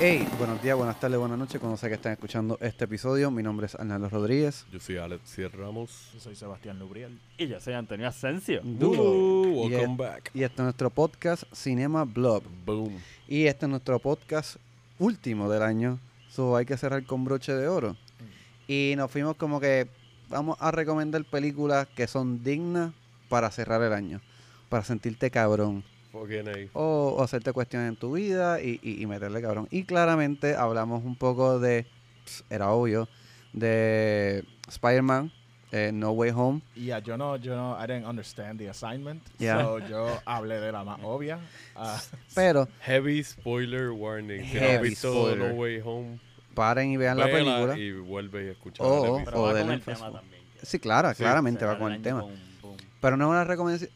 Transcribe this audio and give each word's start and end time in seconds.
Hey, 0.00 0.28
buenos 0.38 0.62
días, 0.62 0.76
buenas 0.76 1.00
tardes, 1.00 1.18
buenas 1.18 1.36
noches, 1.38 1.60
cuando 1.60 1.76
sea 1.76 1.88
que 1.88 1.96
están 1.96 2.12
escuchando 2.12 2.56
este 2.60 2.84
episodio. 2.84 3.32
Mi 3.32 3.42
nombre 3.42 3.66
es 3.66 3.74
Arnaldo 3.74 4.08
Rodríguez. 4.08 4.64
Yo 4.72 4.78
soy 4.78 4.96
Alex 4.96 5.28
Sierra 5.28 5.58
Ramos. 5.66 6.10
Yo 6.14 6.20
soy 6.20 6.36
Sebastián 6.36 6.78
Lubriel. 6.78 7.18
Y 7.36 7.48
yo 7.48 7.58
soy 7.60 7.74
Antonio 7.74 8.06
Asensio. 8.06 8.60
Duro. 8.62 9.02
Uh, 9.02 9.68
Y 9.68 9.74
welcome 9.74 9.92
es- 9.92 9.96
back. 9.98 10.30
Y 10.34 10.42
este 10.44 10.54
es 10.62 10.64
nuestro 10.64 10.90
podcast 10.90 11.42
Cinema 11.52 12.04
Blob. 12.04 12.44
Boom. 12.64 12.96
Y 13.26 13.46
este 13.46 13.66
es 13.66 13.70
nuestro 13.70 13.98
podcast 13.98 14.56
último 15.00 15.50
del 15.50 15.62
año. 15.62 15.98
So 16.30 16.54
hay 16.56 16.64
que 16.64 16.76
cerrar 16.76 17.04
con 17.04 17.24
broche 17.24 17.52
de 17.52 17.66
oro. 17.66 17.96
Y 18.68 18.94
nos 18.96 19.10
fuimos 19.10 19.34
como 19.34 19.58
que 19.58 19.88
vamos 20.28 20.56
a 20.60 20.70
recomendar 20.70 21.24
películas 21.24 21.88
que 21.96 22.06
son 22.06 22.44
dignas 22.44 22.92
para 23.28 23.50
cerrar 23.50 23.82
el 23.82 23.92
año. 23.92 24.20
Para 24.68 24.84
sentirte 24.84 25.28
cabrón. 25.32 25.82
Fucking. 26.20 26.70
O, 26.74 27.14
o 27.18 27.22
hacerte 27.22 27.52
cuestiones 27.52 27.88
en 27.88 27.96
tu 27.96 28.12
vida 28.12 28.60
y, 28.60 28.78
y- 28.82 29.02
y 29.02 29.06
meterle 29.06 29.40
cabrón. 29.42 29.68
Y 29.70 29.84
claramente 29.84 30.54
hablamos 30.56 31.04
un 31.04 31.16
poco 31.16 31.58
de, 31.60 31.86
era 32.50 32.70
obvio, 32.70 33.08
de 33.52 34.44
Spider-Man, 34.68 35.32
eh, 35.72 35.90
No 35.92 36.12
Way 36.12 36.30
Home. 36.34 36.60
Y 36.74 36.86
ya, 36.86 36.98
yo 37.00 37.16
no, 37.16 37.36
yo 37.36 37.54
no, 37.56 37.76
I 37.78 37.86
didn't 37.86 38.06
understand 38.06 38.58
the 38.58 38.68
assignment. 38.70 39.22
Yeah. 39.38 39.62
So 39.62 39.78
yo 39.88 40.20
hablé 40.24 40.60
de 40.60 40.72
la 40.72 40.84
más 40.84 40.98
obvia. 41.02 41.38
Ah, 41.76 42.00
Pero 42.34 42.66
Heavy 42.80 43.22
spoiler 43.22 43.90
warning. 43.90 44.44
Si 44.50 44.58
no 44.58 44.80
visto 44.82 45.12
spoiler. 45.12 45.52
No 45.54 45.60
Way 45.60 45.80
Home, 45.84 46.18
paren 46.54 46.90
y 46.90 46.96
vean 46.96 47.16
la 47.18 47.26
película. 47.26 47.78
y 47.78 47.92
vuelve 47.92 48.46
y 48.46 48.48
escucha 48.48 48.82
Oh, 48.82 48.88
oh, 48.88 49.18
episodio. 49.18 49.24
Pero 49.26 49.42
va 49.42 49.54
del 49.54 49.62
con 49.62 49.70
el 49.72 49.78
énfasis. 49.78 50.00
tema 50.04 50.18
también. 50.20 50.42
Sí, 50.62 50.78
claro, 50.80 51.10
Sí, 51.10 51.16
claramente 51.18 51.64
va 51.64 51.78
con 51.78 51.92
el 51.92 52.02
tema. 52.02 52.22
boom. 52.22 52.34
Pero 53.00 53.16
no 53.16 53.26
es 53.26 53.30
una 53.30 53.44
recomendación. 53.44 53.90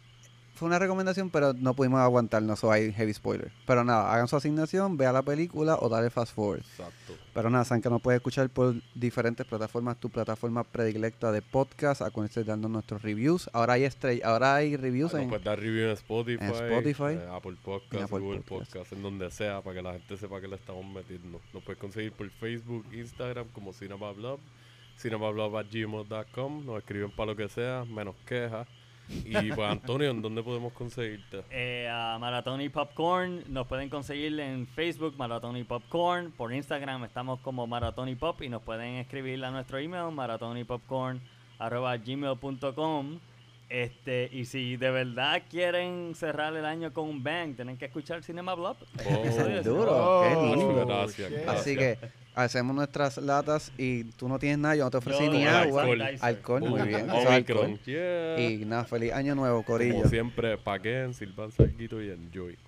Fue 0.62 0.68
una 0.68 0.78
recomendación, 0.78 1.28
pero 1.28 1.54
no 1.54 1.74
pudimos 1.74 1.98
aguantarnos, 1.98 2.62
o 2.62 2.70
hay 2.70 2.92
heavy 2.92 3.12
spoiler. 3.12 3.50
Pero 3.66 3.82
nada, 3.82 4.14
hagan 4.14 4.28
su 4.28 4.36
asignación, 4.36 4.96
vea 4.96 5.10
la 5.10 5.22
película 5.22 5.76
o 5.80 5.88
dale 5.88 6.08
fast 6.08 6.32
forward. 6.32 6.60
Exacto. 6.60 7.14
Pero 7.34 7.50
nada, 7.50 7.64
saben 7.64 7.82
que 7.82 7.90
nos 7.90 8.00
puedes 8.00 8.20
escuchar 8.20 8.48
por 8.48 8.76
diferentes 8.94 9.44
plataformas, 9.44 9.98
tu 9.98 10.08
plataforma 10.08 10.62
predilecta 10.62 11.32
de 11.32 11.42
podcast, 11.42 12.00
acuérdense 12.00 12.44
dando 12.44 12.68
nuestros 12.68 13.02
reviews. 13.02 13.50
Ahora 13.52 13.72
hay 13.72 13.82
estrella, 13.82 14.24
ahora 14.24 14.54
hay 14.54 14.76
reviews 14.76 15.12
Nos 15.14 15.22
en 15.22 15.30
puedes 15.30 15.44
dar 15.44 15.58
review 15.58 15.86
en 15.86 15.90
Spotify, 15.90 16.44
en 16.44 16.50
Spotify, 16.52 17.14
eh, 17.14 17.28
Apple 17.32 17.56
Podcast, 17.60 17.94
en 17.94 18.02
Apple 18.04 18.18
Google 18.20 18.40
Podcast. 18.42 18.72
Podcast, 18.72 18.92
en 18.92 19.02
donde 19.02 19.30
sea, 19.32 19.62
para 19.62 19.74
que 19.74 19.82
la 19.82 19.92
gente 19.94 20.16
sepa 20.16 20.40
que 20.40 20.46
le 20.46 20.54
estamos 20.54 20.86
metiendo. 20.86 21.40
Nos 21.52 21.62
puedes 21.64 21.80
conseguir 21.80 22.12
por 22.12 22.30
Facebook, 22.30 22.86
Instagram, 22.92 23.48
como 23.48 23.72
CinemaBlog, 23.72 24.38
cinemablog.gmail.com. 24.96 26.66
Nos 26.66 26.78
escriben 26.78 27.10
para 27.10 27.32
lo 27.32 27.36
que 27.36 27.48
sea, 27.48 27.84
menos 27.84 28.14
quejas. 28.24 28.68
Y 29.24 29.52
pues, 29.52 29.70
Antonio, 29.70 30.10
¿en 30.10 30.22
dónde 30.22 30.42
podemos 30.42 30.72
conseguirte? 30.72 31.42
Eh, 31.50 31.88
a 31.90 32.18
Maratón 32.18 32.60
y 32.60 32.68
Popcorn 32.68 33.42
nos 33.48 33.66
pueden 33.66 33.88
conseguir 33.88 34.38
en 34.40 34.66
Facebook 34.66 35.14
Maratón 35.16 35.56
y 35.56 35.64
Popcorn. 35.64 36.32
Por 36.32 36.52
Instagram 36.52 37.04
estamos 37.04 37.40
como 37.40 37.66
Maratón 37.66 38.08
y 38.08 38.14
Pop 38.14 38.42
y 38.42 38.48
nos 38.48 38.62
pueden 38.62 38.96
escribir 38.96 39.44
a 39.44 39.50
nuestro 39.50 39.78
email 39.78 40.12
maratonypopcorn 40.12 41.20
arroba 41.58 41.96
gmail.com. 41.96 43.18
Este, 43.72 44.28
y 44.30 44.44
si 44.44 44.76
de 44.76 44.90
verdad 44.90 45.42
quieren 45.48 46.12
cerrar 46.14 46.54
el 46.54 46.66
año 46.66 46.92
con 46.92 47.08
un 47.08 47.22
bang, 47.24 47.56
tienen 47.56 47.78
que 47.78 47.86
escuchar 47.86 48.22
Cinema 48.22 48.54
Blob. 48.54 48.76
Oh, 49.06 49.62
Duro, 49.64 50.22
qué 50.28 50.34
Oh, 50.36 50.54
lindo. 50.54 50.86
Gracias. 50.86 51.32
Así 51.48 51.74
que 51.74 51.96
hacemos 52.34 52.76
nuestras 52.76 53.16
latas 53.16 53.72
y 53.78 54.04
tú 54.04 54.28
no 54.28 54.38
tienes 54.38 54.58
nada, 54.58 54.76
yo 54.76 54.84
no 54.84 54.90
te 54.90 54.98
ofrecí 54.98 55.24
Yo- 55.24 55.32
ni 55.32 55.46
agua. 55.46 55.84
alcohol. 55.84 56.02
Alcohol, 56.20 56.60
muy 56.68 56.82
bien. 56.82 57.08
es 57.10 57.26
alcohol. 57.26 57.80
Yeah. 57.86 58.40
Y 58.40 58.64
nada, 58.66 58.84
feliz 58.84 59.10
año 59.14 59.34
nuevo, 59.34 59.62
Corillo. 59.62 59.94
Como 59.94 60.08
siempre, 60.10 60.58
paquen, 60.58 61.14
sirvan 61.14 61.50
salguito 61.50 62.02
y 62.02 62.10
enjoy. 62.10 62.58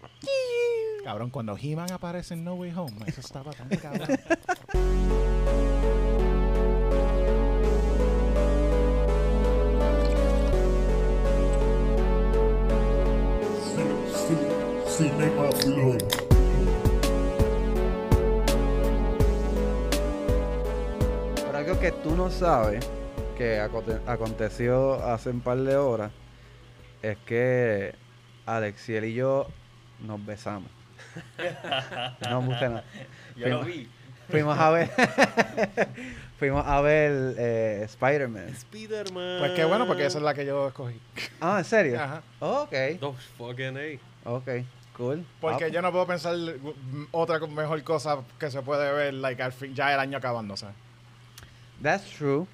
cabrón, 1.05 1.29
cuando 1.29 1.55
He-Man 1.61 1.93
aparece 1.93 2.33
en 2.33 2.45
No 2.45 2.55
Way 2.55 2.73
Home, 2.77 2.97
eso 3.07 3.21
estaba 3.21 3.53
tan 3.53 3.69
cabrón. 3.69 4.09
algo 22.15 22.29
que 22.29 22.31
tú 22.31 22.31
no 22.31 22.31
sabes, 22.31 22.89
que 23.37 23.61
aconte- 23.61 24.01
aconteció 24.07 24.95
hace 25.05 25.31
un 25.31 25.41
par 25.41 25.59
de 25.59 25.77
horas, 25.77 26.13
es 27.03 27.17
que 27.27 27.95
Alexiel 28.47 29.05
y 29.05 29.15
yo 29.15 29.47
nos 30.01 30.25
besamos. 30.25 30.71
no 32.31 32.41
me 32.43 32.49
gusta 32.49 32.69
nada. 32.69 32.85
Yo 33.37 33.49
lo 33.49 33.63
vi. 33.65 33.89
Fuimos 34.29 34.59
a 34.59 34.71
ver, 34.71 34.91
fuimos 36.39 36.65
a 36.67 36.81
ver 36.81 37.35
eh, 37.37 37.83
Spider-Man. 37.85 38.49
Spider-Man. 38.49 39.37
Pues 39.39 39.53
qué 39.53 39.65
bueno, 39.67 39.87
porque 39.87 40.07
esa 40.07 40.17
es 40.19 40.25
la 40.25 40.33
que 40.33 40.47
yo 40.47 40.69
escogí. 40.69 40.99
Ah, 41.43 41.57
¿en 41.59 41.65
serio? 41.65 42.01
Ajá. 42.01 42.23
Oh, 42.41 42.63
ok, 42.63 42.73
No 43.03 43.13
fucking 43.37 43.77
A. 43.77 44.31
ok, 44.31 44.49
cool. 44.97 45.27
Porque 45.43 45.65
Ah, 45.65 45.69
yo 45.69 45.83
no 45.83 45.93
puedo 45.93 46.07
pensar 46.07 46.35
mm, 46.37 47.09
otra 47.11 47.39
mejor 47.41 47.83
cosa 47.83 48.17
que 48.41 48.51
se 48.51 48.63
puede 48.63 48.91
ver, 48.95 49.13
like, 49.13 49.43
al 49.43 49.53
fin, 49.53 49.75
ya 49.75 49.93
el 49.93 50.01
año 50.01 50.17
acabándose. 50.17 50.67
That's 51.85 52.11
true. 52.17 52.47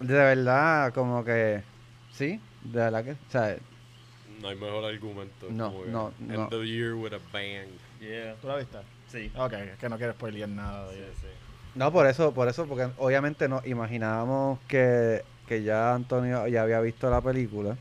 De 0.00 0.12
verdad, 0.12 0.92
como 0.92 1.24
que, 1.24 1.62
sí, 2.12 2.38
de 2.62 2.78
verdad 2.78 3.02
que, 3.04 3.12
o 3.12 3.30
sea, 3.30 3.56
No 4.42 4.48
hay 4.48 4.56
mejor 4.56 4.84
argumento. 4.84 5.46
No, 5.50 5.72
como 5.72 5.84
que 5.84 5.90
no, 5.90 6.12
End 6.20 6.32
no. 6.32 6.48
the 6.50 6.66
year 6.66 6.92
with 6.92 7.14
a 7.14 7.20
bang. 7.32 7.68
Yeah. 8.00 8.34
¿Tú 8.34 8.48
la 8.48 8.56
viste? 8.56 8.76
Sí. 9.08 9.32
Ok, 9.34 9.54
es 9.54 9.78
que 9.78 9.88
no 9.88 9.96
quiero 9.96 10.12
spoilear 10.12 10.50
nada. 10.50 10.90
Sí, 10.92 10.98
sí. 11.22 11.26
No, 11.74 11.90
por 11.90 12.06
eso, 12.06 12.34
por 12.34 12.48
eso, 12.48 12.66
porque 12.66 12.90
obviamente 12.98 13.48
nos 13.48 13.66
imaginábamos 13.66 14.58
que, 14.68 15.24
que 15.48 15.62
ya 15.62 15.94
Antonio 15.94 16.46
ya 16.46 16.60
había 16.62 16.80
visto 16.80 17.08
la 17.08 17.22
película. 17.22 17.78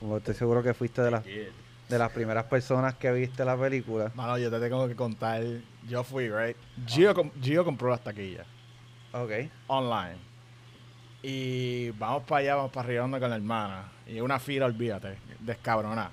Como 0.00 0.16
estoy 0.16 0.34
seguro 0.34 0.64
que 0.64 0.74
fuiste 0.74 1.00
de 1.02 1.12
las, 1.12 1.24
de 1.24 1.98
las 1.98 2.10
primeras 2.10 2.44
personas 2.46 2.94
que 2.94 3.12
viste 3.12 3.44
la 3.44 3.56
película. 3.56 4.10
Mano, 4.16 4.36
yo 4.36 4.50
te 4.50 4.58
tengo 4.58 4.88
que 4.88 4.96
contar. 4.96 5.42
Yo 5.88 6.02
fui, 6.02 6.28
right? 6.28 6.56
Gio, 6.88 7.14
com- 7.14 7.30
Gio 7.40 7.64
compró 7.64 7.90
las 7.90 8.02
taquillas 8.02 8.46
Ok. 9.12 9.32
online. 9.68 10.28
Y 11.22 11.90
vamos 11.90 12.22
para 12.24 12.40
allá, 12.40 12.54
vamos 12.56 12.70
para 12.70 12.86
arriba 12.86 13.04
onda 13.04 13.18
con 13.18 13.30
la 13.30 13.36
hermana. 13.36 13.84
Y 14.06 14.20
una 14.20 14.38
fila, 14.38 14.66
olvídate, 14.66 15.18
descabronada. 15.40 16.10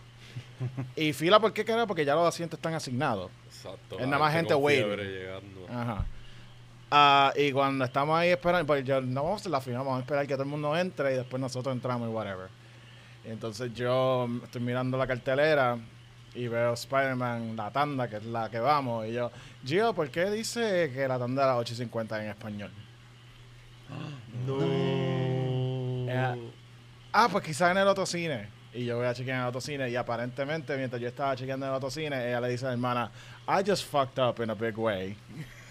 y 0.96 1.14
fila, 1.14 1.40
¿por 1.40 1.54
qué 1.54 1.64
cara? 1.64 1.86
Porque 1.86 2.06
ya 2.06 2.16
los 2.16 2.28
asientos 2.28 2.58
están 2.58 2.74
asignados. 2.74 3.32
Exacto. 3.46 4.00
Es 4.00 4.06
nada 4.08 4.20
más 4.20 4.34
gente 4.34 4.56
waiting. 4.56 5.06
Ajá. 5.70 6.06
Ah, 6.92 7.34
y 7.36 7.52
cuando 7.52 7.84
estamos 7.86 8.18
ahí 8.18 8.30
esperando, 8.30 8.66
pues 8.66 8.84
yo 8.86 9.02
no 9.02 9.24
vamos 9.24 9.40
a 9.40 9.42
hacer 9.42 9.52
la 9.52 9.62
fila, 9.62 9.80
vamos 9.80 9.98
a 9.98 10.00
esperar 10.02 10.26
que 10.28 10.34
todo 10.34 10.44
el 10.44 10.50
mundo 10.50 10.76
entre 10.78 11.14
y 11.14 11.18
después 11.18 11.42
nosotros 11.42 11.76
entramos 11.76 12.10
y 12.10 12.12
whatever. 12.12 12.48
Y 13.26 13.30
entonces 13.32 13.74
yo 13.74 14.30
estoy 14.44 14.62
mirando 14.62 14.98
la 14.98 15.08
cartelera 15.08 15.78
y 16.36 16.48
veo 16.48 16.74
Spider-Man, 16.74 17.56
la 17.56 17.72
tanda, 17.72 18.08
que 18.08 18.18
es 18.18 18.26
la 18.26 18.50
que 18.50 18.60
vamos. 18.60 19.08
Y 19.08 19.14
yo, 19.14 19.32
Gio, 19.66 19.94
¿por 19.94 20.10
qué 20.10 20.30
dice 20.30 20.92
que 20.94 21.08
la 21.08 21.18
tanda 21.18 21.44
era 21.44 21.58
8.50 21.58 22.22
en 22.22 22.30
español? 22.30 22.72
No. 24.46 24.58
Eh, 24.62 26.52
Ah, 27.18 27.30
pues 27.32 27.46
quizás 27.46 27.72
en 27.72 27.78
el 27.78 27.88
otro 27.88 28.06
cine. 28.06 28.48
Y 28.74 28.84
yo 28.86 28.98
voy 28.98 29.06
a 29.06 29.14
chequear 29.14 29.38
en 29.38 29.42
el 29.44 29.48
otro 29.48 29.62
cine 29.62 29.90
y 29.90 29.96
aparentemente 29.96 30.76
mientras 30.76 31.02
yo 31.02 31.08
estaba 31.08 31.34
chequeando 31.36 31.66
en 31.66 31.72
el 31.72 31.78
otro 31.78 31.90
cine, 31.90 32.28
ella 32.28 32.42
le 32.42 32.50
dice 32.50 32.66
a 32.66 32.68
la 32.70 32.74
hermana, 32.74 33.10
I 33.48 33.64
just 33.66 33.90
fucked 33.90 34.20
up 34.22 34.42
in 34.44 34.50
a 34.50 34.54
big 34.54 34.78
way. 34.78 35.16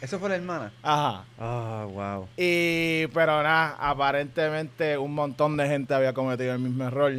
¿Eso 0.00 0.19
fue 0.19 0.30
la 0.30 0.36
hermana? 0.36 0.72
Ajá. 0.82 1.25
Ah, 1.38 1.86
wow. 1.91 2.26
Y, 2.38 3.06
pero 3.08 3.43
nada, 3.43 3.76
aparentemente 3.78 4.96
un 4.96 5.14
montón 5.14 5.55
de 5.58 5.67
gente 5.67 5.93
había 5.93 6.14
cometido 6.14 6.55
el 6.55 6.60
mismo 6.60 6.84
error. 6.84 7.12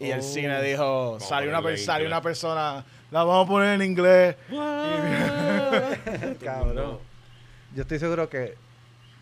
Y 0.00 0.10
el 0.10 0.20
Oh. 0.20 0.22
cine 0.22 0.62
dijo, 0.62 1.18
salió 1.20 1.50
una, 1.50 1.60
per- 1.60 1.78
salió 1.78 2.06
una 2.06 2.22
persona, 2.22 2.82
la 3.10 3.22
vamos 3.24 3.46
a 3.46 3.50
poner 3.50 3.74
en 3.74 3.82
inglés. 3.90 4.36
Cabrón. 6.42 6.98
Yo 7.74 7.82
estoy 7.82 7.98
seguro 7.98 8.28
que 8.30 8.54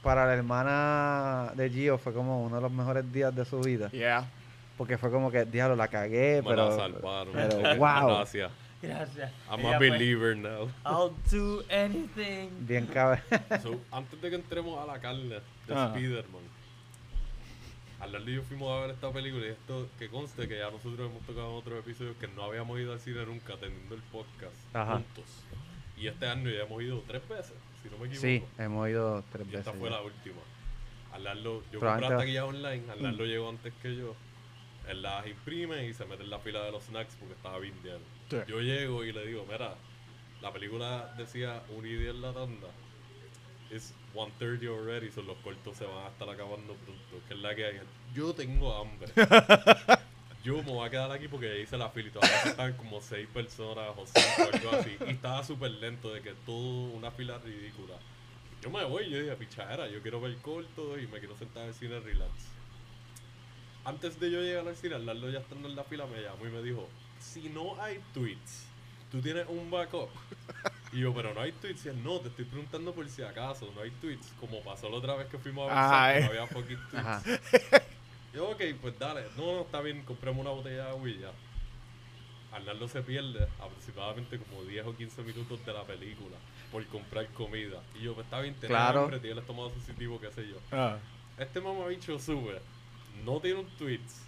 para 0.04 0.26
la 0.26 0.34
hermana 0.34 1.52
de 1.56 1.68
Gio 1.70 1.98
fue 1.98 2.12
como 2.12 2.44
uno 2.44 2.56
de 2.56 2.62
los 2.62 2.70
mejores 2.70 3.10
días 3.12 3.34
de 3.34 3.44
su 3.44 3.58
vida. 3.60 3.90
Yeah. 3.90 4.30
Porque 4.78 4.98
fue 4.98 5.10
como 5.10 5.30
que, 5.30 5.44
diablo, 5.44 5.74
la 5.76 5.88
cagué, 5.88 6.42
Me 6.42 6.50
pero... 6.50 6.68
la 6.70 6.76
salvaron. 6.76 7.32
pero, 7.32 7.56
wow. 7.76 8.08
Gracias. 8.18 8.52
Gracias. 8.82 9.32
I'm 9.50 9.60
Ella 9.60 9.74
a 9.74 9.78
fue, 9.78 9.90
believer 9.90 10.36
now. 10.36 10.68
I'll 10.84 11.14
do 11.32 11.62
anything. 11.70 12.50
Bien 12.66 12.86
cabrón. 12.86 13.20
So, 13.62 13.80
antes 13.90 14.20
de 14.20 14.28
que 14.30 14.36
entremos 14.36 14.78
a 14.78 14.84
la 14.86 14.98
carne 15.00 15.40
de 15.66 15.74
Ah. 15.74 15.90
Spider-Man, 15.94 16.42
Arnaldo 18.00 18.30
y 18.30 18.34
yo 18.34 18.42
fuimos 18.42 18.70
a 18.70 18.80
ver 18.82 18.90
esta 18.90 19.10
película 19.10 19.46
y 19.46 19.50
esto 19.50 19.88
que 19.98 20.08
conste 20.10 20.46
que 20.46 20.58
ya 20.58 20.70
nosotros 20.70 21.10
hemos 21.10 21.22
tocado 21.22 21.50
en 21.52 21.56
otros 21.56 21.78
episodios 21.78 22.16
que 22.16 22.28
no 22.28 22.42
habíamos 22.44 22.78
ido 22.78 22.92
al 22.92 23.00
cine 23.00 23.24
nunca 23.24 23.54
teniendo 23.56 23.94
el 23.94 24.02
podcast 24.02 24.54
Ajá. 24.74 24.94
juntos. 24.96 25.24
Y 25.96 26.08
este 26.08 26.26
año 26.26 26.50
ya 26.50 26.64
hemos 26.64 26.82
ido 26.82 27.02
tres 27.06 27.26
veces, 27.28 27.54
si 27.84 27.88
no 27.90 27.98
me 27.98 28.06
equivoco. 28.08 28.20
Sí, 28.26 28.42
hemos 28.58 28.88
ido 28.88 29.22
tres 29.30 29.46
Y 29.46 29.50
veces. 29.52 29.66
esta 29.66 29.78
fue 29.78 29.88
ya. 29.90 29.96
la 29.96 30.02
última. 30.02 30.40
Arnaldo, 31.12 31.62
yo 31.70 31.78
compré 31.78 32.08
va- 32.08 32.16
taquilla 32.18 32.44
online, 32.46 32.82
Arnaldo 32.90 33.24
llegó 33.24 33.48
antes 33.48 33.72
que 33.80 33.94
yo. 33.96 34.16
Él 34.88 35.00
las 35.02 35.24
imprime 35.26 35.86
y 35.86 35.94
se 35.94 36.04
mete 36.06 36.24
en 36.24 36.30
la 36.30 36.38
fila 36.40 36.62
de 36.64 36.72
los 36.72 36.82
snacks 36.84 37.14
porque 37.20 37.34
estaba 37.34 37.58
bien. 37.60 37.74
Sí. 38.28 38.36
Yo 38.48 38.60
llego 38.60 39.04
y 39.04 39.12
le 39.12 39.24
digo, 39.26 39.46
mira, 39.50 39.76
la 40.42 40.52
película 40.52 41.14
decía 41.16 41.62
1 41.70 41.86
y 41.86 41.96
10 41.96 42.14
la 42.16 42.32
tanda. 42.32 42.66
Es 43.70 43.94
1.30 44.14 44.68
already, 44.68 45.10
son 45.10 45.26
los 45.26 45.36
cortos 45.38 45.76
se 45.76 45.84
van 45.86 46.04
a 46.04 46.08
estar 46.08 46.28
acabando 46.28 46.74
pronto. 46.74 47.26
Que 47.28 47.34
es 47.34 47.40
la 47.40 47.54
que 47.54 47.64
hay. 47.64 47.80
Yo 48.14 48.34
tengo 48.34 48.74
hambre. 48.76 49.08
Yo 50.44 50.62
me 50.62 50.72
voy 50.72 50.86
a 50.86 50.90
quedar 50.90 51.10
aquí 51.10 51.26
porque 51.26 51.48
ya 51.48 51.54
hice 51.54 51.78
la 51.78 51.88
fila 51.88 52.08
y 52.08 52.10
todavía 52.10 52.36
estaban 52.44 52.74
como 52.74 53.00
6 53.00 53.28
personas 53.32 53.88
o 53.96 54.04
5 54.06 54.50
algo 54.52 54.76
así. 54.76 54.96
Y 55.06 55.10
estaba 55.12 55.42
súper 55.42 55.70
lento 55.70 56.12
de 56.12 56.20
que 56.20 56.34
todo 56.44 56.90
una 56.92 57.10
fila 57.10 57.38
ridícula. 57.38 57.94
Yo 58.60 58.70
me 58.70 58.84
voy, 58.84 59.08
yo 59.08 59.18
dije, 59.18 59.34
pichadera, 59.36 59.88
yo 59.88 60.02
quiero 60.02 60.20
ver 60.20 60.36
corto 60.36 60.98
y 60.98 61.06
me 61.06 61.18
quiero 61.18 61.36
sentar 61.36 61.62
en 61.62 61.68
el 61.70 61.74
cine 61.74 61.98
relax. 61.98 62.30
Antes 63.86 64.20
de 64.20 64.30
yo 64.30 64.40
llegar 64.42 64.68
al 64.68 64.76
cine, 64.76 64.96
Arnaldo 64.96 65.30
ya 65.30 65.38
estando 65.38 65.66
en 65.66 65.76
la 65.76 65.84
fila 65.84 66.06
me 66.06 66.20
llamó 66.20 66.46
y 66.46 66.50
me 66.50 66.62
dijo, 66.62 66.88
si 67.20 67.48
no 67.48 67.82
hay 67.82 68.00
tweets, 68.12 68.66
tú 69.10 69.22
tienes 69.22 69.46
un 69.48 69.70
backup. 69.70 70.10
Y 70.92 71.00
yo, 71.00 71.14
pero 71.14 71.32
no 71.32 71.40
hay 71.40 71.52
tweets. 71.52 71.86
Y 71.86 71.88
él, 71.88 72.02
no, 72.04 72.20
te 72.20 72.28
estoy 72.28 72.44
preguntando 72.44 72.92
por 72.94 73.08
si 73.08 73.22
acaso, 73.22 73.70
no 73.74 73.80
hay 73.80 73.90
tweets. 73.92 74.32
Como 74.40 74.62
pasó 74.62 74.90
la 74.90 74.96
otra 74.96 75.14
vez 75.14 75.26
que 75.28 75.38
fuimos 75.38 75.70
a 75.70 76.08
ver, 76.08 76.24
no 76.24 76.28
había 76.28 76.46
fucking 76.46 76.78
tweets. 76.90 76.94
Ajá. 76.94 77.22
Yo, 78.34 78.50
ok, 78.50 78.62
pues 78.80 78.98
dale. 78.98 79.22
No, 79.36 79.54
no, 79.54 79.60
está 79.62 79.80
bien, 79.80 80.02
compremos 80.02 80.40
una 80.40 80.50
botella 80.50 80.84
de 80.84 80.90
agua 80.90 81.08
y 81.08 81.18
ya. 81.18 81.30
Arnaldo 82.52 82.88
se 82.88 83.02
pierde 83.02 83.48
aproximadamente 83.60 84.38
como 84.38 84.62
10 84.64 84.86
o 84.86 84.96
15 84.96 85.22
minutos 85.22 85.64
de 85.64 85.72
la 85.72 85.82
película 85.84 86.36
por 86.70 86.84
comprar 86.86 87.26
comida. 87.28 87.80
Y 87.98 88.02
yo, 88.04 88.14
pues 88.14 88.24
está 88.26 88.40
bien, 88.40 88.54
tenía 88.54 88.76
Claro. 88.76 89.02
hambre, 89.04 89.18
tiene 89.20 89.34
el 89.34 89.38
estómago 89.40 89.70
sensitivo, 89.70 90.20
qué 90.20 90.30
sé 90.30 90.46
yo. 90.48 90.56
Ah. 90.72 90.98
Este 91.38 91.60
mamabicho 91.60 92.18
sube, 92.18 92.60
no 93.24 93.40
tiene 93.40 93.60
un 93.60 93.66
tweets. 93.76 94.22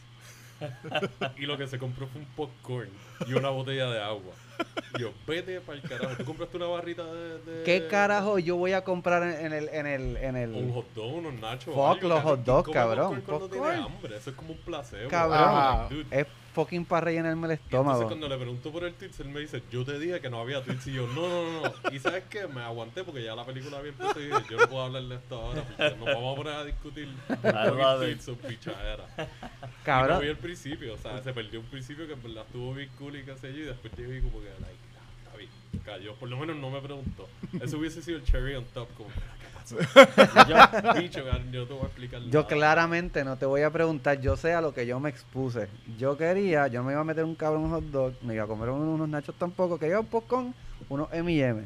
y 1.37 1.43
lo 1.47 1.57
que 1.59 1.67
se 1.67 1.79
compró 1.79 2.07
fue 2.07 2.21
un 2.21 2.27
popcorn 2.29 2.89
y 3.27 3.33
una 3.35 3.51
botella 3.51 3.91
de 3.91 4.01
agua. 4.03 4.33
Y 4.97 5.03
yo, 5.03 5.13
vete 5.27 5.61
para 5.61 5.79
el 5.79 5.89
carajo. 5.89 6.17
¿Tú 6.17 6.25
compraste 6.25 6.57
una 6.57 6.67
barrita 6.67 7.05
de. 7.05 7.39
de- 7.41 7.63
¿Qué 7.65 7.87
carajo 7.89 8.39
yo 8.39 8.57
voy 8.57 8.73
a 8.73 8.83
comprar 8.85 9.23
en 9.23 9.53
el, 9.53 9.69
en 9.69 9.87
el, 9.87 10.17
en 10.17 10.37
Un 10.55 10.65
el... 10.69 10.73
hot 10.73 10.87
dog, 10.95 11.15
unos 11.17 11.35
nachos. 11.35 11.75
Fuck 11.75 11.79
algo, 12.03 12.09
los 12.09 12.23
hot 12.23 12.41
dogs, 12.45 12.65
¿Quién 12.65 12.75
come 12.85 12.97
cabrón. 12.97 13.21
popcorn 13.23 13.51
tiene 13.51 13.67
Popcorn. 13.67 13.83
hambre, 13.95 14.17
eso 14.17 14.31
es 14.31 14.37
como 14.37 14.53
un 14.53 14.59
placebo. 14.59 15.11
Cabrón. 15.11 15.39
Ajá. 15.43 15.89
Dude, 15.91 16.07
Es 16.11 16.27
fucking 16.57 16.85
para 16.87 17.05
rellenarme 17.05 17.47
el 17.47 17.53
Y 17.53 17.55
entonces 17.55 17.67
estómago. 17.71 18.07
cuando 18.09 18.29
le 18.29 18.37
pregunto 18.37 18.73
por 18.73 18.85
el 18.85 18.95
tweets, 18.95 19.21
él 19.21 19.29
me 19.29 19.41
dice, 19.41 19.63
yo 19.71 19.85
te 19.85 19.99
dije 19.99 20.21
que 20.21 20.31
no 20.31 20.41
había 20.41 20.63
tweets. 20.63 20.87
Y 20.87 20.95
yo, 20.95 21.07
no, 21.09 21.29
no, 21.29 21.61
no. 21.63 21.73
Y 21.93 21.99
sabes 21.99 22.25
qué, 22.31 22.47
me 22.49 22.63
aguanté 22.63 23.05
porque 23.05 23.23
ya 23.23 23.35
la 23.35 23.45
película 23.45 23.79
había 23.79 23.91
empezado 23.91 24.21
y 24.21 24.27
dije, 24.27 24.43
yo 24.51 24.57
no 24.59 24.67
puedo 24.69 24.83
hablarle 24.85 25.09
de 25.17 25.21
esto 25.21 25.37
ahora 25.41 25.63
porque 25.65 25.97
nos 25.97 26.07
vamos 26.07 26.33
a 26.33 26.37
poner 26.37 26.53
a 26.55 26.65
discutir 26.65 27.09
tweets 27.99 28.29
o 28.29 28.37
pichadera. 28.37 29.05
Y 29.19 29.21
no 29.21 29.69
Cabrón. 29.85 30.21
vi 30.21 30.29
el 30.29 30.37
principio, 30.39 30.95
o 30.95 30.99
sea, 30.99 31.23
se 31.23 31.33
perdió 31.33 31.61
un 31.61 31.67
principio 31.67 32.07
que 32.07 32.15
en 32.15 32.23
verdad 32.23 32.45
estuvo 32.47 32.75
bien 32.75 32.91
cool 32.99 33.17
y 33.17 33.25
qué 33.25 33.37
sé 33.37 33.53
yo. 33.53 33.59
Y 33.59 33.63
después 33.67 33.93
llegué 33.97 34.21
como 34.23 34.41
que, 34.41 34.49
like. 34.61 34.86
Cayó, 35.87 36.15
por 36.17 36.29
lo 36.29 36.37
menos 36.37 36.57
no 36.57 36.69
me 36.69 36.81
preguntó. 36.81 37.29
Eso 37.63 37.79
hubiese 37.79 38.03
sido 38.03 38.19
el 38.19 38.25
cherry 38.25 38.57
on 38.57 38.65
top, 38.75 38.89
como, 38.97 39.09
¿qué 39.09 39.47
pasó? 39.55 39.77
yo, 40.49 41.01
bicho, 41.01 41.21
yo 41.53 41.65
te 41.65 41.73
voy 41.73 41.83
a 41.83 41.87
explicar 41.87 42.21
Yo 42.23 42.41
nada. 42.41 42.47
claramente 42.49 43.25
no 43.25 43.37
te 43.37 43.47
voy 43.47 43.63
a 43.63 43.71
preguntar, 43.71 44.21
yo 44.21 44.37
sé 44.37 44.53
a 44.53 44.61
lo 44.61 44.75
que 44.75 44.85
yo 44.85 44.99
me 44.99 45.09
expuse. 45.11 45.69
Yo 45.97 46.17
quería, 46.17 46.67
yo 46.67 46.81
no 46.81 46.87
me 46.87 46.93
iba 46.93 47.03
a 47.03 47.05
meter 47.05 47.23
un 47.23 47.37
cabrón 47.37 47.71
hot 47.71 47.85
dog, 47.85 48.15
me 48.23 48.35
iba 48.35 48.43
a 48.43 48.47
comer 48.49 48.69
unos, 48.71 48.97
unos 48.97 49.09
nachos 49.09 49.37
tampoco, 49.37 49.79
quería 49.79 50.01
un 50.01 50.07
popcorn, 50.07 50.53
unos 50.89 51.09
M&M. 51.13 51.65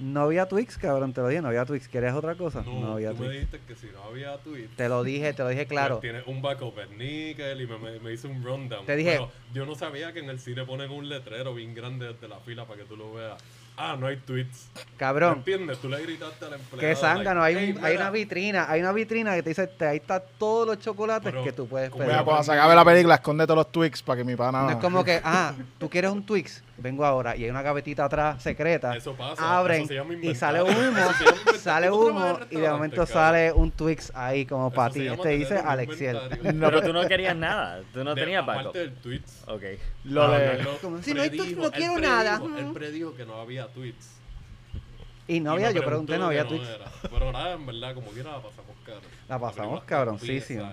No 0.00 0.22
había 0.22 0.46
Twix, 0.46 0.76
cabrón, 0.76 1.12
te 1.12 1.20
lo 1.20 1.28
dije, 1.28 1.40
no 1.40 1.48
había 1.48 1.64
Twix. 1.64 1.86
¿Quieres 1.86 2.12
otra 2.14 2.34
cosa? 2.34 2.62
No, 2.62 2.80
No, 2.80 2.92
había 2.94 3.10
tú 3.10 3.18
me 3.18 3.26
Twix. 3.26 3.32
dijiste 3.32 3.60
que 3.66 3.74
si 3.76 3.86
no 3.92 4.02
había 4.02 4.36
tweets, 4.38 4.74
Te 4.76 4.88
lo 4.88 5.04
dije, 5.04 5.32
te 5.32 5.42
lo 5.44 5.48
dije 5.48 5.66
claro. 5.66 5.98
Tiene 5.98 6.22
un 6.26 6.42
backup 6.42 6.76
en 6.80 6.98
níquel 6.98 7.60
y 7.60 7.66
me, 7.66 7.78
me, 7.78 8.00
me 8.00 8.12
hizo 8.12 8.28
un 8.28 8.42
rundown. 8.42 8.84
Te 8.86 8.96
dije- 8.96 9.12
Pero 9.12 9.30
yo 9.52 9.66
no 9.66 9.76
sabía 9.76 10.12
que 10.12 10.18
en 10.18 10.30
el 10.30 10.40
cine 10.40 10.64
ponen 10.64 10.90
un 10.90 11.08
letrero 11.08 11.54
bien 11.54 11.74
grande 11.76 12.12
desde 12.12 12.26
la 12.26 12.40
fila 12.40 12.64
para 12.64 12.80
que 12.80 12.86
tú 12.86 12.96
lo 12.96 13.14
veas. 13.14 13.40
Ah, 13.76 13.96
no 13.98 14.06
hay 14.06 14.16
tweets. 14.18 14.68
Cabrón, 14.96 15.38
¿Entiendes? 15.38 15.78
Tú 15.78 15.88
le 15.88 16.00
gritaste 16.00 16.44
al 16.44 16.52
empleado. 16.54 16.78
que 16.78 16.94
zángano, 16.94 17.42
hay, 17.42 17.54
like, 17.54 17.66
"Hey, 17.72 17.78
hay 17.82 17.92
mira". 17.94 18.02
una 18.04 18.10
vitrina, 18.12 18.66
hay 18.70 18.80
una 18.80 18.92
vitrina 18.92 19.34
que 19.34 19.42
te 19.42 19.48
dice, 19.50 19.66
te- 19.66 19.86
ahí 19.86 19.96
está 19.96 20.20
todos 20.20 20.66
los 20.66 20.78
chocolates 20.78 21.28
Pero, 21.32 21.42
que 21.42 21.52
tú 21.52 21.66
puedes 21.66 21.90
pedir. 21.90 22.06
Mira, 22.06 22.22
cuando 22.22 22.44
se 22.44 22.52
acabe 22.52 22.72
la 22.74 22.84
película, 22.84 23.16
esconde 23.16 23.44
todos 23.46 23.58
los 23.58 23.72
Twix 23.72 24.00
para 24.02 24.18
que 24.18 24.24
mi 24.24 24.36
pana. 24.36 24.62
No 24.62 24.70
es 24.70 24.76
como 24.76 25.02
que, 25.02 25.20
ah, 25.24 25.54
tú 25.78 25.90
quieres 25.90 26.12
un 26.12 26.24
Twix, 26.24 26.62
vengo 26.76 27.04
ahora. 27.04 27.36
Y 27.36 27.44
hay 27.44 27.50
una 27.50 27.62
gavetita 27.62 28.04
atrás 28.04 28.42
secreta. 28.42 28.96
Eso 28.96 29.14
pasa, 29.14 29.56
Abren 29.58 29.78
eso 29.82 29.88
se 29.88 29.94
llama 29.94 30.14
y 30.14 30.34
sale 30.34 30.62
humo, 30.62 30.72
sale 31.58 31.88
¿Cómo 31.88 32.00
tú 32.02 32.08
humo 32.10 32.38
y 32.50 32.56
de 32.56 32.68
momento 32.70 32.96
cabrón? 32.96 33.12
sale 33.12 33.52
un 33.52 33.70
Twix 33.70 34.12
ahí 34.14 34.44
como 34.46 34.70
para 34.70 34.92
ti. 34.92 35.06
Este 35.06 35.28
dice 35.30 35.58
Alexiel. 35.58 36.18
No, 36.54 36.68
Pero 36.68 36.82
tú 36.82 36.92
no 36.92 37.06
querías 37.06 37.36
nada. 37.36 37.80
Tú 37.92 38.02
no 38.04 38.14
De- 38.14 38.20
tenías 38.22 38.42
Aparte 38.42 38.62
backup. 38.64 38.74
del 38.76 38.92
tweets. 38.94 39.42
Ok. 39.46 39.62
Lo 40.04 40.26
No, 40.28 40.32
de. 40.34 40.58
no, 40.58 40.62
no, 40.72 40.78
Como, 40.78 41.02
si 41.02 41.14
no 41.14 41.22
hay 41.22 41.30
no 41.30 41.44
quiero 41.72 41.94
predijo- 41.94 42.00
nada. 42.00 42.40
Él 42.58 42.72
predijo 42.72 43.14
que 43.14 43.24
no 43.24 43.40
había 43.40 43.66
tweets. 43.68 44.10
Y 45.26 45.40
no 45.40 45.52
Y 45.52 45.54
había, 45.54 45.70
yo 45.70 45.82
pregunté, 45.84 46.18
no 46.18 46.26
había 46.26 46.44
Twix. 46.46 46.68
Pero 47.10 47.32
nada, 47.32 47.52
en 47.54 47.64
verdad, 47.64 47.94
como 47.94 48.08
quiera 48.08 48.32
la 48.32 48.42
pasamos 48.42 48.76
caro. 48.84 49.00
La 49.26 49.38
pasamos 49.38 49.82
cabroncísimo. 49.84 50.70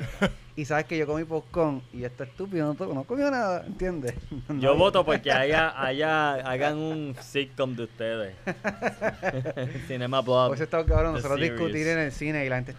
Y 0.55 0.65
sabes 0.65 0.85
que 0.85 0.97
yo 0.97 1.07
comí 1.07 1.23
popcorn 1.23 1.81
y 1.93 2.03
este 2.03 2.25
estúpido 2.25 2.67
no, 2.67 2.73
to- 2.75 2.93
no 2.93 3.03
comió 3.05 3.31
nada, 3.31 3.63
¿entiendes? 3.65 4.13
Yo 4.49 4.73
No, 4.73 4.75
voto 4.75 5.05
porque 5.05 5.31
haya, 5.31 5.73
haya, 5.81 6.33
hagan 6.33 6.77
un 6.77 7.15
sitcom 7.21 7.73
de 7.75 7.83
ustedes. 7.83 8.35
Cinema 9.87 10.21
Blob. 10.21 10.49
Pues 10.49 10.59
está 10.61 10.83
cabrón, 10.85 11.13
The 11.13 11.19
nosotros 11.19 11.39
series. 11.39 11.53
discutir 11.53 11.87
en 11.87 11.99
el 11.99 12.11
cine 12.11 12.45
y 12.45 12.49
la 12.49 12.55
gente. 12.57 12.75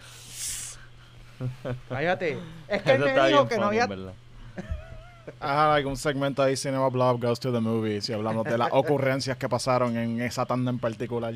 Cállate. 1.88 2.38
Es 2.68 2.82
que 2.82 2.92
él 2.92 3.00
me 3.00 3.08
está 3.08 3.26
dijo 3.26 3.48
que 3.48 3.56
no 3.58 3.66
había. 3.66 3.88
Ajá, 5.40 5.74
hay 5.74 5.84
un 5.84 5.96
segmento 5.96 6.42
ahí, 6.42 6.56
Cinema 6.56 6.88
Blob 6.88 7.20
Goes 7.22 7.40
to 7.40 7.52
the 7.52 7.60
Movies, 7.60 8.08
y 8.08 8.12
hablamos 8.12 8.44
de 8.44 8.58
las 8.58 8.68
ocurrencias 8.72 9.36
que 9.36 9.48
pasaron 9.48 9.96
en 9.96 10.20
esa 10.20 10.44
tanda 10.46 10.70
en 10.70 10.78
particular. 10.78 11.34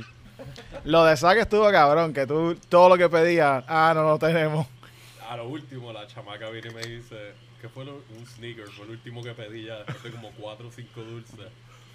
Lo 0.84 1.04
de 1.04 1.16
Zack 1.16 1.38
estuvo 1.38 1.70
cabrón, 1.70 2.12
que 2.12 2.26
tú 2.26 2.56
todo 2.68 2.88
lo 2.90 2.98
que 2.98 3.08
pedías, 3.08 3.64
ah, 3.66 3.92
no 3.94 4.02
lo 4.04 4.18
tenemos. 4.18 4.66
A 5.28 5.36
lo 5.36 5.48
último, 5.48 5.92
la 5.92 6.06
chamaca 6.06 6.48
viene 6.50 6.68
y 6.70 6.74
me 6.74 6.82
dice, 6.82 7.32
¿qué 7.60 7.68
fue 7.68 7.84
lo- 7.84 8.02
un 8.16 8.26
sneaker? 8.26 8.66
Fue 8.68 8.84
el 8.84 8.92
último 8.92 9.22
que 9.22 9.32
pedí 9.32 9.64
ya, 9.64 9.78
de 9.84 10.10
como 10.10 10.30
cuatro 10.32 10.68
o 10.68 10.70
cinco 10.70 11.02
dulces. 11.02 11.38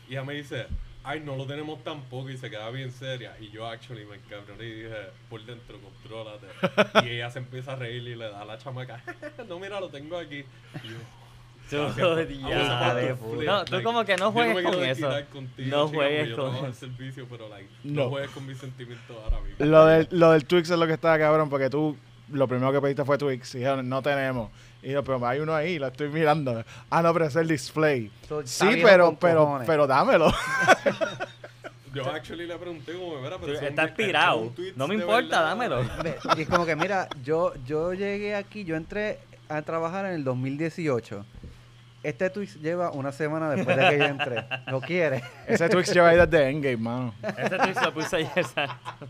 Y 0.10 0.14
ella 0.14 0.24
me 0.24 0.34
dice, 0.34 0.68
ay, 1.04 1.22
no 1.22 1.36
lo 1.38 1.46
tenemos 1.46 1.82
tampoco 1.84 2.30
y 2.30 2.38
se 2.38 2.50
queda 2.50 2.70
bien 2.72 2.92
seria. 2.92 3.36
Y 3.40 3.50
yo 3.52 3.66
actually 3.66 4.06
me 4.06 4.18
encabroné 4.18 4.66
y 4.66 4.72
dije, 4.84 4.96
por 5.30 5.46
dentro, 5.46 5.78
contrólate. 5.80 6.48
y 7.06 7.10
ella 7.12 7.32
se 7.32 7.40
empieza 7.40 7.74
a 7.74 7.76
reír 7.78 8.02
y 8.08 8.16
le 8.16 8.30
da 8.30 8.42
a 8.42 8.46
la 8.46 8.58
chamaca, 8.58 9.02
no, 9.48 9.60
mira, 9.60 9.80
lo 9.80 9.88
tengo 9.90 10.18
aquí. 10.18 10.44
Y 10.84 10.88
yo, 10.90 10.98
Tú, 11.70 11.78
"Gracias 11.78 12.06
por- 12.06 12.28
ya, 12.28 12.50
gracias 12.50 12.84
por 12.84 12.96
de 12.96 13.08
tu 13.08 13.16
puta. 13.16 13.36
flip". 13.38 13.48
No, 13.50 13.66
tú 13.66 13.72
Like, 13.72 13.84
como 13.86 14.04
que 14.06 14.18
no 14.18 14.26
yo 14.26 14.32
juegues 14.34 14.56
me 14.56 14.64
con 14.64 14.84
eso. 14.84 15.10
contigo, 15.32 15.70
No 15.78 15.86
chica, 15.86 15.98
juegues 15.98 16.36
con 16.36 16.56
eso. 16.66 16.74
servicio, 16.74 17.28
pero 17.30 17.48
like, 17.48 17.70
No. 17.86 18.04
no 18.04 18.10
juegues 18.10 18.32
con 18.32 18.46
mis 18.46 18.58
sentimientos 18.58 19.16
ahora 19.24 19.40
mismo. 19.40 19.66
Lo 19.66 19.86
del, 19.86 20.08
lo 20.12 20.32
del 20.32 20.44
Twix 20.44 20.70
es 20.70 20.78
lo 20.78 20.86
que 20.86 20.94
estaba 20.94 21.18
cabrón, 21.18 21.50
porque 21.50 21.70
tú 21.70 21.96
lo 22.32 22.48
primero 22.48 22.72
que 22.72 22.82
pediste 22.82 23.04
fue 23.06 23.18
Twix, 23.18 23.56
y 23.56 23.60
dijeron, 23.60 23.88
no 23.88 24.02
tenemos. 24.02 24.50
Y 24.84 24.92
yo, 24.92 25.04
pero 25.04 25.26
hay 25.28 25.40
uno 25.40 25.54
ahí, 25.54 25.78
lo 25.78 25.88
estoy 25.88 26.10
mirando. 26.10 26.64
Ah, 26.90 27.02
no, 27.02 27.14
pero 27.14 27.26
es 27.26 27.36
el 27.36 27.48
display. 27.48 28.12
Está 28.22 28.42
Sí, 28.46 28.80
pero, 28.84 29.16
pero, 29.20 29.46
cojones. 29.46 29.68
pero 29.68 29.86
dámelo. 29.88 30.32
Yo 31.94 32.06
actually 32.10 32.48
le 32.48 32.56
pregunté 32.58 32.94
como, 32.94 33.20
mira, 33.20 33.38
pero 33.38 33.52
Tú 33.52 33.60
son- 33.60 33.68
estás 33.68 33.88
son 33.88 33.96
pirado. 33.98 34.54
tweets 34.56 34.78
No 34.78 34.88
me 34.88 34.96
importa, 34.96 35.20
verdad". 35.22 35.44
dámelo. 35.44 35.82
Y 36.38 36.42
es 36.44 36.48
como 36.48 36.66
que, 36.66 36.74
mira, 36.78 37.10
yo, 37.22 37.54
yo 37.66 37.94
llegué 37.94 38.34
aquí, 38.36 38.64
yo 38.64 38.78
entré 38.78 39.20
a 39.50 39.62
trabajar 39.62 40.06
en 40.06 40.14
el 40.14 40.24
2018. 40.24 41.26
Este 42.02 42.30
Twix 42.30 42.56
lleva 42.62 42.92
una 42.92 43.12
semana 43.12 43.50
después 43.50 43.76
de 43.76 43.90
que 43.90 43.98
yo 43.98 44.06
entré. 44.06 44.46
¿Lo 44.68 44.80
quieres? 44.80 45.22
Ese 45.46 45.68
Twix 45.68 45.94
lleva 45.94 46.08
ahí 46.10 46.18
desde 46.18 46.50
Endgame, 46.50 46.78
mano. 46.78 47.14
Ese 47.38 47.58
tweet 47.58 47.76
lo 47.84 47.94
puse 47.94 48.16
ayer, 48.16 48.32
exacto. 48.38 49.06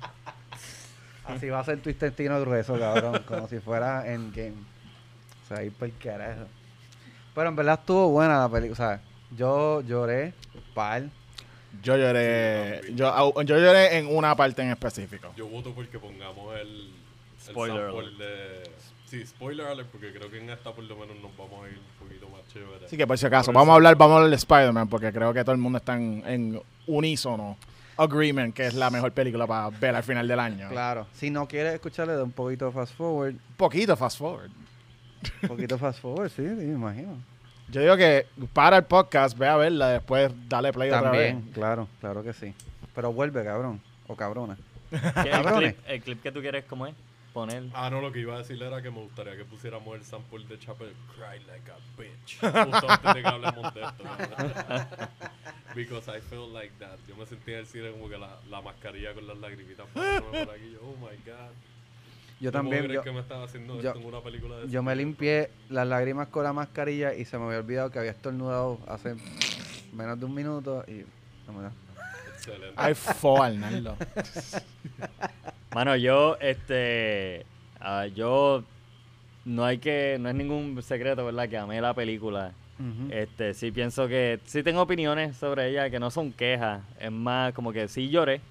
Así 1.35 1.49
va 1.49 1.59
a 1.59 1.63
ser 1.63 1.79
tu 1.81 1.89
intestino 1.89 2.39
grueso, 2.41 2.77
cabrón. 2.77 3.23
Como 3.27 3.47
si 3.47 3.59
fuera 3.59 4.11
en 4.11 4.31
game. 4.31 4.53
O 5.43 5.47
sea, 5.47 5.63
ir 5.63 5.71
por 5.73 5.87
el 5.87 5.97
carajo. 5.97 6.45
Pero 7.33 7.49
en 7.49 7.55
verdad 7.55 7.79
estuvo 7.79 8.09
buena 8.09 8.39
la 8.39 8.49
película. 8.49 8.73
O 8.73 8.75
sea, 8.75 9.01
yo 9.35 9.81
lloré, 9.81 10.33
par. 10.73 11.03
Yo 11.81 11.95
lloré, 11.95 12.81
yo, 12.93 13.41
yo 13.43 13.57
lloré 13.57 13.97
en 13.97 14.13
una 14.13 14.35
parte 14.35 14.61
en 14.61 14.71
específico. 14.71 15.33
Yo 15.37 15.47
voto 15.47 15.73
porque 15.73 15.97
pongamos 15.97 16.53
el, 16.55 16.67
el 16.67 16.91
Spoiler 17.39 17.91
sample 17.91 18.25
de... 18.25 18.71
Sí, 19.05 19.25
spoiler 19.25 19.67
alert, 19.67 19.89
porque 19.89 20.13
creo 20.13 20.31
que 20.31 20.39
en 20.39 20.49
esta 20.49 20.71
por 20.71 20.85
lo 20.85 20.95
menos 20.95 21.17
nos 21.21 21.35
vamos 21.35 21.65
a 21.65 21.69
ir 21.69 21.77
un 21.77 22.07
poquito 22.07 22.29
más 22.29 22.47
chévere. 22.53 22.85
Así 22.85 22.95
que 22.95 23.05
por 23.05 23.17
si 23.17 23.25
acaso, 23.25 23.47
Por 23.47 23.55
vamos 23.55 23.73
a 23.73 23.75
hablar, 23.75 23.95
vamos 23.97 24.13
a 24.13 24.15
hablar 24.17 24.29
de 24.29 24.35
Spider-Man, 24.37 24.87
porque 24.87 25.11
creo 25.11 25.33
que 25.33 25.43
todo 25.43 25.51
el 25.51 25.57
mundo 25.57 25.79
está 25.79 25.95
en, 25.95 26.23
en 26.25 26.61
unísono. 26.87 27.57
Agreement, 27.97 28.53
que 28.53 28.67
es 28.67 28.73
la 28.73 28.89
mejor 28.89 29.11
película 29.11 29.45
para 29.47 29.69
ver 29.69 29.95
al 29.95 30.03
final 30.03 30.27
del 30.27 30.39
año. 30.39 30.69
Claro. 30.69 31.07
Si 31.13 31.29
no 31.29 31.47
quieres 31.47 31.73
escucharle, 31.73 32.13
da 32.13 32.23
un 32.23 32.31
poquito 32.31 32.65
de 32.67 32.71
fast 32.71 32.93
forward. 32.95 33.33
Un 33.33 33.55
poquito 33.57 33.95
fast 33.97 34.17
forward. 34.17 34.49
Un 35.43 35.49
poquito 35.49 35.77
fast 35.77 35.99
forward, 36.01 36.29
sí, 36.29 36.37
sí, 36.43 36.55
me 36.55 36.63
imagino. 36.73 37.17
Yo 37.69 37.81
digo 37.81 37.95
que 37.95 38.25
para 38.53 38.77
el 38.77 38.83
podcast, 38.83 39.37
ve 39.37 39.47
a 39.47 39.55
verla, 39.55 39.89
después 39.89 40.31
dale 40.49 40.73
play 40.73 40.89
otra 40.89 41.11
vez. 41.11 41.31
También, 41.33 41.53
claro, 41.53 41.87
claro 41.99 42.23
que 42.23 42.33
sí. 42.33 42.53
Pero 42.95 43.13
vuelve, 43.13 43.43
cabrón. 43.43 43.79
O 44.07 44.15
cabrona. 44.15 44.57
¿Qué- 45.23 45.29
El 45.31 45.43
clip, 45.53 45.77
el 45.87 46.01
clip 46.01 46.21
que 46.23 46.31
tú 46.31 46.41
quieres, 46.41 46.65
¿cómo 46.65 46.85
es? 46.87 46.93
Poner. 47.33 47.63
Ah, 47.73 47.89
no, 47.89 48.01
lo 48.01 48.11
que 48.11 48.19
iba 48.19 48.35
a 48.35 48.39
decir 48.39 48.61
era 48.61 48.81
que 48.81 48.91
me 48.91 48.99
gustaría 48.99 49.35
que 49.37 49.45
pusiéramos 49.45 49.95
el 49.95 50.03
sample 50.03 50.45
de 50.45 50.59
Chapel 50.59 50.93
Cry 51.15 51.43
Like 51.45 51.71
a 51.71 51.77
Bitch. 51.97 52.39
Justo 52.71 52.89
antes 52.91 53.13
de 53.13 53.21
que 53.21 53.27
hablemos 53.27 53.73
de 53.73 53.81
esto. 53.81 54.03
¿verdad? 54.03 55.09
Because 55.75 56.09
I 56.17 56.21
felt 56.21 56.51
like 56.53 56.73
that. 56.79 56.97
Yo 57.07 57.15
me 57.15 57.25
sentía 57.25 57.55
en 57.55 57.59
el 57.61 57.67
cine 57.67 57.91
como 57.91 58.09
que 58.09 58.17
la, 58.17 58.37
la 58.49 58.61
mascarilla 58.61 59.13
con 59.13 59.25
las 59.27 59.37
lagrimitas 59.37 59.85
pasándome 59.93 60.45
por 60.45 60.55
aquí. 60.55 60.71
Yo, 60.73 60.79
oh 60.83 60.95
my 60.97 61.15
god. 61.25 61.51
Yo 62.41 62.51
también, 62.51 62.87
yo, 62.87 63.03
que 63.03 63.11
me 63.11 63.19
estaba 63.19 63.43
haciendo 63.45 63.79
yo- 63.81 63.89
esto 63.89 63.99
en 63.99 64.05
una 64.07 64.21
película 64.21 64.57
de 64.57 64.67
yo 64.69 64.81
me 64.81 64.95
limpié 64.95 65.51
las 65.69 65.85
lágrimas 65.87 66.27
con 66.29 66.43
la 66.43 66.51
mascarilla 66.51 67.13
y 67.13 67.23
se 67.23 67.37
me 67.37 67.45
había 67.45 67.59
olvidado 67.59 67.91
que 67.91 67.99
había 67.99 68.11
estornudado 68.11 68.79
hace 68.87 69.15
menos 69.93 70.19
de 70.19 70.25
un 70.25 70.33
minuto 70.33 70.83
y 70.87 71.05
no 71.45 71.53
me 71.53 71.63
da. 71.63 71.71
Excelente. 72.33 72.73
Ay, 72.75 72.95
fo, 72.95 73.43
Arnaldo. 73.43 73.95
Mano, 75.73 75.95
yo, 75.95 76.37
este, 76.41 77.45
ah, 77.79 78.05
yo, 78.07 78.63
no 79.45 79.63
hay 79.65 79.77
que, 79.77 80.17
no 80.19 80.29
es 80.29 80.35
ningún 80.35 80.81
secreto, 80.83 81.25
¿verdad? 81.25 81.47
Que 81.49 81.57
amé 81.57 81.79
la 81.81 81.93
película. 81.93 82.53
Este, 83.11 83.53
sí 83.53 83.71
pienso 83.71 84.07
que, 84.07 84.39
sí 84.45 84.63
tengo 84.63 84.81
opiniones 84.81 85.37
sobre 85.37 85.69
ella 85.69 85.91
que 85.91 85.99
no 85.99 86.09
son 86.09 86.31
quejas, 86.33 86.81
es 86.99 87.11
más 87.11 87.53
como 87.53 87.71
que 87.71 87.87
sí 87.87 88.09
lloré. 88.09 88.41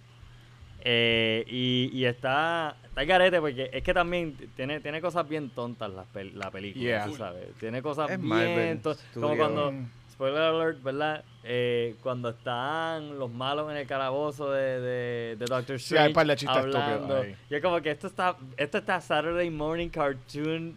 Eh, 0.82 1.44
y, 1.48 1.90
y 1.92 2.04
está, 2.06 2.76
está 2.84 3.02
el 3.02 3.06
garete 3.08 3.40
porque 3.40 3.68
es 3.72 3.82
que 3.82 3.92
también 3.92 4.34
tiene, 4.56 4.80
tiene 4.80 5.00
cosas 5.00 5.28
bien 5.28 5.50
tontas 5.50 5.90
la, 5.90 6.04
pel- 6.14 6.32
la 6.34 6.50
película, 6.52 6.82
Yeah. 6.84 7.04
tú 7.06 7.16
sabes. 7.16 7.52
Tiene 7.58 7.82
cosas 7.82 8.08
Es 8.08 8.20
bien 8.20 8.80
tontas. 8.80 9.04
Como 9.12 9.36
cuando. 9.36 9.74
Spoiler 10.20 10.42
alert, 10.42 10.82
¿verdad? 10.82 11.24
Eh, 11.42 11.96
cuando 12.02 12.28
están 12.28 13.18
los 13.18 13.30
malos 13.30 13.70
en 13.70 13.78
el 13.78 13.86
calabozo 13.86 14.50
de, 14.52 14.80
de, 14.80 15.36
de 15.36 15.46
Doctor 15.46 15.80
Sí, 15.80 15.96
hay 15.96 16.10
Strange 16.10 16.14
par 16.14 16.26
de 16.26 16.36
chistes 16.36 16.56
estúpidos 16.58 16.84
hablando. 16.84 17.26
Y 17.48 17.54
es 17.54 17.62
como 17.62 17.80
que 17.80 17.90
esto 17.90 18.06
está, 18.06 18.36
esto 18.58 18.78
está 18.78 19.00
Saturday 19.00 19.48
Morning 19.48 19.88
Cartoon 19.88 20.76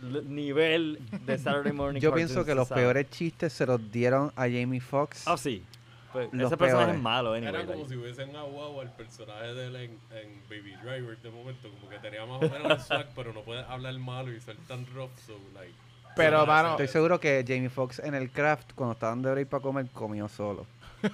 nivel 0.00 0.98
de 1.26 1.36
Saturday 1.36 1.74
Morning 1.74 2.00
Yo 2.00 2.08
Cartoon, 2.10 2.26
pienso 2.26 2.44
que 2.46 2.54
los 2.54 2.68
sabes. 2.68 2.82
peores 2.84 3.10
chistes 3.10 3.52
se 3.52 3.66
los 3.66 3.92
dieron 3.92 4.32
a 4.34 4.44
Jamie 4.44 4.80
Foxx. 4.80 5.28
Ah, 5.28 5.36
sí. 5.36 5.62
Pues, 6.10 6.30
Los 6.32 6.46
ese 6.46 6.56
personaje 6.56 6.86
peores. 6.86 6.96
es 6.96 7.02
malo, 7.02 7.32
anyway. 7.34 7.54
Era 7.54 7.66
como 7.66 7.80
like. 7.80 7.88
si 7.90 7.96
hubiesen 7.96 8.34
aguado 8.34 8.80
al 8.80 8.90
personaje 8.96 9.52
de 9.52 9.66
él 9.66 9.76
en, 9.76 9.90
en 10.16 10.42
Baby 10.48 10.74
Driver 10.82 11.18
de 11.18 11.30
momento, 11.30 11.68
como 11.68 11.90
que 11.90 11.98
tenía 11.98 12.24
más 12.24 12.42
o 12.42 12.48
menos 12.48 12.72
el 12.72 12.80
swag, 12.86 13.08
pero 13.14 13.34
no 13.34 13.42
puede 13.42 13.62
hablar 13.64 13.92
malo 13.98 14.32
y 14.32 14.40
ser 14.40 14.56
tan 14.66 14.86
rough, 14.94 15.14
so 15.26 15.38
like. 15.54 15.74
Pero, 16.16 16.46
mano, 16.46 16.70
Estoy 16.70 16.88
seguro 16.88 17.18
que 17.20 17.44
Jamie 17.46 17.68
Foxx 17.70 18.00
en 18.00 18.14
el 18.14 18.30
craft, 18.30 18.72
cuando 18.74 18.92
estaban 18.94 19.22
de 19.22 19.30
break 19.30 19.48
para 19.48 19.62
comer, 19.62 19.86
comió 19.92 20.28
solo. 20.28 20.66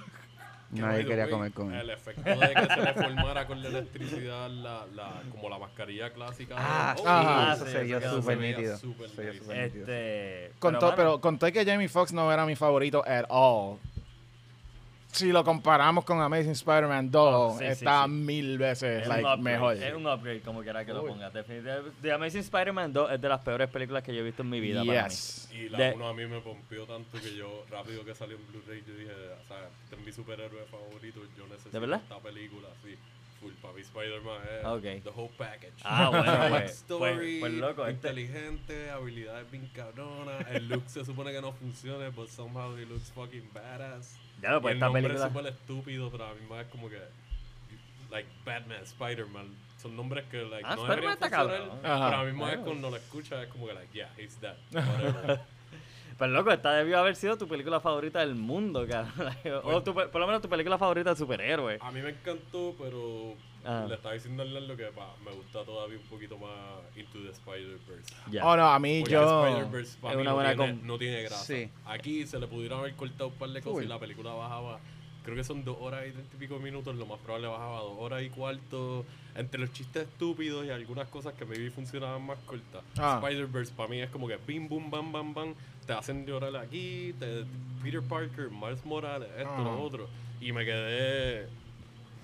Nadie 0.69 1.05
quería 1.05 1.23
way, 1.25 1.31
comer 1.31 1.51
con 1.53 1.73
El 1.73 1.81
él. 1.81 1.89
efecto 1.91 2.21
de 2.23 2.53
que 2.53 2.65
se 2.67 2.81
le 2.81 2.93
formara 2.93 3.47
con 3.47 3.61
la 3.63 3.69
electricidad, 3.69 4.49
la, 4.49 4.85
la, 4.93 5.21
como 5.31 5.49
la 5.49 5.57
mascarilla 5.59 6.11
clásica. 6.11 6.55
Ah, 6.57 6.93
Oh, 6.97 7.01
sí, 7.01 7.05
Ajá. 7.07 7.53
eso 7.53 7.65
sí, 7.65 7.71
se 7.71 7.83
vio 7.83 8.01
súper 8.09 8.37
nítido. 8.37 8.77
súper 8.77 9.09
nítido. 9.11 9.53
Este, 9.53 10.51
Contó, 10.59 10.81
mano, 10.87 10.95
pero 10.97 11.21
conté 11.21 11.53
que 11.53 11.63
Jamie 11.65 11.87
Foxx 11.87 12.11
no 12.11 12.31
era 12.33 12.45
mi 12.45 12.55
favorito 12.57 13.01
at 13.07 13.25
all. 13.29 13.77
Si 15.17 15.31
lo 15.31 15.43
comparamos 15.43 16.05
con 16.05 16.21
Amazing 16.21 16.51
Spider-Man 16.51 17.09
2, 17.09 17.33
Oh, 17.33 17.51
sí, 17.57 17.65
sí, 17.65 17.71
está 17.71 18.03
sí. 18.05 18.09
mil 18.11 18.57
veces 18.59 19.01
es 19.01 19.07
like, 19.07 19.37
mejor. 19.41 19.75
Es 19.77 19.93
un 19.93 20.05
upgrade, 20.05 20.41
como 20.41 20.61
quiera 20.61 20.85
que 20.85 20.93
lo 20.93 21.05
pongas. 21.05 21.33
Definitivamente. 21.33 21.91
The 22.01 22.11
Amazing 22.11 22.41
Spider-Man 22.41 22.93
2 22.93 23.11
es 23.13 23.21
de 23.21 23.29
las 23.29 23.39
peores 23.41 23.67
películas 23.69 24.03
que 24.03 24.13
yo 24.13 24.21
he 24.21 24.23
visto 24.23 24.43
en 24.43 24.49
mi 24.49 24.59
vida. 24.59 24.83
para 24.85 25.03
mí. 25.03 25.09
Yes. 25.09 25.49
Y 25.53 25.69
la 25.69 25.77
De- 25.79 25.93
1 25.93 26.07
a 26.07 26.13
mí 26.13 26.25
me 26.27 26.39
pompió 26.41 26.85
tanto 26.85 27.19
que 27.19 27.35
yo, 27.35 27.65
rápido 27.71 28.05
que 28.05 28.13
salió 28.13 28.37
en 28.37 28.45
Blu-ray, 28.47 28.83
yo 28.87 28.93
dije, 28.93 29.11
o 29.11 29.47
sea, 29.47 29.67
este 29.83 29.95
es 29.95 30.05
mi 30.05 30.11
superhéroe 30.11 30.65
favorito, 30.69 31.21
yo 31.35 31.47
necesito 31.47 31.71
¿De 31.71 31.79
esta 31.97 32.19
película, 32.19 32.67
sí. 32.83 32.95
Full 33.41 33.53
mí 33.61 33.81
Spider-Man 33.81 34.41
es 34.59 34.65
Ok. 34.65 35.03
the 35.03 35.09
whole 35.15 35.31
package. 35.37 35.73
Ah, 35.83 36.09
bueno, 36.09 36.25
pues, 36.49 36.71
story, 36.71 37.39
pues, 37.39 37.39
pues, 37.39 37.53
loco, 37.53 37.85
este- 37.87 37.93
inteligente, 38.09 38.89
habilidades 38.91 39.49
bien 39.51 39.67
cabronas, 39.73 40.45
el 40.51 40.67
look 40.69 40.83
se 40.87 41.03
supone 41.05 41.31
que 41.31 41.41
no 41.41 41.51
funciona, 41.53 42.09
but 42.09 42.29
somehow 42.29 42.75
he 42.77 42.85
looks 42.85 43.11
fucking 43.11 43.49
badass. 43.53 44.15
Ya, 44.41 44.51
no, 44.51 44.57
Y 44.57 44.61
pues 44.61 44.73
esta 44.75 44.91
película. 44.91 45.25
es 45.25 45.31
súper 45.33 45.47
estúpido, 45.47 46.09
pero 46.11 46.25
a 46.25 46.33
mí 46.33 46.41
más 46.49 46.65
es 46.65 46.71
como 46.71 46.89
que, 46.89 46.99
like, 48.11 48.29
Batman, 48.45 48.81
Spider-Man, 48.83 49.47
son 49.81 49.95
nombres 49.95 50.25
que, 50.31 50.43
like, 50.43 50.63
Ah, 50.65 50.75
no 50.75 50.81
Spider-Man 50.83 50.89
deberían 50.89 51.13
está 51.13 51.29
funcionar, 51.29 51.57
cabrón. 51.57 51.79
pero 52.11 52.17
a 52.17 52.23
mí 52.23 52.31
más 52.33 52.53
es 52.53 52.59
cuando 52.59 52.89
lo 52.89 52.95
escuchas 52.97 53.43
es 53.43 53.49
como 53.49 53.67
que, 53.67 53.73
like, 53.73 53.93
yeah, 53.93 54.09
he's 54.17 54.37
that. 54.41 54.55
Pero 56.17 56.31
loco, 56.33 56.51
esta 56.51 56.71
debió 56.73 56.97
haber 56.97 57.15
sido 57.15 57.37
tu 57.37 57.47
película 57.47 57.79
favorita 57.79 58.21
del 58.21 58.33
mundo, 58.33 58.87
cabrón. 58.87 59.35
O 59.63 59.83
tu 59.83 59.93
por 59.93 60.15
lo 60.15 60.25
menos 60.25 60.41
tu 60.41 60.49
película 60.49 60.75
favorita 60.77 61.11
de 61.11 61.15
superhéroe. 61.15 61.77
A 61.79 61.91
mí 61.91 62.01
me 62.01 62.09
encantó, 62.09 62.73
pero 62.79 63.35
Ah. 63.67 63.85
le 63.87 63.95
estaba 63.95 64.13
diciendo 64.13 64.43
a 64.43 64.45
lo 64.45 64.77
que 64.77 64.85
pa, 64.85 65.13
me 65.25 65.31
gusta 65.31 65.63
todavía 65.65 65.97
un 65.97 66.03
poquito 66.05 66.37
más 66.37 66.51
Into 66.95 67.19
the 67.21 67.31
Spider-Verse. 67.31 68.15
Ya. 68.31 68.45
Oh, 68.47 68.55
no, 68.55 68.65
a 68.65 68.79
mí 68.79 69.01
Porque 69.01 69.13
yo... 69.13 69.47
Es 69.77 69.97
mí 70.01 70.09
una 70.15 70.23
no, 70.23 70.33
buena 70.35 70.55
tiene, 70.55 70.79
no 70.83 70.97
tiene 70.97 71.21
grasa. 71.23 71.43
Sí. 71.43 71.69
Aquí 71.85 72.25
se 72.25 72.39
le 72.39 72.47
pudieron 72.47 72.79
haber 72.79 72.93
cortado 72.95 73.27
un 73.27 73.35
par 73.35 73.49
de 73.49 73.61
cosas 73.61 73.73
Full. 73.79 73.83
y 73.83 73.87
la 73.87 73.99
película 73.99 74.31
bajaba. 74.31 74.79
Creo 75.25 75.35
que 75.35 75.43
son 75.43 75.65
dos 75.65 75.75
horas 75.81 76.05
y 76.07 76.11
treinta 76.11 76.35
y 76.37 76.39
pico 76.39 76.57
minutos, 76.59 76.95
lo 76.95 77.05
más 77.05 77.19
probable 77.19 77.47
bajaba 77.47 77.79
a 77.79 77.81
dos 77.81 77.95
horas 77.99 78.23
y 78.23 78.29
cuarto. 78.29 79.03
Entre 79.35 79.59
los 79.59 79.73
chistes 79.73 80.07
estúpidos 80.07 80.65
y 80.65 80.69
algunas 80.69 81.09
cosas 81.09 81.33
que 81.33 81.43
maybe 81.43 81.69
funcionaban 81.69 82.25
más 82.25 82.37
cortas. 82.45 82.81
Ah. 82.97 83.19
Spider-Verse 83.21 83.73
para 83.75 83.89
mí 83.89 83.99
es 83.99 84.09
como 84.09 84.29
que 84.29 84.37
bim, 84.47 84.69
bum, 84.69 84.89
bam, 84.89 85.11
bam, 85.11 85.33
bam. 85.33 85.53
Te 85.85 85.91
hacen 85.91 86.25
llorar 86.25 86.55
aquí, 86.55 87.13
te, 87.19 87.43
Peter 87.83 88.01
Parker, 88.01 88.49
Miles 88.49 88.85
Morales, 88.85 89.27
esto, 89.37 89.49
Ah. 89.57 89.61
lo 89.61 89.81
otro. 89.81 90.07
Y 90.39 90.53
me 90.53 90.63
quedé. 90.63 91.47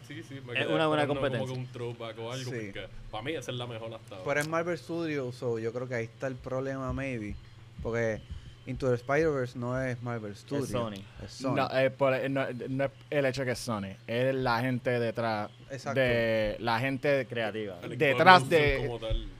Sí, 0.07 0.21
sí, 0.23 0.39
me 0.45 0.59
Es 0.59 0.67
una 0.67 0.87
buena 0.87 1.07
competencia. 1.07 1.39
Como 1.39 1.53
que 1.53 1.59
un 1.59 1.67
throwback 1.71 2.19
o 2.19 2.31
algo, 2.31 2.51
Sí. 2.51 2.71
porque 2.73 2.87
para 3.11 3.23
mí 3.23 3.31
esa 3.33 3.51
es 3.51 3.57
la 3.57 3.67
mejor 3.67 3.93
hasta 3.93 4.15
ahora. 4.15 4.25
Pero 4.27 4.39
es 4.41 4.47
Marvel 4.47 4.77
Studios, 4.77 5.35
so 5.35 5.59
yo 5.59 5.71
creo 5.71 5.87
que 5.87 5.95
ahí 5.95 6.05
está 6.05 6.27
el 6.27 6.35
problema, 6.35 6.91
maybe. 6.93 7.35
Porque 7.81 8.21
Into 8.65 8.87
the 8.87 8.95
Spider-Verse 8.95 9.59
no 9.59 9.77
es 9.81 10.01
Marvel 10.01 10.33
Studios. 10.37 10.69
Sony. 10.69 11.03
Es 11.21 11.33
Sony. 11.33 11.55
No, 11.55 11.69
eh, 11.77 11.89
por- 11.89 12.13
eh, 12.13 12.29
no, 12.29 12.45
no 12.69 12.85
es 12.85 12.91
el 13.09 13.25
hecho 13.25 13.43
que 13.43 13.51
es 13.51 13.59
Sony, 13.59 13.95
es 14.07 14.33
la 14.35 14.61
gente 14.61 14.89
detrás 15.01 15.51
Exacto. 15.69 15.99
de 15.99 16.55
la 16.59 16.79
gente 16.79 17.25
Creativa. 17.27 17.77
El 17.83 17.97
detrás 17.97 18.47
de- 18.47 18.89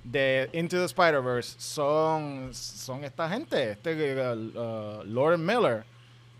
de 0.04 0.50
Into 0.52 0.76
the 0.78 0.84
Spider-Verse 0.86 1.56
son, 1.58 2.54
son 2.54 3.06
esta 3.06 3.30
gente, 3.30 3.72
este 3.72 3.94
uh, 3.96 5.04
Lauren 5.06 5.46
Miller, 5.46 5.86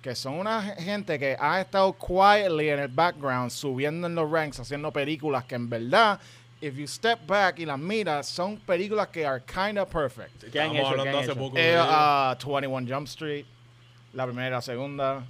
que 0.04 0.14
son 0.16 0.34
una 0.34 0.62
gente 0.76 1.18
que 1.18 1.36
ha 1.40 1.62
estado 1.62 1.94
quietly 1.94 2.70
en 2.70 2.80
el 2.80 2.90
background, 2.90 3.50
subiendo 3.50 4.06
en 4.06 4.14
los 4.16 4.30
ranks, 4.30 4.60
haciendo 4.60 4.92
películas 4.92 5.46
que 5.46 5.56
en 5.56 5.70
verdad, 5.70 6.20
if 6.62 6.76
you 6.76 6.86
step 6.86 7.26
back 7.26 7.58
y 7.60 7.66
las 7.66 7.80
miras, 7.80 8.28
son 8.28 8.58
películas 8.58 9.08
que 9.08 9.26
are 9.26 9.42
kind 9.46 9.80
of 9.80 9.90
perfect. 9.90 10.52
¿Qué 10.52 10.60
han 10.60 10.72
hecho? 10.76 10.82
¿Qué 10.84 10.88
hablando 10.90 11.10
han 11.18 11.24
hace 11.24 11.32
hecho? 11.32 11.40
poco 11.40 11.58
Eh, 11.58 11.72
de 11.72 11.80
uh, 11.82 12.54
21 12.54 12.86
Jump 12.94 13.08
Street, 13.08 13.46
la 14.14 14.26
primera 14.26 14.48
y 14.50 14.52
la 14.52 14.62
segunda. 14.62 15.24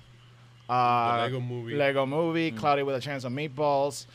uh, 0.67 1.17
The 1.17 1.23
Lego 1.29 1.39
Movie. 1.39 1.75
Lego 1.75 2.05
Movie, 2.07 2.51
Mm. 2.51 2.57
Cloudy 2.57 2.81
with 2.81 2.95
a 2.95 2.99
Chance 2.99 3.27
of 3.27 3.31
Meatballs. 3.33 4.07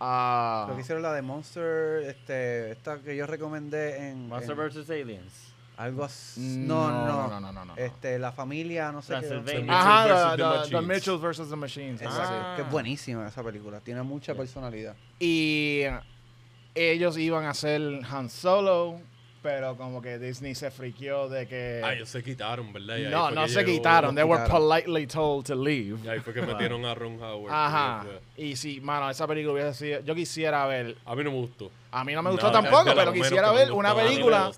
uh, 0.00 0.66
Creo 0.66 0.76
que 0.76 0.82
hicieron 0.82 1.02
la 1.02 1.12
de 1.14 1.22
Monster, 1.22 2.02
este, 2.06 2.70
esta 2.72 2.98
que 3.00 3.16
yo 3.16 3.26
recomendé 3.26 4.08
en... 4.10 4.28
Monster 4.28 4.52
en 4.52 4.68
vs. 4.68 4.88
Aliens. 4.90 5.52
Algo 5.76 6.04
así. 6.04 6.40
No, 6.40 6.88
No, 6.90 7.06
no, 7.06 7.06
no, 7.06 7.28
no, 7.28 7.40
no, 7.40 7.52
no, 7.52 7.64
no. 7.66 7.76
Este, 7.76 8.18
la 8.18 8.32
familia, 8.32 8.90
no 8.92 9.02
sé 9.02 9.14
qué. 9.20 9.66
Ajá, 9.68 10.06
Mitchell 10.06 10.36
the, 10.36 10.36
versus 10.36 10.36
the 10.36 10.36
the- 10.36 10.70
the 10.70 10.76
Machines. 10.80 10.86
Mitchells 10.88 11.20
versus 11.20 11.50
the 11.50 11.56
Machines. 11.56 12.02
Exacto, 12.02 12.56
que 12.56 12.62
es 12.62 12.70
buenísima 12.70 13.28
esa 13.28 13.42
película. 13.42 13.80
Tiene 13.80 14.02
mucha 14.02 14.34
personalidad. 14.34 14.96
Y 15.20 15.82
ellos 16.74 17.18
iban 17.18 17.44
a 17.44 17.50
hacer 17.50 18.00
Han 18.10 18.30
Solo, 18.30 19.00
pero 19.46 19.76
como 19.76 20.02
que 20.02 20.18
Disney 20.18 20.56
se 20.56 20.72
friqueó 20.72 21.28
de 21.28 21.46
que... 21.46 21.80
Ah, 21.84 21.94
ellos 21.94 22.08
se 22.08 22.20
quitaron, 22.20 22.72
¿verdad? 22.72 22.96
Y 22.96 23.04
no, 23.04 23.30
no 23.30 23.46
se 23.46 23.60
llegó- 23.60 23.70
quitaron. 23.70 24.12
They 24.16 24.24
were 24.24 24.42
quitaron. 24.42 24.68
politely 24.68 25.06
told 25.06 25.46
to 25.46 25.54
leave. 25.54 26.00
Y 26.04 26.08
ahí 26.08 26.18
fue 26.18 26.34
que 26.34 26.42
metieron 26.42 26.84
a 26.84 26.92
Ron 26.96 27.22
Howard. 27.22 27.52
Ajá. 27.54 28.04
Y 28.36 28.56
sí, 28.56 28.80
mano, 28.80 29.08
esa 29.08 29.24
película 29.28 29.52
hubiese 29.54 29.74
sido... 29.74 30.00
Yo 30.00 30.16
quisiera 30.16 30.66
ver... 30.66 30.96
A 31.04 31.14
mí 31.14 31.22
no 31.22 31.30
me 31.30 31.36
gustó. 31.36 31.70
A 31.92 32.02
mí 32.04 32.12
no 32.12 32.22
me 32.22 32.30
gustó 32.30 32.48
Nada, 32.50 32.60
tampoco, 32.60 32.90
pero 32.94 33.12
quisiera 33.12 33.52
ver 33.52 33.70
una 33.70 33.94
película 33.94 34.50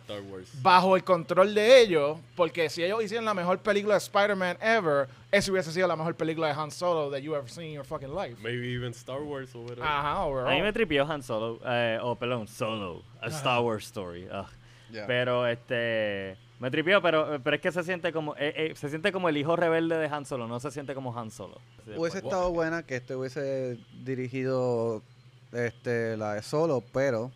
bajo 0.63 0.97
el 0.97 1.05
control 1.05 1.55
de 1.55 1.83
ellos, 1.83 2.19
porque 2.35 2.71
si 2.71 2.83
ellos 2.83 3.05
hicieran 3.05 3.27
la 3.27 3.35
mejor 3.35 3.59
película 3.59 3.95
de 3.95 3.99
Spider-Man 3.99 4.57
ever, 4.61 5.07
esa 5.31 5.53
hubiese 5.53 5.71
sido 5.71 5.87
la 5.87 5.95
mejor 5.95 6.15
película 6.17 6.49
de 6.49 6.55
Han 6.55 6.71
Solo 6.71 7.11
that 7.11 7.21
you 7.21 7.35
ever 7.37 7.49
seen 7.49 7.67
in 7.69 7.75
your 7.75 7.85
fucking 7.85 8.13
life. 8.13 8.37
Maybe 8.43 8.73
even 8.75 8.91
Star 8.93 9.21
Wars 9.21 9.55
o 9.55 9.61
whatever. 9.61 9.85
Ajá, 9.85 10.23
A 10.23 10.25
mí 10.25 10.31
overall. 10.33 10.63
me 10.63 10.73
tripió 10.73 11.05
Han 11.09 11.23
Solo, 11.23 11.61
eh, 11.65 11.99
o 12.03 12.17
perdón, 12.17 12.49
Solo, 12.49 13.03
a 13.21 13.27
Star 13.29 13.61
Wars 13.61 13.85
Story. 13.85 14.25
ugh. 14.27 14.47
Pero 15.07 15.47
este, 15.47 16.37
me 16.61 16.71
tripió, 16.71 17.01
pero, 17.03 17.41
pero 17.43 17.57
es 17.57 17.63
que 17.63 17.73
se 17.73 17.83
siente 17.83 18.13
como, 18.13 18.35
eh, 18.37 18.53
eh, 18.57 18.73
se 18.77 18.89
siente 18.89 19.13
como 19.13 19.29
el 19.29 19.37
hijo 19.37 19.55
rebelde 19.57 19.97
de 19.97 20.07
Han 20.07 20.25
Solo, 20.27 20.47
no 20.47 20.59
se 20.61 20.71
siente 20.71 20.95
como 20.95 21.17
Han 21.19 21.31
Solo. 21.31 21.61
Hubiese 21.97 22.19
estado 22.19 22.51
buena 22.51 22.83
que 22.85 22.97
este 22.97 23.15
hubiese 23.17 23.79
dirigido 24.05 25.03
este 25.53 26.17
la 26.17 26.35
de 26.35 26.43
solo, 26.43 26.83
pero 26.93 27.31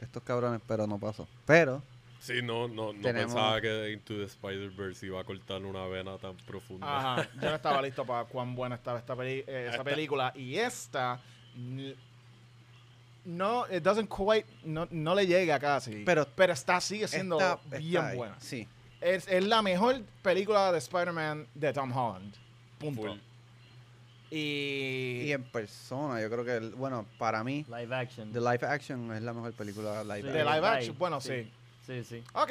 estos 0.00 0.22
cabrones, 0.22 0.60
pero 0.66 0.86
no 0.86 0.98
pasó. 0.98 1.26
Pero 1.46 1.82
Sí, 2.20 2.40
no, 2.42 2.68
no, 2.68 2.94
no 2.94 3.02
Tenemos- 3.02 3.34
pensaba 3.34 3.60
que 3.60 3.92
Into 3.92 4.14
the 4.14 4.24
Spider-Verse 4.24 5.04
iba 5.04 5.20
a 5.20 5.24
cortar 5.24 5.62
una 5.62 5.84
vena 5.86 6.16
tan 6.16 6.34
profunda. 6.38 6.86
Ajá, 7.16 7.28
yo 7.34 7.50
no 7.50 7.54
estaba 7.56 7.82
listo 7.82 8.06
para 8.06 8.24
cuán 8.24 8.54
buena 8.54 8.76
estaba 8.76 8.98
esta 8.98 9.14
peli- 9.14 9.44
eh, 9.46 9.64
esa 9.66 9.70
Esta- 9.72 9.84
película. 9.84 10.32
Y 10.34 10.56
esta, 10.56 11.20
no, 13.24 13.64
it 13.70 13.82
doesn't 13.82 14.08
quite, 14.08 14.46
no, 14.64 14.86
no 14.90 15.14
le 15.14 15.26
llega 15.26 15.58
casi. 15.58 16.02
Pero- 16.04 16.26
pero 16.34 16.52
está, 16.52 16.80
sigue 16.80 17.08
siendo 17.08 17.38
Está- 17.38 17.58
bien 17.78 17.96
está 17.96 18.08
ahí, 18.08 18.16
buena. 18.16 18.36
Sí. 18.40 18.68
Es, 19.00 19.28
es 19.28 19.44
la 19.44 19.60
mejor 19.62 20.00
película 20.22 20.72
de 20.72 20.78
Spider-Man 20.78 21.46
de 21.54 21.72
Tom 21.72 21.92
Holland. 21.96 22.34
Punto. 22.78 23.02
Full. 23.02 23.18
Y, 24.30 25.22
Y 25.26 25.32
en 25.32 25.44
persona, 25.44 26.20
yo 26.20 26.28
creo 26.30 26.44
que, 26.44 26.56
el- 26.56 26.70
bueno, 26.74 27.06
para 27.18 27.44
mí, 27.44 27.64
Live 27.68 27.94
action. 27.94 28.32
The 28.32 28.40
Live 28.40 28.66
Action 28.66 29.12
es 29.12 29.22
la 29.22 29.32
mejor 29.32 29.52
película 29.52 30.02
live 30.02 30.22
Sí. 30.22 30.28
de 30.28 30.44
live 30.44 30.66
action, 30.66 30.98
bueno, 30.98 31.20
sí. 31.20 31.50
Sí, 31.86 32.02
sí. 32.04 32.22
Ok. 32.32 32.50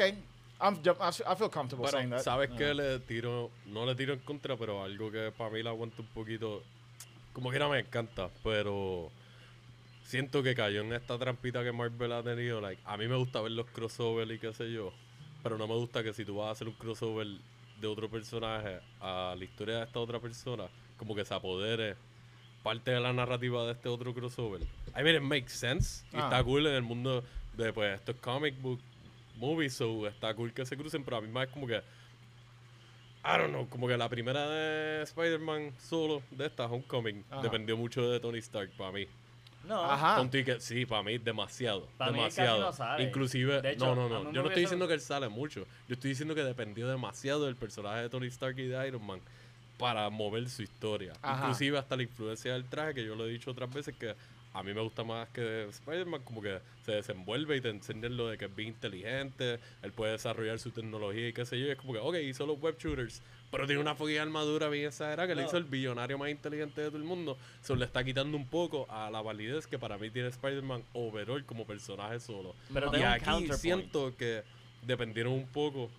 I'm, 0.61 0.75
I 0.75 1.11
feel- 1.35 1.49
comfortable 1.49 1.89
saying 1.89 2.09
Pero, 2.09 2.17
that. 2.17 2.23
¿sabes 2.23 2.49
Ah. 2.53 2.55
qué 2.57 2.73
le 2.73 2.99
tiro? 2.99 3.49
No 3.65 3.85
le 3.85 3.95
tiro 3.95 4.13
en 4.13 4.19
contra, 4.19 4.55
pero 4.55 4.83
algo 4.83 5.11
que 5.11 5.31
para 5.35 5.49
mí 5.49 5.61
la 5.61 5.71
aguanta 5.71 6.01
un 6.01 6.07
poquito. 6.09 6.63
Como 7.33 7.49
quiera 7.49 7.67
me 7.67 7.79
encanta, 7.79 8.29
pero 8.43 9.11
siento 10.03 10.43
que 10.43 10.55
cayó 10.55 10.81
en 10.81 10.93
esta 10.93 11.17
trampita 11.17 11.63
que 11.63 11.71
Marvel 11.71 12.11
ha 12.11 12.23
tenido. 12.23 12.61
Like, 12.61 12.81
a 12.85 12.97
mí 12.97 13.07
me 13.07 13.15
gusta 13.15 13.41
ver 13.41 13.51
los 13.51 13.65
crossovers 13.67 14.31
y 14.31 14.39
qué 14.39 14.53
sé 14.53 14.71
yo, 14.71 14.93
pero 15.41 15.57
no 15.57 15.67
me 15.67 15.75
gusta 15.75 16.03
que 16.03 16.13
si 16.13 16.23
tú 16.25 16.37
vas 16.37 16.47
a 16.49 16.51
hacer 16.51 16.67
un 16.67 16.73
crossover 16.75 17.27
de 17.79 17.87
otro 17.87 18.09
personaje 18.09 18.79
a 19.01 19.35
la 19.37 19.43
historia 19.43 19.77
de 19.77 19.83
esta 19.85 19.99
otra 19.99 20.19
persona, 20.19 20.65
como 20.97 21.15
que 21.15 21.25
se 21.25 21.33
apodere 21.33 21.95
parte 22.63 22.91
de 22.91 22.99
la 23.01 23.11
narrativa 23.11 23.65
de 23.65 23.73
este 23.73 23.89
otro 23.89 24.13
crossover. 24.13 24.61
I 24.97 25.03
mean, 25.03 25.15
it 25.15 25.21
makes 25.21 25.49
sense. 25.49 26.05
Y 26.13 26.17
Ah. 26.17 26.25
está 26.25 26.43
cool 26.43 26.65
en 26.67 26.75
el 26.75 26.81
mundo 26.83 27.23
de 27.57 27.73
pues 27.73 27.95
estos 27.99 28.15
comic 28.17 28.59
book 28.61 28.79
movies, 29.37 29.73
so 29.73 30.07
está 30.07 30.33
cool 30.33 30.53
que 30.53 30.65
se 30.65 30.77
crucen, 30.77 31.03
pero 31.03 31.17
a 31.17 31.21
mí 31.21 31.27
más 31.27 31.47
es 31.47 31.53
como 31.53 31.67
que 31.67 31.81
I 33.25 33.37
don't 33.37 33.49
know, 33.49 33.67
como 33.69 33.87
que 33.87 33.97
la 33.97 34.09
primera 34.09 34.49
de 34.49 35.03
Spider-Man 35.03 35.73
solo 35.79 36.21
de 36.31 36.45
esta 36.45 36.65
Homecoming 36.65 37.23
Ajá. 37.31 37.41
dependió 37.41 37.77
mucho 37.77 38.09
de 38.09 38.19
Tony 38.19 38.39
Stark 38.39 38.71
para 38.77 38.91
mí. 38.91 39.07
No. 39.63 39.83
Ajá. 39.83 40.17
Con 40.17 40.29
Ticket, 40.29 40.59
sí, 40.59 40.85
para 40.85 41.03
mí 41.03 41.17
demasiado, 41.17 41.87
Para 41.97 42.11
mí 42.11 42.19
casi 42.19 42.41
demasiado. 42.41 42.61
no 42.61 42.73
sale. 42.73 43.03
Inclusive, 43.03 43.61
De 43.61 43.71
hecho, 43.71 43.95
no, 43.95 44.09
no, 44.09 44.23
no, 44.23 44.31
yo 44.31 44.41
no 44.41 44.47
estoy 44.49 44.63
diciendo 44.63 44.87
que 44.87 44.93
él 44.93 45.01
sale 45.01 45.29
mucho. 45.29 45.65
Yo 45.87 45.93
estoy 45.93 46.09
diciendo 46.09 46.35
que 46.35 46.43
dependió 46.43 46.87
demasiado 46.87 47.45
del 47.45 47.55
personaje 47.55 48.01
de 48.01 48.09
Tony 48.09 48.27
Stark 48.27 48.57
y 48.59 48.67
de 48.67 48.87
Iron 48.87 49.05
Man 49.05 49.19
para 49.77 50.09
mover 50.09 50.49
su 50.49 50.61
historia. 50.61 51.13
Ajá. 51.21 51.43
Inclusive 51.45 51.77
hasta 51.77 51.95
la 51.95 52.03
influencia 52.03 52.53
del 52.53 52.65
traje, 52.65 52.93
que 52.93 53.05
yo 53.05 53.15
lo 53.15 53.25
he 53.25 53.29
dicho 53.29 53.51
otras 53.51 53.73
veces 53.73 53.95
que 53.97 54.15
a 54.53 54.61
mí 54.63 54.73
me 54.73 54.81
gusta 54.81 55.03
más 55.03 55.29
que 55.29 55.65
Spider-Man, 55.69 56.21
como 56.23 56.41
que 56.41 56.59
se 56.85 56.91
desenvuelve 56.93 57.57
y 57.57 57.61
te 57.61 57.69
enseñan 57.69 58.15
lo 58.17 58.27
de 58.27 58.37
que 58.37 58.45
es 58.45 58.55
bien 58.55 58.69
inteligente, 58.69 59.59
él 59.81 59.91
puede 59.91 60.11
desarrollar 60.13 60.59
su 60.59 60.71
tecnología 60.71 61.27
y 61.29 61.33
qué 61.33 61.45
sé 61.45 61.59
yo. 61.59 61.65
y 61.67 61.71
es 61.71 61.77
como 61.77 61.93
que, 61.93 61.99
ok, 61.99 62.15
hizo 62.23 62.45
los 62.45 62.59
web 62.59 62.75
shooters, 62.77 63.21
pero 63.51 63.65
tiene 63.65 63.81
una 63.81 63.95
fucking 63.95 64.17
armadura 64.19 64.69
bien 64.69 64.87
exagerada 64.87 65.27
que 65.27 65.35
le 65.35 65.41
No. 65.43 65.47
hizo 65.47 65.57
el 65.57 65.63
billonario 65.65 66.17
más 66.17 66.29
inteligente 66.29 66.81
de 66.81 66.87
todo 66.87 66.97
el 66.97 67.03
mundo. 67.03 67.37
Eso 67.63 67.75
le 67.75 67.85
está 67.85 68.03
quitando 68.03 68.35
un 68.37 68.47
poco 68.47 68.85
a 68.89 69.09
la 69.11 69.21
validez 69.21 69.65
que 69.67 69.77
para 69.79 69.97
mí 69.97 70.09
tiene 70.09 70.29
Spider-Man 70.29 70.83
overall 70.93 71.43
como 71.45 71.65
personaje 71.65 72.19
solo. 72.19 72.55
Pero 72.73 72.95
y 72.97 73.01
aquí 73.03 73.47
siento 73.53 74.15
que 74.17 74.43
dependieron 74.81 75.33
un 75.33 75.47
poco 75.47 75.89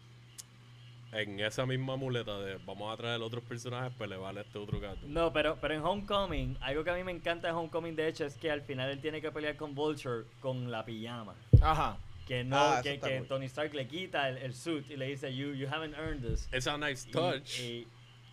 en 1.14 1.40
esa 1.40 1.64
misma 1.66 1.96
muleta 1.96 2.38
de 2.40 2.56
vamos 2.64 2.92
a 2.92 2.96
traer 2.96 3.20
otros 3.22 3.44
personajes 3.44 3.92
para 3.94 4.06
elevar 4.06 4.36
a 4.36 4.40
este 4.42 4.58
otro 4.58 4.80
gato. 4.80 5.00
No, 5.06 5.32
pero, 5.32 5.56
pero 5.60 5.74
en 5.74 5.82
Homecoming, 5.82 6.58
algo 6.60 6.82
que 6.84 6.90
a 6.90 6.94
mí 6.94 7.04
me 7.04 7.12
encanta 7.12 7.48
de 7.48 7.52
Homecoming, 7.54 7.94
de 7.96 8.08
hecho, 8.08 8.24
es 8.26 8.36
que 8.36 8.50
al 8.50 8.62
final 8.62 8.90
él 8.90 9.00
tiene 9.00 9.20
que 9.20 9.30
pelear 9.30 9.56
con 9.56 9.74
Vulture 9.74 10.24
con 10.40 10.70
la 10.70 10.84
pijama. 10.84 11.34
Ajá. 11.60 11.98
Que 12.26 12.42
no, 12.42 12.56
Ah, 12.56 12.80
que, 12.82 12.98
que 12.98 13.18
cool. 13.18 13.28
Tony 13.28 13.46
Stark 13.46 13.74
le 13.74 13.86
quita 13.86 14.28
el, 14.30 14.38
el 14.38 14.54
suit 14.54 14.90
y 14.90 14.96
le 14.96 15.06
dice, 15.06 15.34
you, 15.34 15.52
you 15.52 15.68
haven't 15.68 15.94
earned 15.94 16.22
this. 16.26 16.48
It's 16.52 16.66
a 16.66 16.76
nice 16.78 17.06
Y- 17.08 17.12
touch. 17.12 17.60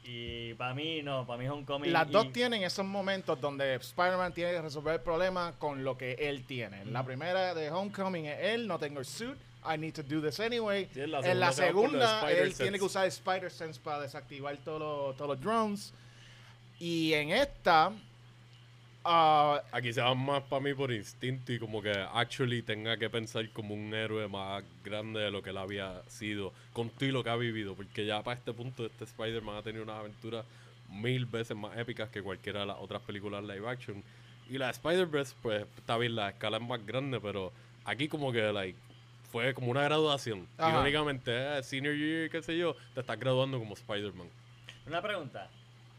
Y, 0.04 0.54
para 0.56 0.74
mí, 0.74 1.04
no, 1.04 1.28
para 1.28 1.38
mí 1.40 1.48
Homecoming. 1.48 1.94
Las 1.94 2.10
y- 2.10 2.12
dos 2.12 2.32
tienen 2.34 2.64
esos 2.64 2.86
momentos 2.86 3.40
donde 3.40 3.76
Spider-Man 3.76 4.34
tiene 4.34 4.52
que 4.54 4.62
resolver 4.62 4.96
el 4.96 5.02
problema 5.02 5.54
con 5.60 5.84
lo 5.84 5.96
que 5.98 6.14
él 6.14 6.44
tiene. 6.46 6.86
La 6.86 7.04
primera 7.06 7.54
de 7.54 7.70
Homecoming 7.70 8.26
es 8.26 8.40
él, 8.42 8.68
no 8.68 8.80
tengo 8.80 9.00
el 9.00 9.06
suit, 9.06 9.36
I 9.64 9.78
need 9.78 9.94
to 9.94 10.04
do 10.04 10.22
this 10.22 10.40
anyway. 10.40 10.90
Sí, 10.94 11.02
en 11.02 11.12
la 11.12 11.20
en 11.20 11.40
la 11.40 11.52
segunda 11.52 12.00
va 12.00 12.20
segunda, 12.22 12.32
él 12.32 12.56
tiene 12.56 12.78
que 12.80 12.86
usar 12.86 13.06
Spider-Sense 13.08 13.80
para 13.80 14.02
desactivar 14.02 14.58
todos 14.58 14.80
los, 14.80 15.18
todos 15.18 15.30
los 15.30 15.42
drones. 15.42 15.94
Y 16.80 17.14
en 17.14 17.30
esta, 17.30 17.92
ah, 19.04 19.62
Aquí 19.72 19.94
se 19.94 20.02
van 20.02 20.18
más 20.18 20.42
para 20.44 20.62
mí 20.62 20.74
por 20.74 20.92
instinto 20.92 21.54
y 21.54 21.60
como 21.60 21.80
que 21.80 21.92
actually 21.92 22.64
tenga 22.64 22.98
que 22.98 23.08
pensar 23.08 23.48
como 23.52 23.76
un 23.76 23.94
héroe 23.94 24.28
más 24.28 24.64
grande 24.84 25.20
de 25.20 25.32
lo 25.32 25.44
que 25.44 25.52
él 25.52 25.58
había 25.58 26.02
sido, 26.08 26.54
con 26.74 26.90
todo 26.90 27.06
y 27.06 27.12
lo 27.12 27.24
que 27.24 27.30
ha 27.30 27.36
vivido, 27.36 27.76
porque 27.76 28.06
ya 28.06 28.24
para 28.24 28.40
este 28.40 28.52
punto 28.52 28.88
este 28.88 29.04
Spider-Man 29.04 29.58
ha 29.58 29.62
tenido 29.62 29.84
unas 29.84 30.00
aventuras 30.00 30.44
mil 30.90 31.28
veces 31.28 31.56
más 31.56 31.78
épicas 31.78 32.10
que 32.10 32.24
cualquiera 32.24 32.62
de 32.62 32.66
las 32.66 32.78
otras 32.80 33.04
películas 33.04 33.44
live 33.44 33.70
action. 33.70 34.04
Y 34.50 34.58
la 34.58 34.66
de 34.66 34.72
Spider-Verse, 34.72 35.36
pues 35.42 35.66
está 35.78 35.98
bien, 35.98 36.16
la 36.16 36.30
escala 36.30 36.58
es 36.58 36.64
más 36.64 36.84
grande, 36.84 37.20
pero 37.20 37.54
aquí 37.86 38.08
como 38.08 38.32
que 38.32 38.52
like 38.52 38.78
fue 39.32 39.54
como 39.54 39.72
una 39.72 39.84
graduación. 39.84 40.48
Ajá. 40.58 40.72
Irónicamente, 40.72 41.32
eh, 41.32 41.64
senior 41.64 41.96
year, 41.96 42.30
qué 42.30 42.42
sé 42.42 42.58
yo, 42.58 42.76
te 42.94 43.00
estás 43.00 43.20
graduando 43.20 43.58
como 43.60 43.74
Spider-Man. 43.74 44.28
Una 44.88 45.02
pregunta. 45.02 45.50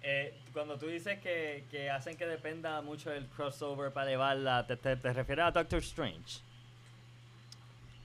Eh, 0.03 0.35
cuando 0.53 0.77
tú 0.79 0.87
dices 0.87 1.21
que, 1.21 1.65
que 1.71 1.89
hacen 1.89 2.17
que 2.17 2.27
dependa 2.27 2.81
mucho 2.83 3.11
del 3.11 3.27
crossover 3.27 3.93
para 3.93 4.11
llevarla, 4.11 4.67
¿te, 4.67 4.77
te, 4.77 4.97
te 4.97 5.13
refieres 5.13 5.45
a 5.45 5.51
Doctor 5.53 5.79
Strange? 5.79 6.41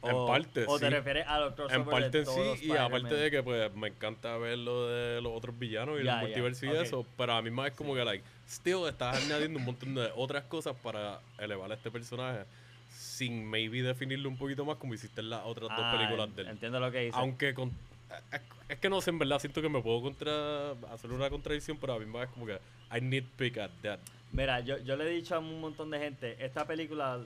En 0.04 0.28
parte, 0.28 0.66
¿O 0.68 0.80
te 0.80 0.86
sí. 0.86 0.92
refieres 0.92 1.28
a 1.28 1.40
los 1.40 1.56
crossovers 1.56 1.80
En 1.80 1.86
parte 1.90 2.18
de 2.20 2.24
todos 2.24 2.46
los 2.46 2.60
sí, 2.60 2.68
y 2.68 2.78
aparte 2.78 3.16
de 3.16 3.32
que 3.32 3.42
pues 3.42 3.74
me 3.74 3.88
encanta 3.88 4.38
ver 4.38 4.60
lo 4.60 4.88
de 4.88 5.22
los 5.22 5.34
otros 5.36 5.58
villanos 5.58 6.00
y 6.00 6.04
Ya, 6.04 6.14
el 6.14 6.20
ya, 6.20 6.22
multiverso 6.22 6.66
y 6.68 6.70
eso, 6.70 7.06
pero 7.18 7.34
a 7.34 7.42
mí 7.42 7.50
más 7.50 7.70
es 7.70 7.74
como 7.74 7.96
que 7.96 8.06
like, 8.06 8.24
still 8.48 8.88
estás 8.88 9.26
añadiendo 9.26 9.58
un 9.58 9.66
montón 9.66 9.96
de 9.96 10.12
otras 10.16 10.44
cosas 10.44 10.76
para 10.84 11.20
elevar 11.40 11.72
a 11.72 11.74
este 11.74 11.90
personaje 11.90 12.46
sin 12.98 13.46
maybe 13.46 13.84
definirlo 13.84 14.28
un 14.28 14.38
poquito 14.38 14.66
más 14.66 14.78
como 14.78 14.94
hiciste 14.94 15.22
en 15.22 15.30
las 15.30 15.46
otras 15.46 15.70
Ah, 15.72 15.76
dos 15.78 15.96
películas 15.96 16.36
de 16.36 16.42
él. 16.42 16.48
Entiendo 16.48 16.80
lo 16.80 16.92
que 16.92 17.00
dices. 17.00 17.16
Aunque 17.16 17.54
con 17.54 17.72
es, 18.32 18.42
es 18.70 18.80
que 18.80 18.90
no 18.90 19.02
sé, 19.02 19.12
en 19.12 19.20
verdad 19.20 19.40
siento 19.40 19.62
que 19.62 19.70
me 19.70 19.82
puedo 19.82 20.02
contra 20.02 20.72
hacer 20.92 21.12
una 21.12 21.30
contradicción, 21.30 21.78
pero 21.78 21.94
a 21.94 22.00
mí 22.00 22.06
más 22.06 22.28
es 22.28 22.34
como 22.34 22.46
que 22.46 22.60
I 22.92 23.02
nitpick 23.02 23.58
at 23.58 23.70
that. 23.84 24.00
Mira, 24.32 24.60
yo, 24.62 24.78
yo 24.80 24.96
le 24.96 25.06
he 25.06 25.10
dicho 25.10 25.36
a 25.36 25.40
un 25.40 25.62
montón 25.62 25.90
de 25.90 26.00
gente, 26.00 26.36
esta 26.44 26.66
película 26.66 27.20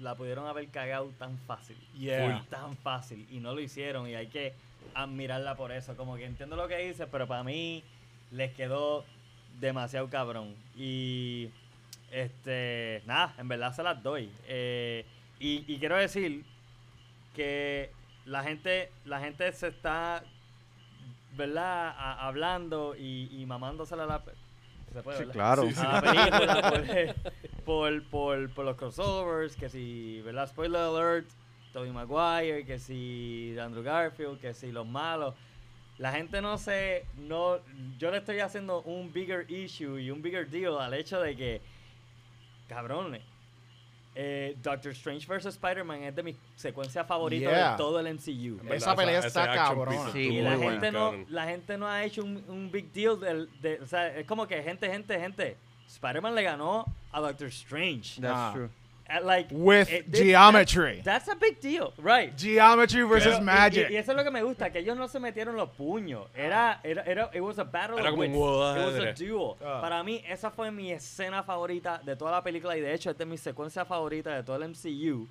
la 0.00 0.14
pudieron 0.14 0.46
haber 0.46 0.68
cagado 0.68 1.10
tan 1.18 1.36
fácil. 1.38 1.76
Yeah. 1.98 2.44
Tan 2.48 2.76
fácil. 2.76 3.26
Y 3.30 3.38
no 3.38 3.54
lo 3.54 3.60
hicieron. 3.60 4.08
Y 4.08 4.14
hay 4.14 4.28
que 4.28 4.54
admirarla 4.94 5.56
por 5.56 5.72
eso. 5.72 5.96
Como 5.96 6.16
que 6.16 6.24
entiendo 6.24 6.56
lo 6.56 6.66
que 6.68 6.78
dices, 6.78 7.06
pero 7.10 7.26
para 7.26 7.42
mí 7.44 7.82
les 8.30 8.52
quedó 8.54 9.04
demasiado 9.60 10.08
cabrón. 10.08 10.54
Y 10.76 11.50
este, 12.10 13.02
nada, 13.06 13.34
en 13.38 13.48
verdad 13.48 13.74
se 13.74 13.82
las 13.82 14.02
doy. 14.02 14.30
Eh, 14.46 15.04
y, 15.38 15.64
y 15.72 15.78
quiero 15.78 15.96
decir 15.96 16.44
que 17.34 17.90
la 18.26 18.42
gente, 18.42 18.90
la 19.04 19.20
gente 19.20 19.50
se 19.52 19.68
está, 19.68 20.22
¿verdad? 21.36 21.94
A- 21.96 22.26
hablando 22.26 22.94
y, 22.96 23.28
y 23.32 23.46
mamándosela 23.46 24.06
la... 24.06 24.22
Se 24.92 25.02
puede, 25.02 25.24
Sí, 25.24 25.30
claro. 25.30 25.62
Sí, 25.62 25.74
sí. 25.74 25.80
a 25.86 25.92
la 25.92 26.02
película 26.30 26.70
por, 27.64 27.64
por, 27.64 28.02
por, 28.10 28.50
por 28.54 28.64
los 28.64 28.76
crossovers, 28.76 29.54
que 29.56 29.68
si, 29.68 30.20
¿verdad? 30.22 30.48
Spoiler 30.48 30.80
alert, 30.80 31.28
Tobey 31.72 31.92
Maguire, 31.92 32.64
que 32.66 32.78
si 32.80 33.56
Andrew 33.60 33.84
Garfield, 33.84 34.40
que 34.40 34.52
si 34.52 34.72
los 34.72 34.86
malos. 34.86 35.34
La 35.98 36.10
gente 36.12 36.40
no 36.42 36.56
se, 36.58 37.04
no, 37.16 37.58
yo 37.98 38.10
le 38.10 38.16
estoy 38.18 38.40
haciendo 38.40 38.80
un 38.82 39.12
bigger 39.12 39.48
issue 39.50 39.98
y 40.00 40.10
un 40.10 40.22
bigger 40.22 40.48
deal 40.48 40.78
al 40.80 40.94
hecho 40.94 41.20
de 41.20 41.36
que, 41.36 41.60
cabrones, 42.70 43.22
eh, 44.14 44.56
Doctor 44.62 44.92
Strange 44.92 45.26
vs. 45.26 45.46
Spider-Man 45.46 46.02
es 46.04 46.14
de 46.16 46.22
mis 46.22 46.36
secuencias 46.56 47.06
favoritas 47.06 47.52
Yeah. 47.52 47.70
de 47.72 47.76
todo 47.76 48.00
el 48.00 48.06
MCU. 48.14 48.60
Esa 48.72 48.94
pelea 48.96 49.20
está 49.20 49.52
cabrona. 49.52 50.10
Sí, 50.12 50.18
Y 50.36 50.40
la 50.42 50.56
gente, 50.58 50.90
no, 50.90 51.12
la 51.28 51.44
gente 51.46 51.76
no 51.78 51.86
ha 51.86 52.02
hecho 52.04 52.22
un, 52.22 52.42
un 52.48 52.70
big 52.70 52.92
deal 52.92 53.18
del, 53.20 53.48
de, 53.60 53.80
o 53.80 53.86
sea, 53.86 54.08
es 54.16 54.26
como 54.26 54.46
que 54.46 54.62
gente, 54.62 54.88
gente, 54.90 55.18
gente. 55.18 55.56
Spider-Man 55.86 56.34
le 56.34 56.42
ganó 56.42 56.84
a 57.12 57.20
Doctor 57.20 57.48
Strange. 57.48 58.20
That's 58.20 58.34
Ah. 58.36 58.50
true. 58.54 58.68
At, 59.10 59.24
like, 59.24 59.48
With 59.52 59.88
this- 59.88 60.20
geometry. 60.20 61.00
That's 61.02 61.26
a 61.28 61.34
big 61.34 61.60
deal, 61.60 61.92
right? 61.98 62.32
Geometry 62.38 63.02
versus 63.02 63.32
Pero- 63.34 63.44
magic. 63.44 63.90
Y, 63.90 63.94
y 63.94 63.96
eso 63.96 64.12
es 64.12 64.16
lo 64.16 64.22
que 64.22 64.30
me 64.30 64.42
gusta, 64.42 64.70
que 64.70 64.78
ellos 64.78 64.96
no 64.96 65.08
se 65.08 65.18
metieron 65.18 65.56
los 65.56 65.70
puños. 65.70 66.28
Era, 66.34 66.80
era, 66.84 67.02
era, 67.02 67.30
it 67.34 67.40
was 67.40 67.58
a 67.58 67.64
battle 67.64 67.98
Era 67.98 68.10
of 68.10 68.16
como 68.16 68.22
un 68.22 68.30
wits. 68.32 68.78
It 68.78 68.86
was 68.86 69.20
a 69.20 69.24
duel. 69.24 69.56
Ah. 69.64 69.80
Para 69.80 70.02
mí, 70.04 70.22
esa 70.28 70.50
fue 70.50 70.70
mi 70.70 70.92
escena 70.92 71.42
favorita 71.42 71.98
de 72.04 72.14
toda 72.14 72.30
la 72.30 72.42
película 72.42 72.76
y 72.76 72.80
de 72.80 72.94
hecho, 72.94 73.10
esta 73.10 73.24
es 73.24 73.28
mi 73.28 73.36
secuencia 73.36 73.84
favorita 73.84 74.34
de 74.34 74.42
todo 74.44 74.56
el 74.56 74.68
MCU. 74.70 75.26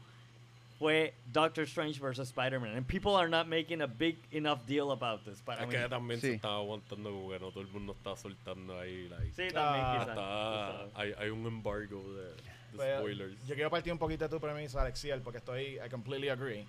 Fue 0.77 1.13
Doctor 1.31 1.65
Strange 1.65 1.99
vs. 1.99 2.19
Spider-Man. 2.29 2.73
And 2.75 2.85
people 2.87 3.15
are 3.17 3.27
not 3.27 3.47
making 3.47 3.81
a 3.81 3.87
big 3.87 4.17
enough 4.31 4.65
deal 4.65 4.91
about 4.91 5.25
this. 5.25 5.41
Para 5.41 5.63
Es 5.63 5.67
mí. 5.67 5.73
que 5.75 5.89
también 5.89 6.21
Sí. 6.21 6.27
se 6.27 6.33
estaba 6.35 6.55
aguantando 6.55 7.11
porque 7.11 7.39
no 7.39 7.51
todo 7.51 7.61
el 7.61 7.67
mundo 7.67 7.93
está 7.97 8.15
soltando 8.15 8.79
ahí 8.79 9.09
like, 9.09 9.31
Sí, 9.33 9.53
también 9.53 9.85
Ah. 9.85 9.97
quizás. 9.99 10.09
está, 10.09 10.83
quizás. 10.85 10.91
hay, 10.95 11.13
hay 11.17 11.29
un 11.31 11.45
embargo 11.45 12.01
de 12.13 12.31
Pues, 12.75 12.97
spoilers. 12.99 13.47
Yo 13.47 13.55
quiero 13.55 13.69
partir 13.69 13.91
un 13.93 13.99
poquito 13.99 14.25
de 14.25 14.29
tu 14.29 14.39
premisa, 14.39 14.81
Alexiel, 14.81 15.21
porque 15.21 15.39
estoy, 15.39 15.79
I 15.85 15.89
completely 15.89 16.29
agree. 16.29 16.65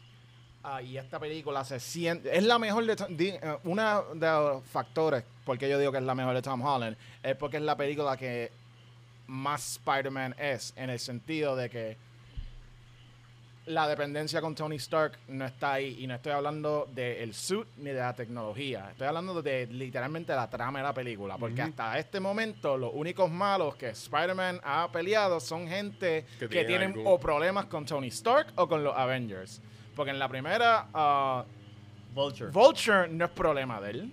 Ah, 0.63 0.83
y 0.83 0.99
esta 0.99 1.19
película 1.19 1.65
se 1.65 1.81
siente, 1.81 2.37
es 2.37 2.45
la 2.45 2.59
mejor 2.59 2.85
de, 2.85 2.95
Tom- 2.97 3.17
di- 3.17 3.29
eh, 3.31 3.59
una 3.65 4.03
de 4.15 4.27
los 4.27 4.63
factores 4.67 5.25
porque 5.47 5.69
yo 5.71 5.79
digo 5.79 5.91
que 5.91 5.99
es 5.99 6.05
la 6.05 6.15
mejor 6.15 6.35
de 6.35 6.43
Tom 6.43 6.61
Holland, 6.61 6.97
es 7.23 7.35
porque 7.37 7.57
es 7.57 7.63
la 7.63 7.77
película 7.77 8.15
que 8.17 8.51
más 9.27 9.73
Spider-Man 9.79 10.35
es, 10.39 10.75
en 10.77 10.91
el 10.91 10.99
sentido 10.99 11.57
de 11.57 11.71
que 11.71 11.97
la 13.71 13.89
dependencia 13.89 14.41
con 14.41 14.55
Tony 14.55 14.77
Stark 14.77 15.19
no 15.29 15.47
está 15.47 15.75
ahí. 15.75 15.97
Y 16.01 16.07
no 16.07 16.15
estoy 16.15 16.33
hablando 16.33 16.89
del 16.93 17.33
suit 17.35 17.67
ni 17.77 17.91
de 17.91 18.01
la 18.01 18.15
tecnología. 18.15 18.89
Estoy 18.91 19.07
hablando 19.07 19.41
de 19.43 19.67
literalmente 19.69 20.35
la 20.35 20.51
trama 20.51 20.81
de 20.81 20.85
la 20.85 20.93
película. 20.93 21.39
Porque 21.39 21.63
hasta 21.63 21.99
este 21.99 22.21
momento, 22.21 22.77
los 22.77 22.91
únicos 22.93 23.31
malos 23.31 23.77
que 23.77 23.91
Spider-Man 23.91 24.61
ha 24.65 24.91
peleado 24.91 25.41
son 25.41 25.69
gente 25.69 26.27
Que 26.39 26.49
que, 26.49 26.65
tienen 26.65 26.95
o 27.05 27.19
problemas 27.19 27.67
con 27.67 27.87
Tony 27.87 28.09
Stark 28.09 28.53
o 28.57 28.69
con 28.69 28.83
los 28.83 28.97
Avengers. 28.97 29.61
Porque 29.95 30.11
en 30.11 30.19
la 30.19 30.29
primera, 30.29 30.89
ah, 30.93 31.45
Vulture. 32.13 32.51
Vulture 32.51 33.09
no 33.09 33.25
es 33.27 33.31
problema 33.31 33.81
de 33.81 33.91
él. 33.91 34.13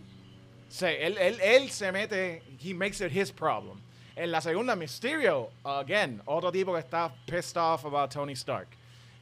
O 0.68 0.72
sea, 0.72 0.92
él, 0.92 1.18
él, 1.18 1.40
él 1.42 1.70
se 1.72 1.92
mete, 1.92 2.44
he 2.62 2.74
makes 2.74 3.04
it 3.04 3.12
his 3.12 3.32
problem. 3.32 3.82
En 4.16 4.32
la 4.32 4.42
segunda, 4.42 4.76
Mysterio, 4.76 5.50
again, 5.64 6.22
otro 6.26 6.52
tipo 6.52 6.74
que 6.74 6.80
está 6.80 7.12
pissed 7.28 7.56
off 7.56 7.86
about 7.86 8.12
Tony 8.12 8.34
Stark. 8.34 8.68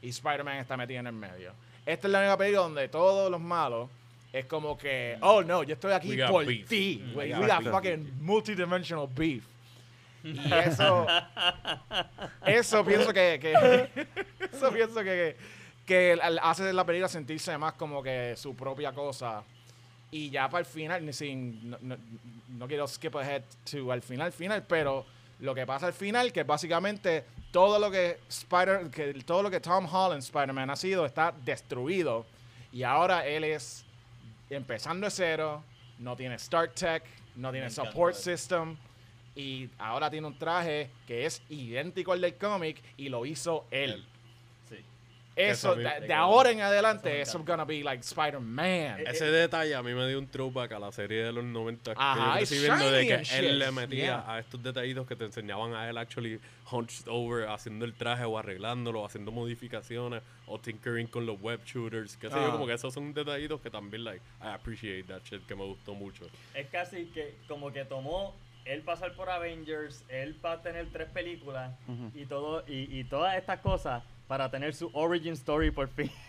Y 0.06 0.10
Spider-Man 0.10 0.58
está 0.58 0.76
metido 0.76 1.00
en 1.00 1.08
el 1.08 1.12
medio. 1.12 1.52
Esta 1.84 2.06
es 2.06 2.12
la 2.12 2.20
única 2.20 2.36
película 2.36 2.62
donde 2.62 2.88
todos 2.88 3.28
los 3.28 3.40
malos 3.40 3.88
es 4.32 4.44
como 4.46 4.78
que, 4.78 5.16
oh 5.20 5.42
no, 5.42 5.64
yo 5.64 5.74
estoy 5.74 5.92
aquí 5.92 6.16
por 6.28 6.44
ti. 6.46 7.02
Mm, 7.04 7.16
We, 7.16 7.34
we 7.34 7.46
got 7.46 7.58
beef. 7.64 7.70
fucking 7.72 8.12
multidimensional 8.20 9.08
beef. 9.12 9.44
Y 10.22 10.38
eso, 10.52 11.06
eso 12.44 12.84
pienso 12.84 13.12
que, 13.12 13.38
que- 13.40 14.06
eso 14.52 14.70
pienso 14.72 15.02
que, 15.02 15.36
que 15.84 16.18
hace 16.42 16.72
la 16.72 16.84
película 16.84 17.08
sentirse 17.08 17.56
más 17.58 17.74
como 17.74 18.02
que 18.02 18.34
su 18.36 18.54
propia 18.54 18.92
cosa. 18.92 19.42
Y 20.10 20.30
ya 20.30 20.48
para 20.48 20.60
el 20.60 20.66
final, 20.66 21.12
sin, 21.14 21.70
no, 21.70 21.78
no- 21.80 21.96
no 22.48 22.68
quiero 22.68 22.86
skip 22.86 23.16
ahead 23.16 23.42
to 23.70 23.90
al 23.90 24.02
final, 24.02 24.30
final, 24.32 24.62
pero 24.68 25.04
lo 25.40 25.54
que 25.54 25.66
pasa 25.66 25.86
al 25.88 25.92
final, 25.92 26.32
que 26.32 26.44
básicamente 26.44 27.24
todo 27.50 27.78
lo 27.78 27.90
que 27.90 28.18
Spider, 28.28 28.90
que 28.90 29.14
todo 29.24 29.42
lo 29.42 29.50
que 29.50 29.60
Tom 29.60 29.86
Holland 29.86 30.22
Spider-Man 30.22 30.70
ha 30.70 30.76
sido 30.76 31.06
está 31.06 31.32
destruido. 31.44 32.26
Y 32.72 32.82
ahora 32.82 33.26
él 33.26 33.44
es 33.44 33.84
empezando 34.50 35.06
de 35.06 35.10
cero, 35.10 35.62
no 35.98 36.16
tiene 36.16 36.38
Start 36.38 36.74
Tech, 36.74 37.02
no 37.36 37.50
tiene 37.52 37.70
support 37.70 38.14
system. 38.14 38.76
Y 39.34 39.68
ahora 39.78 40.10
tiene 40.10 40.26
un 40.26 40.38
traje 40.38 40.90
que 41.06 41.26
es 41.26 41.42
idéntico 41.50 42.12
al 42.12 42.20
del 42.20 42.36
cómic 42.36 42.82
y 42.96 43.08
lo 43.08 43.26
hizo 43.26 43.66
él. 43.70 44.04
Eso, 45.36 45.72
a 45.72 45.74
de, 45.76 46.06
de 46.06 46.14
ahora 46.14 46.50
en 46.50 46.62
adelante, 46.62 47.20
Eso 47.20 47.38
es 47.38 47.44
gonna 47.44 47.64
be 47.66 47.82
like 47.84 48.00
Spider-Man. 48.02 49.00
Ese 49.06 49.26
detalle 49.26 49.74
a 49.74 49.82
mí 49.82 49.92
me 49.92 50.08
dio 50.08 50.18
un 50.18 50.26
throwback 50.26 50.72
a 50.72 50.78
la 50.78 50.90
serie 50.92 51.24
de 51.24 51.32
los 51.32 51.44
90 51.44 51.94
que 51.94 52.00
Ajá, 52.00 52.24
yo 52.24 52.34
y 52.34 52.38
crecí 52.46 52.58
viendo 52.60 52.90
de 52.90 53.06
que 53.06 53.18
shit. 53.24 53.32
él 53.38 53.58
le 53.58 53.70
metía 53.70 53.96
Yeah. 54.06 54.24
a 54.32 54.38
estos 54.38 54.62
detallitos 54.62 55.06
que 55.06 55.14
te 55.16 55.24
enseñaban 55.24 55.74
a 55.74 55.88
él 55.88 55.98
actually 55.98 56.40
hunched 56.70 57.06
over 57.08 57.48
haciendo 57.48 57.84
el 57.84 57.94
traje 57.94 58.24
o 58.24 58.38
arreglándolo, 58.38 59.04
haciendo 59.04 59.30
modificaciones 59.30 60.22
o 60.46 60.58
tinkering 60.58 61.06
con 61.08 61.26
los 61.26 61.40
web 61.40 61.60
shooters, 61.64 62.16
que 62.16 62.28
sé 62.30 62.36
yo, 62.36 62.46
Ah. 62.46 62.52
como 62.52 62.66
que 62.66 62.72
esos 62.72 62.94
son 62.94 63.12
detallitos 63.12 63.60
que 63.60 63.70
también 63.70 64.04
like 64.04 64.22
I 64.40 64.48
appreciate 64.48 65.04
that 65.08 65.20
shit 65.24 65.44
que 65.46 65.54
me 65.54 65.64
gustó 65.64 65.94
mucho. 65.94 66.24
Es 66.54 66.66
casi 66.68 67.06
que 67.06 67.34
como 67.48 67.72
que 67.72 67.84
tomó 67.84 68.34
él 68.64 68.82
pasar 68.82 69.12
por 69.14 69.28
Avengers, 69.30 70.02
él 70.08 70.34
para 70.34 70.60
tener 70.62 70.86
tres 70.92 71.08
películas 71.10 71.72
y 72.14 72.24
todo 72.26 72.64
y, 72.66 72.98
y 72.98 73.04
todas 73.04 73.36
estas 73.36 73.60
cosas 73.60 74.02
para 74.26 74.50
tener 74.50 74.74
su 74.74 74.90
origin 74.92 75.32
story 75.34 75.70
por 75.70 75.88
fin. 75.88 76.10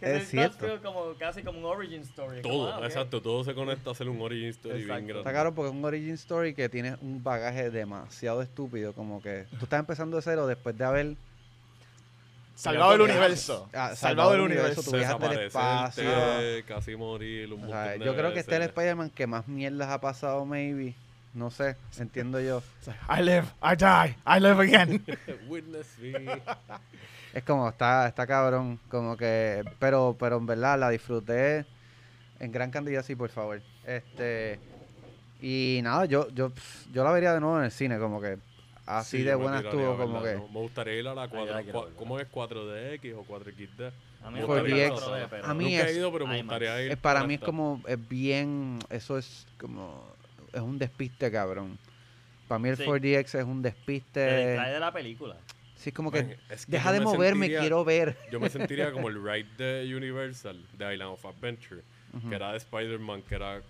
Que 0.00 0.16
Es 0.16 0.28
cierto. 0.30 0.80
como 0.82 1.12
casi 1.18 1.42
como 1.42 1.58
un 1.58 1.64
origin 1.66 2.00
story. 2.00 2.40
como, 2.40 2.54
Todo, 2.54 2.74
ah, 2.74 2.86
exacto, 2.86 3.20
todo 3.20 3.44
se 3.44 3.52
conecta 3.54 3.90
a 3.90 3.92
hacer 3.92 4.08
un 4.08 4.18
origin 4.22 4.48
story 4.48 4.76
bien 4.76 4.84
Exacto. 4.88 5.04
grande. 5.08 5.18
Está 5.20 5.30
claro 5.32 5.54
porque 5.54 5.68
es 5.68 5.76
un 5.76 5.84
origin 5.84 6.14
story 6.14 6.54
que 6.54 6.70
tiene 6.70 6.96
un 7.02 7.22
bagaje 7.22 7.68
demasiado 7.70 8.40
estúpido. 8.40 8.94
Como 8.94 9.20
que 9.20 9.44
tú 9.58 9.64
estás 9.64 9.78
empezando 9.78 10.16
de 10.16 10.22
cero 10.22 10.46
después 10.46 10.78
de 10.78 10.84
haber 10.86 11.16
Salvado 12.54 12.94
el 12.94 13.02
universo. 13.02 13.68
ah, 13.74 13.94
Salvado 13.94 14.34
el 14.34 14.40
universo. 14.40 14.82
tú 14.82 14.92
viajaste 14.92 15.26
al 15.26 15.40
espacio. 15.42 16.04
Casi 16.66 16.96
morir, 16.96 17.52
un 17.52 17.64
O 17.64 17.68
sea, 17.68 17.76
montón 17.76 17.98
de 17.98 18.04
yo 18.06 18.16
creo 18.16 18.32
que 18.32 18.40
este 18.40 18.52
es 18.54 18.60
el. 18.62 18.66
Spider-Man 18.68 19.10
que 19.10 19.26
más 19.26 19.46
mierdas 19.48 19.90
ha 19.90 20.00
pasado, 20.00 20.46
maybe. 20.46 20.94
No 21.32 21.50
sé, 21.50 21.76
entiendo 21.98 22.40
yo. 22.40 22.62
I 23.08 23.22
live, 23.22 23.46
I 23.62 23.76
die, 23.76 24.16
I 24.26 24.40
live 24.40 24.60
again. 24.62 25.04
Witness 25.48 25.96
me. 25.98 26.12
Es 27.32 27.44
como, 27.44 27.68
está, 27.68 28.08
está 28.08 28.26
cabrón. 28.26 28.80
Como 28.88 29.16
que. 29.16 29.62
Pero, 29.78 30.16
pero 30.18 30.38
en 30.38 30.46
verdad 30.46 30.78
la 30.78 30.90
disfruté 30.90 31.64
en 32.40 32.50
gran 32.50 32.70
cantidad, 32.72 33.04
sí, 33.04 33.14
por 33.14 33.30
favor. 33.30 33.62
Este. 33.86 34.58
Y 35.40 35.80
nada, 35.82 36.04
yo, 36.06 36.28
yo, 36.30 36.52
yo 36.92 37.04
la 37.04 37.12
vería 37.12 37.32
de 37.32 37.40
nuevo 37.40 37.58
en 37.58 37.64
el 37.64 37.70
cine, 37.70 37.98
como 37.98 38.20
que. 38.20 38.38
Así 38.86 39.18
Sí, 39.18 39.22
de 39.22 39.36
buena 39.36 39.60
estuvo, 39.60 39.96
como 39.96 40.20
que. 40.22 40.34
No, 40.34 40.48
me 40.48 40.60
gustaría 40.60 40.94
ir 40.98 41.06
a 41.06 41.14
la 41.14 41.22
Ah, 41.22 41.26
yo 41.26 41.30
4. 41.30 41.54
la 41.54 41.62
quiero 41.62 41.80
cua- 41.80 41.84
ver, 41.86 41.94
¿Cómo 41.94 42.18
es 42.18 42.26
4DX 42.28 43.14
o 43.14 43.24
4XD? 43.24 43.92
A 44.24 44.30
mí 44.30 44.34
Me 44.34 44.40
no 44.40 44.48
me 44.48 44.54
gustaría 44.54 44.90
gusta 44.90 45.06
ir 45.06 45.16
el 45.16 45.22
a- 45.22 45.26
4D, 45.26 45.26
pero- 45.30 45.46
A 45.46 45.54
mí 45.54 45.76
es- 45.76 45.84
he 45.86 45.92
ido, 45.96 46.12
pero 46.12 46.26
me 46.26 46.38
gustaría 46.42 46.82
ir. 46.82 46.90
Es, 46.90 46.98
para 46.98 47.22
mí 47.24 47.34
es 47.34 47.40
como. 47.40 47.80
Es 47.86 48.08
bien. 48.08 48.80
Eso 48.90 49.16
es 49.16 49.46
como. 49.60 50.04
Es 50.52 50.60
un 50.60 50.78
despiste, 50.78 51.30
cabrón. 51.30 51.78
Para 52.48 52.58
mí 52.58 52.68
el 52.68 52.76
Sí. 52.76 52.84
4DX 52.84 53.38
es 53.38 53.44
un 53.44 53.62
Te 53.62 53.68
despiste. 53.70 54.20
distrae 54.48 54.72
de 54.72 54.80
la 54.80 54.92
película. 54.92 55.36
Sí, 55.76 55.90
es 55.90 55.94
como 55.94 56.10
que. 56.10 56.22
Man, 56.22 56.36
es 56.50 56.66
que 56.66 56.72
Deja 56.72 56.92
de 56.92 56.98
me 56.98 57.04
moverme, 57.06 57.46
sentiría- 57.46 57.60
quiero 57.60 57.84
ver. 57.84 58.16
Yo 58.30 58.40
me 58.40 58.50
sentiría 58.50 58.92
como 58.92 59.08
el 59.08 59.14
ride 59.24 59.46
de 59.84 59.94
Universal, 59.96 60.62
de 60.76 60.92
Island 60.94 61.12
of 61.12 61.24
Adventure, 61.24 61.82
que 62.28 62.34
era 62.34 62.50
de 62.52 62.58
Spider-Man, 62.58 63.22
que 63.22 63.34
era 63.36 63.62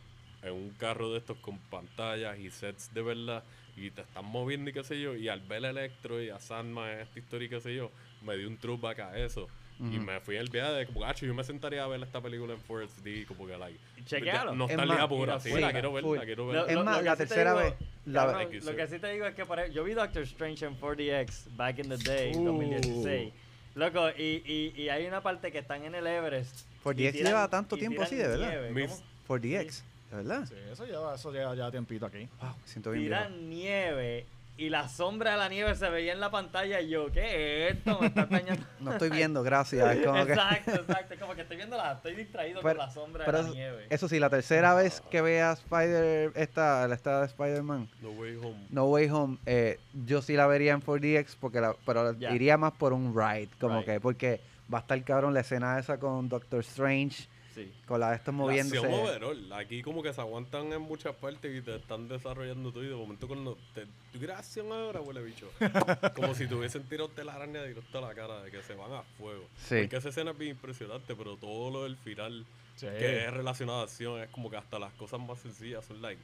en 0.42 0.52
un 0.54 0.70
carro 0.70 1.12
de 1.12 1.18
estos 1.18 1.36
con 1.38 1.58
pantallas 1.58 2.38
y 2.38 2.50
sets 2.50 2.92
de 2.94 3.02
verdad, 3.02 3.44
y 3.76 3.90
te 3.90 4.00
están 4.00 4.24
moviendo 4.24 4.70
y 4.70 4.72
qué 4.72 4.82
sé 4.82 4.98
yo, 5.00 5.14
y 5.14 5.28
al 5.28 5.40
ver 5.42 5.66
a 5.66 5.70
Electro 5.70 6.20
y 6.22 6.30
a 6.30 6.40
Sandman 6.40 6.90
en 6.90 7.00
esta 7.00 7.18
historia 7.18 7.46
y 7.46 7.48
qué 7.50 7.60
sé 7.60 7.74
yo, 7.76 7.90
me 8.24 8.36
dio 8.38 8.48
un 8.48 8.56
throwback 8.56 9.00
a 9.00 9.18
eso. 9.18 9.48
Y 9.80 9.98
me 9.98 10.20
fui 10.20 10.36
el 10.36 10.50
viaje 10.50 10.72
de 10.72 10.86
como, 10.86 11.00
gacho, 11.00 11.24
yo 11.24 11.32
me 11.34 11.42
sentaría 11.42 11.82
a 11.82 11.86
ver 11.86 12.02
esta 12.02 12.20
película 12.20 12.52
en 12.52 12.60
4D, 12.62 13.24
como 13.26 13.46
que 13.46 13.56
like. 13.56 13.78
Chequealo. 14.04 14.54
No 14.54 14.66
Es 14.66 14.72
está 14.72 14.84
más, 14.84 15.06
pura, 15.08 15.20
mira, 15.32 15.40
sí, 15.40 15.50
full, 15.50 15.60
la 15.60 15.72
quiero 15.72 15.92
ver, 15.94 16.04
la 16.04 16.24
quiero 16.26 16.46
ver. 16.48 16.70
Es 16.70 16.76
más, 16.84 17.02
la 17.02 17.16
tercera 17.16 17.54
vez, 17.54 17.74
lo 18.04 18.76
que 18.76 18.86
sí 18.88 18.98
te 18.98 19.12
digo 19.12 19.24
es 19.26 19.34
que 19.34 19.46
por 19.46 19.58
ej- 19.58 19.72
yo 19.72 19.82
vi 19.84 19.94
Doctor 19.94 20.22
Strange 20.24 20.66
en 20.66 20.78
4DX 20.78 21.56
back 21.56 21.78
in 21.78 21.88
the 21.88 21.96
day, 21.96 22.32
Uh. 22.34 22.44
2016. 22.44 23.32
Loco, 23.76 24.10
y, 24.18 24.42
y, 24.44 24.74
y 24.82 24.88
hay 24.88 25.06
una 25.06 25.22
parte 25.22 25.50
que 25.52 25.58
están 25.58 25.84
en 25.84 25.94
el 25.94 26.06
Everest. 26.06 26.66
4DX 26.84 26.98
y 26.98 27.12
tiran- 27.12 27.24
lleva 27.28 27.48
tanto 27.48 27.76
tiempo 27.76 28.02
así, 28.02 28.16
de 28.16 28.26
verdad. 28.28 28.48
nieve, 28.50 28.70
Mis- 28.72 28.90
¿cómo? 28.90 29.38
4DX, 29.40 29.82
de 30.10 30.16
verdad. 30.16 30.46
Sí, 30.46 30.54
eso 30.72 30.84
lleva, 30.86 31.14
eso 31.14 31.32
lleva 31.32 31.54
ya 31.54 31.70
tiempito 31.70 32.04
aquí. 32.04 32.28
Wow, 32.40 32.50
me 32.60 32.66
siento 32.68 32.90
bien. 32.90 33.04
Tiran 33.04 33.48
nieve 33.48 34.26
y 34.60 34.68
la 34.68 34.88
sombra 34.88 35.32
de 35.32 35.36
la 35.38 35.48
nieve 35.48 35.74
se 35.74 35.88
veía 35.88 36.12
en 36.12 36.20
la 36.20 36.30
pantalla 36.30 36.80
y 36.80 36.90
yo, 36.90 37.10
¿qué 37.10 37.68
es 37.68 37.76
esto? 37.76 37.98
Me 38.00 38.06
está 38.08 38.26
dañando. 38.26 38.62
No 38.80 38.92
estoy 38.92 39.10
viendo, 39.10 39.42
gracias. 39.42 39.96
Es 39.96 40.06
como 40.06 40.24
que- 40.26 40.32
exacto, 40.32 40.70
exacto. 40.74 41.14
Es 41.14 41.20
como 41.20 41.34
que 41.34 41.42
estoy 41.42 41.56
viendo 41.56 41.76
la, 41.76 41.92
estoy 41.92 42.14
distraído 42.14 42.60
Pero- 42.62 42.78
con 42.78 42.86
la 42.86 42.92
sombra 42.92 43.24
pero 43.24 43.38
de 43.38 43.42
la 43.44 43.48
eso- 43.48 43.56
nieve. 43.56 43.86
Eso 43.90 44.08
sí, 44.08 44.18
la 44.18 44.28
tercera 44.30 44.74
vez 44.74 45.00
que 45.10 45.20
vea 45.22 45.52
Spider, 45.52 46.32
esta, 46.34 46.86
la 46.88 46.94
esta 46.94 47.20
de 47.20 47.26
Spider-Man, 47.26 47.88
No 48.02 48.10
Way 48.10 48.36
Home. 48.36 48.66
No 48.70 48.84
Way 48.86 49.08
Home, 49.10 49.38
eh, 49.46 49.78
yo 50.06 50.20
sí 50.22 50.34
la 50.34 50.46
vería 50.46 50.72
en 50.72 50.80
4DX, 50.82 51.36
porque 51.40 51.60
la, 51.60 51.74
pero 51.86 52.12
iría 52.12 52.56
más 52.58 52.72
por 52.72 52.92
un 52.92 53.14
ride, 53.14 53.48
como 53.60 53.76
Right. 53.78 53.86
que, 53.86 54.00
porque 54.00 54.40
va 54.72 54.78
a 54.78 54.80
estar 54.82 55.02
cabrón 55.04 55.32
la 55.34 55.40
escena 55.40 55.78
esa 55.78 55.98
con 55.98 56.28
Doctor 56.28 56.60
Strange, 56.60 57.28
Sí. 57.64 57.72
con 57.86 58.00
la 58.00 58.10
de 58.10 58.16
estos 58.16 58.34
La 58.34 58.38
moviéndose. 58.38 58.78
acción 58.78 59.00
overall, 59.00 59.52
aquí 59.52 59.82
como 59.82 60.02
que 60.02 60.12
se 60.12 60.20
aguantan 60.20 60.72
en 60.72 60.82
muchas 60.82 61.14
partes 61.16 61.54
y 61.56 61.60
te 61.62 61.76
están 61.76 62.08
desarrollando 62.08 62.70
todo 62.72 62.84
y 62.84 62.88
de 62.88 62.94
momento 62.94 63.26
cuando 63.28 63.56
te 63.74 63.86
¿tú 64.12 64.32
acción 64.32 64.72
ahora, 64.72 65.00
huele 65.00 65.22
bicho. 65.22 65.50
como 66.14 66.34
si 66.34 66.46
tuviesen 66.46 66.82
tirado 66.84 67.08
telaraña 67.08 67.62
directo 67.64 67.98
a 67.98 68.00
la 68.08 68.14
cara 68.14 68.42
de 68.42 68.50
que 68.50 68.62
se 68.62 68.74
van 68.74 68.92
a 68.92 69.02
fuego. 69.18 69.44
Sí. 69.68 69.76
Porque 69.82 69.96
esa 69.96 70.08
escena 70.10 70.30
es 70.32 70.38
bien 70.38 70.52
impresionante, 70.52 71.14
pero 71.14 71.36
todo 71.36 71.70
lo 71.70 71.84
del 71.84 71.96
final 71.96 72.44
Sí. 72.76 72.86
que 72.86 73.26
es 73.26 73.32
relacionado 73.32 73.80
a 73.80 73.82
acción 73.84 74.20
es 74.22 74.30
como 74.30 74.48
que 74.50 74.56
hasta 74.56 74.78
las 74.78 74.92
cosas 74.94 75.20
más 75.20 75.38
sencillas 75.40 75.84
son 75.84 76.00
like 76.00 76.20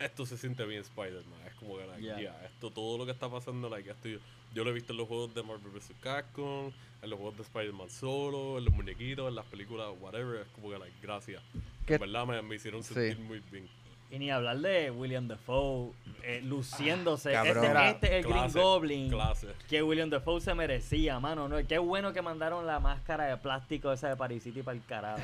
esto 0.00 0.24
se 0.26 0.36
siente 0.38 0.64
bien 0.64 0.80
Spider-Man, 0.80 1.40
es 1.46 1.54
como 1.54 1.76
que 1.78 1.86
like, 1.86 2.00
Yeah. 2.02 2.18
yeah, 2.18 2.44
esto 2.46 2.70
todo 2.70 2.96
lo 2.98 3.04
que 3.04 3.12
está 3.12 3.30
pasando 3.30 3.68
like 3.68 3.88
esto 3.90 4.08
yo, 4.08 4.18
yo 4.54 4.64
lo 4.64 4.70
he 4.70 4.72
visto 4.72 4.92
en 4.92 4.96
los 4.98 5.06
juegos 5.06 5.34
de 5.34 5.42
Marvel 5.42 5.70
vs. 5.70 5.92
Capcom, 6.00 6.72
en 7.02 7.10
los 7.10 7.18
juegos 7.18 7.36
de 7.36 7.42
Spider-Man 7.44 7.90
solo, 7.90 8.58
en 8.58 8.64
los 8.64 8.74
muñequitos, 8.74 9.28
en 9.28 9.34
las 9.34 9.44
películas, 9.46 9.88
whatever, 10.00 10.40
es 10.40 10.48
como 10.48 10.70
que 10.70 10.78
like 10.78 10.96
gracias. 11.02 11.42
¿Qué- 11.86 11.94
En 11.94 12.00
verdad 12.00 12.26
me, 12.26 12.40
me 12.42 12.56
hicieron 12.56 12.82
Sí. 12.82 12.94
sentir 12.94 13.18
muy 13.18 13.40
bien. 13.50 13.68
Y 14.10 14.18
ni 14.18 14.30
hablar 14.30 14.58
de 14.58 14.90
William 14.90 15.28
Dafoe 15.28 15.92
eh, 16.24 16.40
luciéndose. 16.42 17.36
Ah, 17.36 17.46
este, 17.46 17.90
este 17.90 18.18
es 18.18 18.24
el 18.24 18.32
Green 18.32 18.52
Goblin 18.52 19.08
clase. 19.08 19.48
que 19.68 19.82
William 19.82 20.10
Dafoe 20.10 20.40
se 20.40 20.52
merecía, 20.54 21.20
mano. 21.20 21.48
¿no? 21.48 21.64
Qué 21.66 21.78
bueno 21.78 22.12
que 22.12 22.20
mandaron 22.20 22.66
la 22.66 22.80
máscara 22.80 23.26
de 23.26 23.36
plástico 23.36 23.92
esa 23.92 24.08
de 24.08 24.16
Paris 24.16 24.42
City 24.42 24.62
para 24.62 24.76
el 24.76 24.84
carajo. 24.84 25.22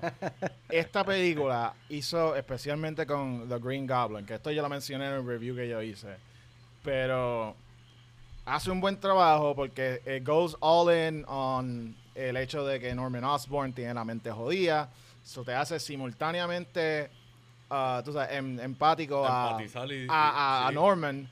Esta 0.68 1.04
película 1.04 1.74
hizo 1.88 2.34
especialmente 2.34 3.06
con 3.06 3.48
The 3.48 3.58
Green 3.58 3.86
Goblin, 3.86 4.26
que 4.26 4.34
esto 4.34 4.50
yo 4.50 4.62
lo 4.62 4.68
mencioné 4.68 5.06
en 5.06 5.12
el 5.14 5.26
review 5.26 5.54
que 5.54 5.68
yo 5.68 5.80
hice. 5.80 6.16
Pero 6.82 7.54
hace 8.44 8.70
un 8.70 8.80
buen 8.80 8.98
trabajo 8.98 9.54
porque 9.54 10.02
it 10.06 10.26
goes 10.26 10.56
all 10.60 10.92
in 10.92 11.24
on 11.28 11.96
el 12.14 12.36
hecho 12.36 12.66
de 12.66 12.80
que 12.80 12.94
Norman 12.94 13.24
Osborn 13.24 13.72
tiene 13.72 13.94
la 13.94 14.04
mente 14.04 14.30
jodida. 14.30 14.90
Eso 15.24 15.44
te 15.44 15.54
hace 15.54 15.78
simultáneamente, 15.78 17.10
ah, 17.70 18.02
tú 18.04 18.12
sabes, 18.12 18.36
em- 18.36 18.58
empático 18.60 19.24
a, 19.26 19.58
y- 19.62 20.06
a- 20.08 20.28
a- 20.30 20.66
a 20.66 20.68
sí. 20.70 20.74
Norman. 20.74 21.28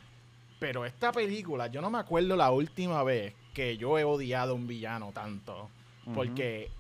Pero 0.59 0.85
esta 0.87 1.13
película, 1.13 1.67
yo 1.67 1.81
no 1.83 1.91
me 1.91 1.99
acuerdo 1.99 2.35
la 2.35 2.51
última 2.51 3.03
vez 3.03 3.35
que 3.53 3.77
yo 3.77 3.99
he 3.99 4.05
odiado 4.05 4.53
a 4.53 4.55
un 4.55 4.67
villano 4.67 5.13
tanto. 5.13 5.69
Porque 6.15 6.71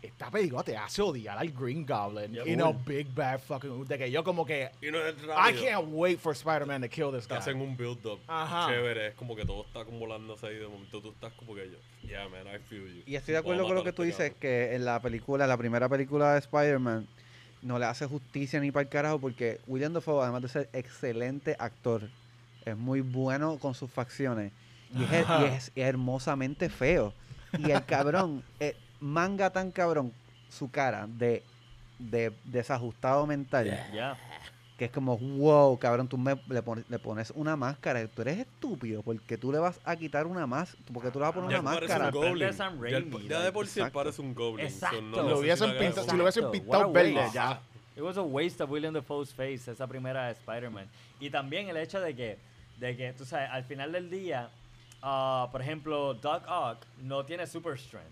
esta 0.00 0.30
película 0.30 0.62
te 0.62 0.76
hace 0.76 1.02
odiar 1.02 1.36
al 1.36 1.50
Green 1.50 1.84
Goblin. 1.84 2.32
Yep. 2.32 2.46
Y 2.46 2.56
no 2.56 2.72
Big 2.72 3.12
Bad 3.12 3.40
fucking. 3.40 3.84
De 3.84 3.98
que 3.98 4.10
yo 4.10 4.22
como 4.22 4.46
que. 4.46 4.70
Y 4.80 4.90
no 4.90 4.98
I 4.98 5.52
can't 5.54 5.88
wait 5.88 6.18
for 6.20 6.32
Spider-Man 6.32 6.82
to 6.82 6.88
kill 6.88 7.10
this 7.12 7.26
Te 7.26 7.34
guy. 7.34 7.38
hacen 7.40 7.60
un 7.60 7.76
build-up 7.76 8.20
Ajá. 8.28 8.68
chévere. 8.68 9.08
Es 9.08 9.14
como 9.14 9.34
que 9.34 9.44
todo 9.44 9.64
está 9.66 9.80
acumulándose 9.80 10.46
ahí. 10.46 10.56
De 10.56 10.68
momento 10.68 11.00
tú 11.02 11.10
estás 11.10 11.32
como 11.34 11.54
que 11.54 11.68
yo. 11.68 12.08
Yeah, 12.08 12.28
man, 12.28 12.46
I 12.46 12.58
feel 12.68 12.86
you. 12.86 13.02
Y 13.06 13.16
estoy 13.16 13.32
de 13.32 13.38
acuerdo 13.38 13.64
con 13.64 13.74
lo 13.74 13.82
que 13.82 13.92
tú 13.92 14.02
a 14.02 14.06
este 14.06 14.22
dices, 14.24 14.36
cabrón. 14.36 14.40
que 14.40 14.74
en 14.76 14.84
la 14.84 15.00
película, 15.00 15.46
la 15.48 15.56
primera 15.56 15.88
película 15.88 16.34
de 16.34 16.38
Spider-Man, 16.38 17.08
no 17.66 17.78
le 17.78 17.86
hace 17.86 18.06
justicia 18.06 18.60
ni 18.60 18.70
para 18.70 18.82
el 18.82 18.88
carajo, 18.88 19.18
porque 19.18 19.60
William 19.66 19.92
Dafoe, 19.92 20.22
además 20.22 20.42
de 20.42 20.48
ser 20.48 20.68
excelente 20.72 21.56
actor, 21.58 22.08
es 22.64 22.76
muy 22.76 23.00
bueno 23.00 23.58
con 23.58 23.74
sus 23.74 23.90
facciones 23.90 24.52
y 24.94 25.02
es, 25.02 25.26
y 25.40 25.44
es 25.44 25.72
hermosamente 25.74 26.68
feo. 26.68 27.12
Y 27.58 27.70
el 27.70 27.84
cabrón, 27.84 28.42
eh, 28.60 28.76
manga 29.00 29.50
tan 29.50 29.72
cabrón 29.72 30.12
su 30.48 30.70
cara 30.70 31.06
de, 31.08 31.42
de 31.98 32.32
desajustado 32.44 33.26
mental. 33.26 33.66
Que 34.76 34.84
es 34.86 34.90
como, 34.90 35.16
wow, 35.16 35.78
cabrón, 35.78 36.06
tú 36.06 36.18
me, 36.18 36.36
le, 36.48 36.62
pones, 36.62 36.84
le 36.90 36.98
pones 36.98 37.30
una 37.34 37.56
máscara, 37.56 38.06
tú 38.08 38.22
eres 38.22 38.38
estúpido, 38.40 39.02
porque 39.02 39.38
tú 39.38 39.50
le 39.50 39.58
vas 39.58 39.80
a 39.84 39.96
quitar 39.96 40.26
una 40.26 40.46
máscara, 40.46 40.82
porque 40.92 41.10
tú 41.10 41.18
le 41.18 41.22
vas 41.22 41.30
a 41.30 41.34
poner 41.34 41.50
Ya 41.50 41.60
una 41.60 41.70
máscara. 41.70 42.04
un 42.06 42.10
goblin. 42.12 42.52
Sam 42.52 42.80
Ya, 42.82 42.96
él- 42.98 43.10
Raimi, 43.10 43.28
ya 43.28 43.40
de 43.40 43.52
por 43.52 43.66
sí 43.66 43.80
parece 43.92 44.20
un 44.20 44.34
goblin. 44.34 44.68
so 44.68 44.74
Exacto. 44.74 45.00
no 45.00 45.22
Si 45.22 45.28
lo 45.30 45.38
hubiesen, 45.38 45.68
la 45.68 45.78
pinta- 45.78 46.00
agarro. 46.00 46.10
si 46.10 46.16
lo 46.16 46.22
hubiesen 46.24 46.50
pintado 46.50 46.92
verde, 46.92 47.14
waste. 47.14 47.34
ya. 47.34 47.60
It 47.96 48.02
was 48.02 48.18
a 48.18 48.22
waste 48.22 48.62
of 48.62 48.70
William 48.70 48.92
Dafoe's 48.92 49.32
face, 49.32 49.70
esa 49.70 49.86
primera 49.86 50.26
de 50.26 50.32
Spider-Man. 50.32 50.86
Y 51.20 51.30
también 51.30 51.70
el 51.70 51.78
hecho 51.78 51.98
de 51.98 52.14
que, 52.14 52.38
de 52.78 52.94
que 52.94 53.14
tú 53.14 53.24
sabes, 53.24 53.48
al 53.50 53.64
final 53.64 53.92
del 53.92 54.10
día, 54.10 54.50
ah, 55.00 55.48
por 55.50 55.62
ejemplo, 55.62 56.12
Doc 56.12 56.42
Ock 56.46 56.84
no 56.98 57.24
tiene 57.24 57.46
super 57.46 57.78
strength. 57.78 58.10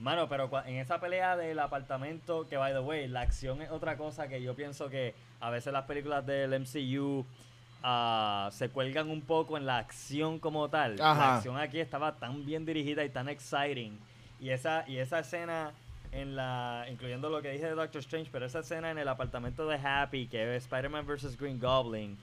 Mano, 0.00 0.30
pero 0.30 0.50
en 0.64 0.76
esa 0.76 0.98
pelea 0.98 1.36
del 1.36 1.58
apartamento, 1.58 2.48
que 2.48 2.56
by 2.56 2.72
the 2.72 2.80
way, 2.80 3.06
la 3.06 3.20
acción 3.20 3.60
es 3.60 3.70
otra 3.70 3.98
cosa 3.98 4.28
que 4.28 4.42
yo 4.42 4.56
pienso 4.56 4.88
que 4.88 5.14
a 5.40 5.50
veces 5.50 5.74
las 5.74 5.84
películas 5.84 6.24
del 6.24 6.58
MCU 6.58 7.26
ah, 7.82 8.48
se 8.50 8.70
cuelgan 8.70 9.10
un 9.10 9.20
poco 9.20 9.58
en 9.58 9.66
la 9.66 9.76
acción 9.76 10.38
como 10.38 10.70
tal. 10.70 10.96
La 10.96 11.36
acción 11.36 11.58
aquí 11.58 11.80
estaba 11.80 12.16
tan 12.16 12.46
bien 12.46 12.64
dirigida 12.64 13.04
y 13.04 13.10
tan 13.10 13.28
exciting. 13.28 13.98
Y 14.40 14.48
esa, 14.48 14.88
y 14.88 14.96
esa 14.96 15.18
escena 15.18 15.72
en 16.12 16.34
la, 16.34 16.86
incluyendo 16.90 17.28
lo 17.28 17.42
que 17.42 17.50
dije 17.50 17.66
de 17.66 17.74
Doctor 17.74 18.00
Strange, 18.00 18.30
pero 18.32 18.46
esa 18.46 18.60
escena 18.60 18.90
en 18.90 18.96
el 18.96 19.06
apartamento 19.06 19.66
de 19.66 19.76
Happy, 19.76 20.28
que 20.28 20.56
es 20.56 20.64
Spider-Man 20.64 21.06
vs. 21.06 21.36
Green 21.38 21.60
Goblin, 21.60 22.16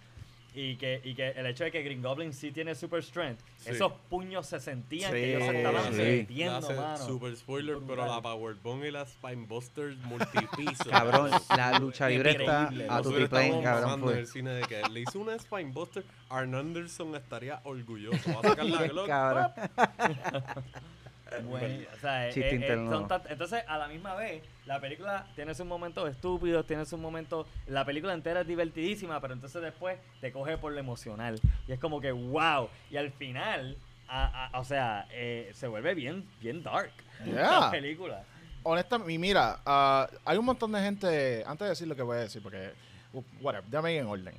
y 0.60 0.76
que, 0.78 1.00
y 1.04 1.14
que 1.14 1.30
el 1.30 1.46
hecho 1.46 1.64
de 1.66 1.72
que 1.72 1.84
Green 1.84 2.02
Goblin 2.02 2.34
sí 2.34 2.52
tiene 2.52 2.74
super 2.74 3.04
strength, 3.04 3.40
Sí. 3.58 3.70
esos 3.72 3.92
puños 4.10 4.46
se 4.48 4.60
sentían 4.60 5.12
Sí, 5.12 5.18
que 5.18 5.36
ellos 5.36 5.48
se 5.50 5.58
estaban 5.58 5.94
sí. 5.94 6.02
metiendo, 6.02 6.58
Hace 6.58 6.74
mano. 6.74 6.98
Super 6.98 7.36
spoiler, 7.38 7.78
pero 7.88 8.06
la 8.08 8.22
Powerbomb 8.22 8.84
y 8.86 8.92
la 8.92 9.06
Spinebusters 9.06 9.98
multipiso. 10.00 10.90
Cabrón, 10.90 11.30
la 11.56 11.78
lucha 11.80 12.10
libre 12.10 12.32
está 12.32 12.68
a 12.90 13.02
tu 13.02 13.16
estábamos 13.18 13.64
cabrón. 13.64 13.84
mamando 13.84 14.08
en 14.08 14.14
Fue. 14.14 14.20
el 14.22 14.28
cine 14.28 14.50
de 14.52 14.62
que 14.64 14.82
le 14.90 15.02
hizo 15.02 15.20
una 15.20 15.38
Spinebuster, 15.38 16.04
Arn 16.30 16.56
Anderson 16.56 17.16
estaría 17.16 17.62
orgulloso. 17.64 18.34
Va 18.34 18.40
a 18.40 18.50
sacar 18.50 18.66
la 18.66 18.88
Glock. 18.88 19.08
Bueno, 21.44 21.86
o 21.96 22.00
sea, 22.00 22.28
eh, 22.30 22.32
Chiste 22.34 22.56
eh, 22.74 22.76
son 22.76 23.08
tant- 23.08 23.26
entonces, 23.30 23.64
a 23.68 23.78
la 23.78 23.88
misma 23.88 24.16
vez, 24.16 24.44
la 24.66 24.80
película 24.80 25.28
tiene 25.36 25.54
sus 25.56 25.66
momentos 25.66 26.10
estúpidos, 26.10 26.66
tiene 26.66 26.86
sus 26.86 27.00
momentos. 27.00 27.48
La 27.68 27.86
película 27.86 28.14
entera 28.14 28.42
es 28.42 28.48
divertidísima, 28.48 29.20
pero 29.22 29.34
entonces 29.34 29.62
después 29.62 29.98
te 30.22 30.32
coge 30.32 30.58
por 30.58 30.72
lo 30.74 30.80
emocional. 30.80 31.40
Y 31.68 31.72
es 31.72 31.80
como 31.80 32.00
que, 32.02 32.12
wow. 32.12 32.70
Y 32.90 32.98
al 32.98 33.12
final, 33.12 33.78
a- 34.08 34.48
a- 34.54 34.60
o 34.60 34.64
sea, 34.64 35.08
eh, 35.12 35.52
se 35.54 35.68
vuelve 35.68 35.94
bien, 35.96 36.28
bien 36.42 36.64
dark 36.64 36.92
Yeah. 37.26 37.34
la 37.62 37.72
película. 37.72 38.24
Honestamente, 38.64 39.14
y 39.14 39.18
mira, 39.18 39.60
ah, 39.66 40.08
hay 40.26 40.38
un 40.38 40.46
montón 40.46 40.72
de 40.72 40.82
gente. 40.82 41.44
Antes 41.48 41.66
de 41.66 41.70
decir 41.70 41.88
lo 41.88 41.96
que 41.96 42.02
voy 42.04 42.18
a 42.18 42.22
decir, 42.22 42.42
porque. 42.44 42.72
uh, 43.14 43.22
Whatever, 43.42 43.66
déjame 43.70 43.94
ir 43.94 44.00
en 44.02 44.08
orden. 44.08 44.36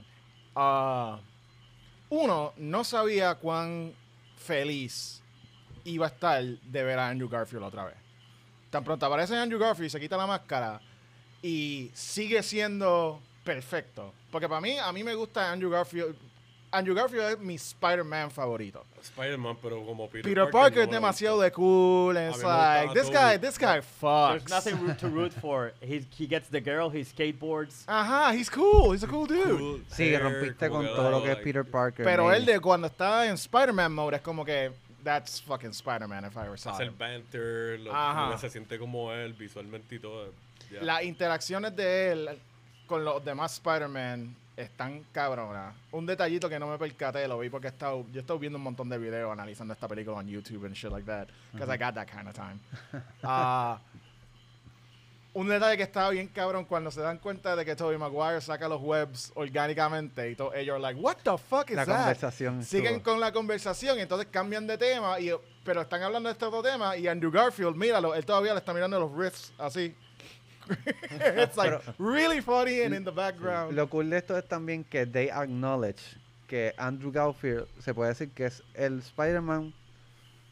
Ah, 0.55 1.19
uno, 2.11 2.53
no 2.57 2.85
sabía 2.85 3.35
cuán 3.35 3.93
feliz 4.37 5.23
iba 5.89 6.07
a 6.07 6.09
estar 6.09 6.43
de 6.43 6.83
ver 6.83 6.99
a 6.99 7.09
Andrew 7.09 7.29
Garfield 7.29 7.65
otra 7.65 7.85
vez. 7.85 7.97
Tan 8.71 8.85
pronto 8.85 9.07
aparece 9.07 9.35
Andrew 9.37 9.59
Garfield, 9.59 9.91
se 9.91 9.99
quita 10.01 10.17
la 10.17 10.27
máscara 10.27 10.81
y 11.43 11.91
sigue 11.95 12.43
siendo 12.43 13.21
perfecto. 13.45 14.13
Porque 14.31 14.49
para 14.49 14.61
mí, 14.61 14.77
a 14.79 14.93
mí 14.93 15.03
me 15.03 15.15
gusta 15.15 15.51
Andrew 15.51 15.71
Garfield. 15.71 16.15
Andrew 16.71 16.95
Garfield 16.95 17.31
es 17.31 17.39
mi 17.39 17.55
Spider-Man 17.55 18.31
favorito. 18.31 18.85
Spider-Man, 19.01 19.57
pero 19.63 19.87
como 19.87 20.07
Peter, 20.07 20.23
Peter, 20.23 20.51
Parker, 20.51 20.83
es 20.83 20.87
no 20.87 20.91
me 20.93 20.97
demasiado 20.97 21.41
de 21.41 21.51
cool. 21.51 22.15
And 22.15 22.35
it's 22.35 22.45
like, 22.45 22.93
this 22.93 23.09
guy, 23.09 23.39
this 23.39 23.57
guy 23.57 23.81
There's 23.81 23.87
fucks. 24.03 24.51
nothing 24.51 24.79
root 24.79 24.99
to 24.99 25.09
root 25.09 25.33
for. 25.33 25.73
He, 25.81 26.05
he 26.19 26.27
gets 26.27 26.49
the 26.51 26.61
girl, 26.61 26.91
he 26.91 27.05
skateboards. 27.05 27.85
Ajá, 27.87 28.35
he's 28.35 28.51
cool. 28.51 28.93
He's 28.93 29.03
a 29.03 29.07
cool 29.07 29.27
dude. 29.27 29.59
Cool 29.59 29.85
Sí, 29.89 30.11
hair, 30.11 30.23
rompiste 30.23 30.69
con 30.69 30.85
todo 30.85 31.11
lo 31.11 31.23
que 31.23 31.33
es 31.33 31.39
Peter 31.39 31.65
Parker. 31.65 32.05
Pero 32.05 32.25
man. 32.27 32.35
él 32.35 32.45
de 32.45 32.61
cuando 32.61 32.89
está 32.89 33.27
en 33.27 33.35
Spider-Man 33.35 33.95
mode 33.95 34.17
es 34.17 34.23
como 34.23 34.45
que, 34.45 34.71
that's 35.05 35.41
fucking 35.41 35.71
Spider-Man 35.73 36.25
if 36.25 36.37
I 36.37 36.47
ever 36.47 36.57
saw 36.59 36.73
Hacer 36.73 36.89
him. 36.89 36.97
banter, 36.99 37.79
lo, 37.81 37.93
Ajá. 37.95 38.37
se 38.39 38.51
siente 38.51 38.79
como 38.79 39.13
él 39.13 39.33
visualmente 39.35 39.95
y 39.97 39.99
todo. 39.99 40.33
ya. 40.71 40.83
Las 40.83 41.03
interacciones 41.05 41.75
de 41.77 42.13
él 42.13 42.29
con 42.87 43.05
los 43.05 43.25
demás 43.25 43.55
Spider-Man 43.55 44.35
están 44.57 45.05
cabronas. 45.13 45.73
Un 45.93 46.05
detallito 46.05 46.49
que 46.49 46.59
no 46.59 46.67
me 46.67 46.79
percaté, 46.79 47.29
lo 47.29 47.39
vi 47.39 47.49
porque 47.49 47.69
he 47.69 47.71
estado, 47.71 48.05
yo 48.11 48.17
he 48.17 48.21
estado 48.21 48.39
viendo 48.41 48.59
un 48.59 48.65
montón 48.65 48.89
de 48.89 48.99
videos 48.99 49.31
analizando 49.31 49.73
esta 49.73 49.87
película 49.87 50.21
en 50.21 50.29
YouTube 50.29 50.65
and 50.67 50.75
shit 50.75 50.91
like 50.91 51.07
that. 51.07 51.29
Because 51.53 51.73
I 51.73 51.77
got 51.79 51.95
that 51.95 52.09
kind 52.09 52.27
of 52.29 52.35
time. 52.35 52.59
Ah, 53.23 53.79
un 55.39 55.49
detalle 55.49 55.77
que 55.77 55.83
estaba 55.85 56.11
bien 56.11 56.27
cabrón 56.29 56.65
cuando 56.65 56.91
se 56.91 57.01
dan 57.01 57.19
cuenta 57.19 57.55
de 57.55 57.65
que 57.65 57.77
Tobey 57.77 57.97
Maguire 57.97 58.41
saca 58.41 58.69
los 58.69 58.81
webs 58.83 59.31
orgánicamente 59.37 60.31
y 60.31 60.35
todos 60.35 60.55
ellos 60.57 60.81
like, 60.81 60.99
what 61.01 61.17
the 61.23 61.39
fuck 61.39 61.71
is 61.71 61.77
La 61.77 61.87
that? 61.87 61.97
conversación. 61.97 62.65
Siguen 62.65 62.97
estuvo- 62.97 63.13
con 63.13 63.21
la 63.21 63.31
conversación 63.33 63.99
y 63.99 64.03
entonces 64.03 64.27
cambian 64.31 64.67
de 64.67 64.77
tema, 64.77 65.21
y, 65.21 65.31
pero 65.65 65.83
están 65.83 66.03
hablando 66.03 66.29
de 66.29 66.33
este 66.33 66.45
otro 66.45 66.63
tema 66.63 66.97
y 66.97 67.07
Andrew 67.07 67.31
Garfield, 67.31 67.77
míralo, 67.77 68.15
él 68.15 68.25
todavía 68.25 68.53
le 68.53 68.59
está 68.59 68.73
mirando 68.75 68.99
los 68.99 69.17
riffs 69.17 69.53
así. 69.59 69.95
It's 71.37 71.57
like 71.57 71.81
really 71.99 72.41
funny 72.43 72.83
and 72.83 72.95
in 72.95 73.05
the 73.05 73.11
background. 73.13 73.75
Lo 73.75 73.89
cool 73.89 74.11
de 74.11 74.19
esto 74.19 74.37
es 74.37 74.45
también 74.47 74.85
que 74.85 75.07
they 75.07 75.31
acknowledge 75.31 76.01
que 76.47 76.75
Andrew 76.77 77.11
Garfield 77.13 77.67
se 77.81 77.95
puede 77.95 78.11
decir 78.11 78.31
que 78.33 78.47
es 78.47 78.63
el 78.75 78.99
Spider-Man 78.99 79.73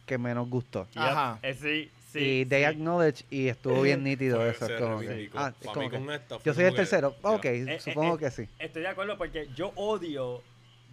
que 0.07 0.17
menos 0.17 0.49
gustó. 0.49 0.87
Yep. 0.93 1.03
Ajá. 1.03 1.39
Sí, 1.61 1.91
sí. 2.19 2.41
y 2.41 2.45
they 2.47 2.61
sí. 2.61 2.65
acknowledge 2.65 3.25
y 3.31 3.49
estuvo 3.49 3.83
bien 3.83 4.03
nítido 4.05 4.39
Fue- 4.39 4.51
eso. 4.51 4.67
es 4.67 4.81
como 4.81 4.99
que, 5.01 5.31
ah, 5.35 5.53
es 5.61 5.67
como 5.69 5.91
que, 5.91 6.15
esta 6.15 6.39
yo 6.45 6.55
soy 6.55 6.65
el 6.65 6.71
que, 6.71 6.77
tercero. 6.77 7.15
ya. 7.23 7.31
Ok, 7.31 7.45
Eh, 7.45 7.79
supongo 7.81 8.17
eh, 8.17 8.19
que 8.19 8.31
sí. 8.31 8.49
Estoy 8.59 8.83
de 8.83 8.89
acuerdo 8.89 9.17
porque 9.19 9.49
yo 9.55 9.73
odio 9.77 10.43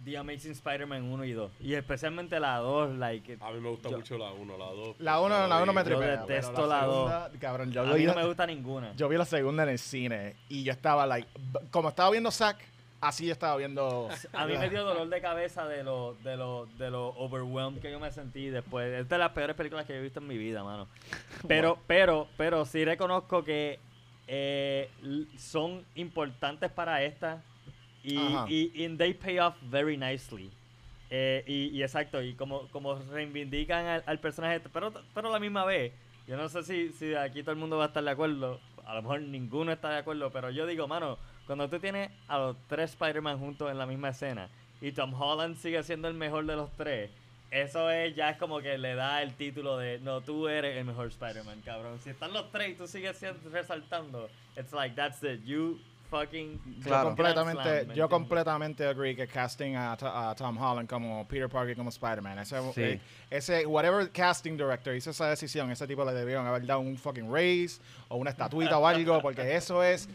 The 0.04 0.18
Amazing 0.18 0.52
Spider-Man 0.52 1.02
1 1.04 1.24
y 1.24 1.32
2. 1.32 1.50
Y 1.60 1.72
especialmente 1.74 2.38
la 2.38 2.58
2, 2.58 2.96
like... 2.98 3.38
A 3.40 3.50
mí 3.52 3.60
me 3.60 3.70
gusta 3.70 3.88
Yo- 3.88 3.96
mucho 3.96 4.18
la 4.18 4.32
1, 4.32 4.58
la 4.58 4.66
2. 4.66 4.96
La 4.98 5.20
uno, 5.20 5.46
la 5.48 5.62
uno 5.62 5.72
me 5.72 5.80
Yo 5.80 5.84
tripea. 5.84 6.00
pero 6.00 6.26
detesto 6.26 6.66
la 6.66 6.84
dos. 6.84 7.10
segunda, 7.10 7.30
Cabrón, 7.40 7.72
yo, 7.72 7.80
A 7.80 7.84
vi 7.94 8.00
mí 8.00 8.06
no 8.06 8.14
la- 8.14 8.20
me 8.20 8.26
gusta 8.26 8.46
ninguna. 8.46 8.94
yo 8.96 9.08
vi 9.08 9.16
la 9.16 9.24
segunda 9.24 9.62
en 9.62 9.70
el 9.70 9.78
cine 9.78 10.36
y 10.50 10.62
yo 10.62 10.72
estaba 10.72 11.06
like, 11.06 11.26
como 11.70 11.88
estaba 11.88 12.10
viendo 12.10 12.30
Zack, 12.30 12.58
así 13.00 13.26
yo 13.26 13.32
estaba 13.32 13.56
viendo. 13.56 14.08
A 14.32 14.46
mí 14.46 14.56
me 14.56 14.70
dio 14.70 14.84
dolor 14.84 15.08
de 15.08 15.20
cabeza 15.20 15.66
de 15.66 15.82
lo, 15.82 16.14
de 16.24 16.36
lo, 16.36 16.66
de 16.78 16.90
lo 16.90 17.08
overwhelmed 17.16 17.80
que 17.80 17.90
yo 17.90 18.00
me 18.00 18.10
sentí 18.10 18.48
después. 18.48 18.92
Es 19.00 19.08
de 19.08 19.18
las 19.18 19.30
peores 19.32 19.56
películas 19.56 19.86
que 19.86 19.96
he 19.96 20.00
visto 20.00 20.20
en 20.20 20.26
mi 20.26 20.38
vida, 20.38 20.64
mano. 20.64 20.88
Pero, 21.48 21.78
pero, 21.86 22.26
pero 22.38 22.64
sí 22.64 22.84
reconozco 22.86 23.44
que 23.44 23.78
eh, 24.26 24.88
son 25.36 25.84
importantes 25.94 26.70
para 26.70 27.02
esta 27.02 27.42
y, 28.02 28.16
y, 28.48 28.84
and 28.84 28.98
they 28.98 29.12
pay 29.12 29.38
off 29.38 29.54
very 29.62 29.96
nicely. 29.96 30.50
Eh, 31.10 31.44
y, 31.46 31.76
y 31.76 31.82
exacto, 31.82 32.22
y 32.22 32.34
como, 32.34 32.68
como 32.68 32.96
reivindican 32.96 33.86
al, 33.86 34.02
al 34.06 34.18
personaje, 34.20 34.60
pero, 34.72 34.92
pero 35.14 35.28
a 35.28 35.32
la 35.32 35.38
misma 35.38 35.64
vez, 35.64 35.92
yo 36.26 36.36
no 36.36 36.48
sé 36.48 36.62
si, 36.62 36.92
si 36.92 37.14
aquí 37.14 37.42
todo 37.42 37.52
el 37.52 37.58
mundo 37.58 37.76
va 37.76 37.84
a 37.84 37.86
estar 37.88 38.02
de 38.02 38.10
acuerdo, 38.10 38.58
a 38.86 38.94
lo 38.94 39.02
mejor 39.02 39.20
ninguno 39.20 39.72
está 39.72 39.90
de 39.90 39.98
acuerdo, 39.98 40.30
pero 40.30 40.50
yo 40.50 40.66
digo, 40.66 40.88
mano, 40.88 41.18
cuando 41.46 41.68
tú 41.68 41.78
tienes 41.78 42.10
a 42.28 42.38
los 42.38 42.56
tres 42.68 42.90
Spider-Man 42.92 43.38
juntos 43.38 43.70
en 43.70 43.78
la 43.78 43.86
misma 43.86 44.10
escena 44.10 44.48
y 44.80 44.92
Tom 44.92 45.14
Holland 45.20 45.56
sigue 45.56 45.82
siendo 45.82 46.08
el 46.08 46.14
mejor 46.14 46.46
de 46.46 46.56
los 46.56 46.70
tres, 46.76 47.10
eso 47.50 47.90
es 47.90 48.14
ya 48.16 48.30
es 48.30 48.36
como 48.38 48.60
que 48.60 48.76
le 48.78 48.94
da 48.94 49.22
el 49.22 49.34
título 49.34 49.78
de, 49.78 49.98
no, 50.00 50.20
tú 50.20 50.48
eres 50.48 50.76
el 50.76 50.84
mejor 50.84 51.06
Spider-Man, 51.08 51.62
cabrón. 51.64 51.98
Si 52.02 52.10
están 52.10 52.32
los 52.32 52.50
tres 52.50 52.70
y 52.70 52.74
tú 52.74 52.86
sigues 52.86 53.16
siendo, 53.16 53.38
resaltando, 53.50 54.28
it's 54.56 54.72
like, 54.72 54.94
that's 54.96 55.22
it, 55.22 55.44
you 55.44 55.78
fucking... 56.10 56.60
Yo 56.78 56.82
Claro. 56.84 57.08
completamente, 57.08 57.62
Grand 57.62 57.78
Slam, 57.78 57.88
¿me 57.88 57.94
yo 57.94 58.08
completamente 58.08 58.86
agree 58.86 59.14
que 59.16 59.26
casting 59.28 59.74
a, 59.76 59.96
To- 59.96 60.06
a 60.08 60.34
Tom 60.34 60.58
Holland 60.58 60.88
como 60.88 61.26
Peter 61.28 61.48
Parker 61.48 61.76
como 61.76 61.90
Spider-Man, 61.90 62.40
ese, 62.40 62.60
Sí. 62.72 62.82
eh, 62.82 63.00
ese 63.30 63.64
whatever 63.66 64.10
casting 64.10 64.56
director 64.56 64.94
hizo 64.94 65.10
esa 65.10 65.28
decisión, 65.28 65.70
ese 65.70 65.86
tipo 65.86 66.04
le 66.04 66.12
debieron 66.12 66.46
haber 66.46 66.66
dado 66.66 66.80
un 66.80 66.96
fucking 66.98 67.32
raise 67.32 67.80
o 68.08 68.16
una 68.16 68.30
estatuita 68.30 68.78
o 68.78 68.86
algo, 68.86 69.20
porque 69.22 69.54
eso 69.54 69.82
es, 69.82 70.08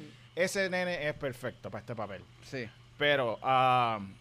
ese 0.43 0.69
nene 0.69 1.07
es 1.07 1.13
perfecto 1.15 1.69
para 1.69 1.81
este 1.81 1.95
papel. 1.95 2.21
Sí. 2.43 2.67
Pero 2.97 3.37
um, 3.37 4.13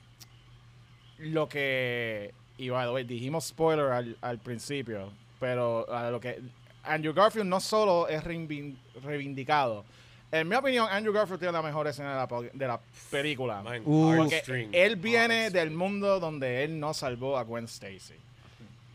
lo 1.19 1.49
que 1.49 2.33
y 2.59 2.71
by 2.71 2.87
the 2.87 2.93
way, 2.93 3.05
dijimos 3.05 3.47
spoiler 3.47 3.87
al, 3.93 4.17
al 4.21 4.39
principio, 4.39 5.13
pero 5.39 5.91
a 5.93 6.11
lo 6.11 6.21
que 6.21 6.41
Andrew 6.83 7.15
Garfield 7.15 7.47
no 7.47 7.61
solo 7.61 8.09
es 8.09 8.23
reivin- 8.25 8.77
reivindicado. 9.03 9.85
En 10.31 10.47
mi 10.49 10.57
opinión, 10.57 10.89
Andrew 10.91 11.13
Garfield 11.15 11.39
tiene 11.39 11.53
la 11.53 11.63
mejor 11.63 11.87
escena 11.87 12.11
de 12.11 12.17
la, 12.17 12.51
de 12.53 12.67
la 12.67 12.81
película. 13.11 13.63
Uh. 13.85 14.17
Porque 14.17 14.69
él 14.73 14.97
viene 14.97 15.35
heartstring. 15.45 15.53
del 15.53 15.71
mundo 15.71 16.21
donde 16.21 16.65
él 16.65 16.79
no 16.79 16.93
salvó 16.93 17.39
a 17.39 17.45
Gwen 17.45 17.65
Stacy. 17.65 18.15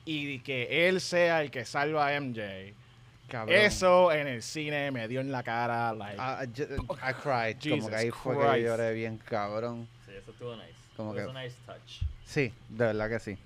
Y 0.05 0.39
que 0.39 0.87
él 0.89 0.99
sea 1.01 1.41
el 1.41 1.49
que 1.49 1.65
salva 1.65 2.07
a 2.09 2.19
MJ. 2.19 2.73
Cabrón. 3.27 3.55
Eso 3.57 4.11
en 4.11 4.27
el 4.27 4.41
cine 4.43 4.91
me 4.91 5.07
dio 5.07 5.19
en 5.21 5.31
la 5.31 5.41
cara. 5.43 5.93
Like, 5.93 6.17
I, 6.17 6.43
I 6.43 6.47
ju- 6.47 6.97
I 7.01 7.13
cried. 7.13 7.71
como 7.79 7.89
que 7.89 7.95
ahí 7.95 8.11
fue 8.11 8.35
que 8.37 8.61
lloré 8.63 8.93
bien, 8.93 9.17
cabrón. 9.17 9.87
Sí, 10.05 10.11
eso 10.15 10.31
estuvo 10.31 10.55
nice. 10.55 10.73
Como 10.95 11.11
was 11.11 11.25
que- 11.27 11.33
nice 11.33 11.55
touch. 11.65 12.01
Sí, 12.25 12.53
de 12.69 12.85
verdad 12.85 13.09
que 13.09 13.19
sí. 13.19 13.37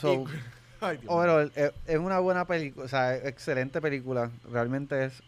So, 0.00 0.24
Ay, 0.80 0.98
overall, 1.06 1.52
es, 1.54 1.72
es 1.86 1.98
una 1.98 2.18
buena 2.18 2.44
película, 2.44 2.86
o 2.86 2.88
sea, 2.88 3.14
es 3.14 3.24
excelente 3.26 3.80
película. 3.80 4.30
Realmente 4.50 5.04
es, 5.04 5.22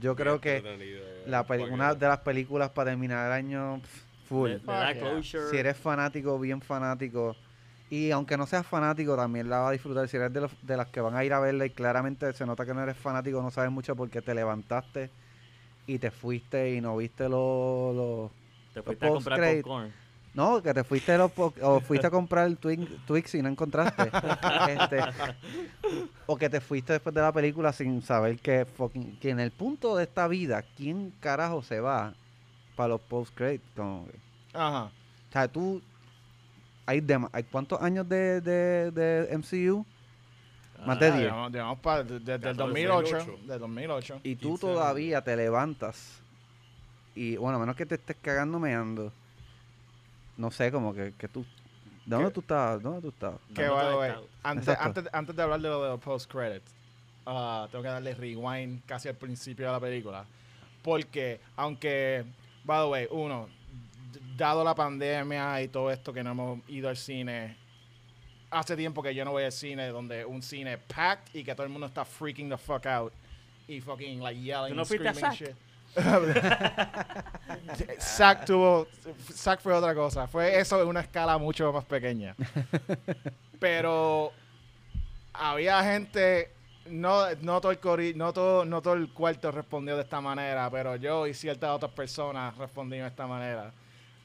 yo 0.00 0.14
creo 0.14 0.40
que 0.40 0.58
Entretenida, 0.58 1.00
la 1.26 1.44
una 1.68 1.94
de 1.94 2.06
las 2.06 2.20
películas 2.20 2.70
para 2.70 2.90
terminar 2.90 3.26
el 3.26 3.32
año 3.32 3.80
full. 4.28 4.50
Yeah. 4.64 4.94
closure. 4.98 5.50
Si 5.50 5.56
eres 5.56 5.76
fanático, 5.76 6.38
bien 6.38 6.60
fanático. 6.60 7.36
Y 7.92 8.10
aunque 8.10 8.38
no 8.38 8.46
seas 8.46 8.66
fanático, 8.66 9.14
también 9.16 9.50
la 9.50 9.58
vas 9.58 9.68
a 9.68 9.72
disfrutar. 9.72 10.08
Si 10.08 10.16
eres 10.16 10.32
de, 10.32 10.40
los- 10.40 10.66
de 10.66 10.78
las 10.78 10.86
que 10.88 11.02
van 11.02 11.14
a 11.14 11.24
ir 11.26 11.32
a 11.34 11.40
verla 11.40 11.66
y 11.66 11.70
claramente 11.70 12.32
se 12.32 12.46
nota 12.46 12.64
que 12.64 12.72
no 12.72 12.82
eres 12.82 12.96
fanático, 12.96 13.42
no 13.42 13.50
sabes 13.50 13.70
mucho 13.70 13.94
porque 13.94 14.22
te 14.22 14.34
levantaste 14.34 15.10
y 15.86 15.98
te 15.98 16.10
fuiste 16.10 16.74
y 16.74 16.80
no 16.80 16.96
viste 16.96 17.24
los... 17.28 17.94
los- 17.94 18.30
Te 18.72 18.82
fuiste 18.82 19.04
a 19.04 19.08
comprar 19.10 19.38
popcorn. 19.62 19.92
No, 20.32 20.62
que 20.62 20.72
te 20.72 20.84
fuiste 20.84 21.18
los 21.18 21.30
o 21.36 21.80
fuiste 21.86 22.06
a 22.06 22.10
comprar 22.10 22.46
el 22.46 22.56
Twix, 22.56 22.88
Twix 23.06 23.34
y 23.34 23.42
no 23.42 23.50
encontraste. 23.50 24.10
Este, 24.70 25.00
o 26.24 26.36
que 26.38 26.48
te 26.48 26.62
fuiste 26.62 26.94
después 26.94 27.14
de 27.14 27.20
la 27.20 27.30
película 27.32 27.74
sin 27.74 28.00
saber 28.00 28.38
que, 28.38 28.64
fucking- 28.66 29.18
que 29.18 29.28
en 29.28 29.40
el 29.40 29.50
punto 29.50 29.96
de 29.96 30.04
esta 30.04 30.28
vida, 30.28 30.62
¿quién 30.78 31.12
carajo 31.20 31.62
se 31.62 31.80
va 31.80 32.14
para 32.74 32.88
los 32.88 33.02
post-credits? 33.02 33.62
Ajá. 34.54 34.84
o 34.84 34.90
sea, 35.32 35.46
tú. 35.48 35.82
Hay, 37.32 37.42
cuántos 37.44 37.80
años 37.80 38.08
de, 38.08 38.40
de, 38.40 38.90
de 38.90 39.38
MCU? 39.38 39.84
Más 40.84 40.98
de 40.98 41.06
Ah, 41.06 41.10
10. 41.12 41.22
llevamos- 41.24 41.52
llevamos 41.52 41.78
pa- 41.78 42.02
de- 42.02 42.18
desde 42.18 42.34
el 42.34 42.40
14, 42.40 42.58
2008. 42.58 43.16
2008. 43.18 43.46
Del 43.46 43.58
2008. 43.60 44.20
Y 44.24 44.34
tú 44.36 44.48
15 44.50 44.66
años. 44.66 44.76
todavía 44.78 45.22
te 45.22 45.36
levantas. 45.36 46.20
Y 47.14 47.36
bueno, 47.36 47.56
a 47.58 47.60
menos 47.60 47.76
que 47.76 47.86
te 47.86 47.94
estés 47.94 48.16
cagando 48.20 48.58
meando. 48.58 49.12
No 50.36 50.50
sé, 50.50 50.72
como 50.72 50.92
que, 50.94 51.12
que 51.18 51.28
tú. 51.28 51.44
¿De 52.04 52.16
dónde 52.16 52.30
tú 52.32 52.40
estabas? 52.40 52.82
¿Dónde 52.82 53.00
tú 53.02 53.08
estabas? 53.10 53.38
Que, 53.54 53.64
out. 53.66 54.24
antes, 54.42 54.68
antes, 54.80 55.04
antes 55.12 55.36
de 55.36 55.42
hablar 55.42 55.60
de 55.60 55.68
lo 55.68 55.82
de 55.84 55.88
los 55.90 56.00
post-credits, 56.00 56.72
ah, 57.26 57.68
tengo 57.70 57.82
que 57.82 57.88
darle 57.90 58.14
rewind 58.14 58.82
casi 58.86 59.08
al 59.08 59.14
principio 59.14 59.66
de 59.66 59.72
la 59.72 59.78
película. 59.80 60.24
Porque, 60.82 61.40
aunque, 61.54 62.24
by 62.64 62.84
the 62.84 62.90
way, 62.90 63.06
uno, 63.12 63.48
dado 64.36 64.64
la 64.64 64.74
pandemia 64.74 65.62
y 65.62 65.68
todo 65.68 65.90
esto 65.90 66.12
que 66.12 66.22
no 66.22 66.32
hemos 66.32 66.58
ido 66.68 66.88
al 66.88 66.96
cine, 66.96 67.56
hace 68.50 68.76
tiempo 68.76 69.02
que 69.02 69.14
yo 69.14 69.24
no 69.24 69.32
voy 69.32 69.44
al 69.44 69.52
cine 69.52 69.88
donde 69.88 70.24
un 70.24 70.42
cine 70.42 70.78
packed 70.78 71.34
y 71.34 71.44
que 71.44 71.54
todo 71.54 71.64
el 71.64 71.72
mundo 71.72 71.86
está 71.86 72.04
freaking 72.04 72.50
the 72.50 72.58
fuck 72.58 72.86
out 72.86 73.12
y 73.68 73.80
fucking 73.80 74.22
like 74.22 74.40
yelling 74.40 74.70
¿Tú 74.70 74.74
no 74.76 74.82
and 74.82 75.06
a 75.08 75.14
screaming 75.14 75.32
shit. 75.32 75.54
Zack 78.00 78.46
tuvo. 78.46 78.86
Zack 79.32 79.60
fue 79.60 79.72
otra 79.74 79.94
cosa. 79.94 80.26
Fue 80.26 80.58
eso 80.58 80.80
en 80.80 80.88
una 80.88 81.00
escala 81.00 81.38
mucho 81.38 81.72
más 81.72 81.84
pequeña. 81.84 82.34
Pero 83.60 84.32
había 85.32 85.82
gente. 85.84 86.50
No, 86.86 87.26
no, 87.42 87.60
todo 87.60 87.70
el 87.72 87.80
cori- 87.80 88.14
no, 88.14 88.32
todo, 88.32 88.64
no 88.64 88.82
todo 88.82 88.94
el 88.94 89.12
cuarto 89.12 89.50
respondió 89.52 89.96
de 89.96 90.02
esta 90.02 90.20
manera, 90.20 90.68
pero 90.68 90.96
yo 90.96 91.28
y 91.28 91.34
ciertas 91.34 91.70
otras 91.70 91.92
personas 91.92 92.56
respondimos 92.56 93.04
de 93.04 93.08
esta 93.10 93.26
manera. 93.28 93.72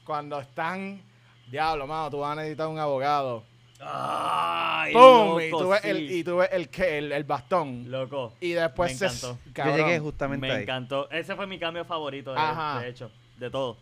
Cuando 0.08 0.40
están. 0.40 1.02
Diablo, 1.50 1.86
mano, 1.86 2.08
tú 2.10 2.20
vas 2.20 2.32
a 2.32 2.36
necesitar 2.36 2.66
un 2.66 2.78
abogado. 2.78 3.44
¡Ay, 3.78 4.94
¡Pum! 4.94 5.38
y 5.38 5.50
tú 5.50 5.68
ves, 5.68 5.82
sí. 5.82 5.88
el, 5.90 6.10
y 6.10 6.24
tú 6.24 6.36
ves 6.38 6.48
el, 6.50 6.70
que- 6.70 6.96
el, 6.96 7.12
el 7.12 7.24
bastón. 7.24 7.90
Loco. 7.90 8.32
Y 8.40 8.52
después 8.52 8.92
Me 8.92 8.96
se. 9.10 9.26
encantó. 9.26 9.38
cabrón. 9.52 9.76
Yo 9.76 9.84
llegué 9.86 9.98
justamente 10.00 10.46
Me 10.46 10.52
ahí. 10.54 10.62
encantó. 10.62 11.10
Ese 11.10 11.36
fue 11.36 11.46
mi 11.46 11.58
cambio 11.58 11.84
favorito, 11.84 12.32
de, 12.32 12.38
Ajá. 12.40 12.80
de 12.80 12.88
hecho, 12.88 13.10
de 13.36 13.50
todo. 13.50 13.76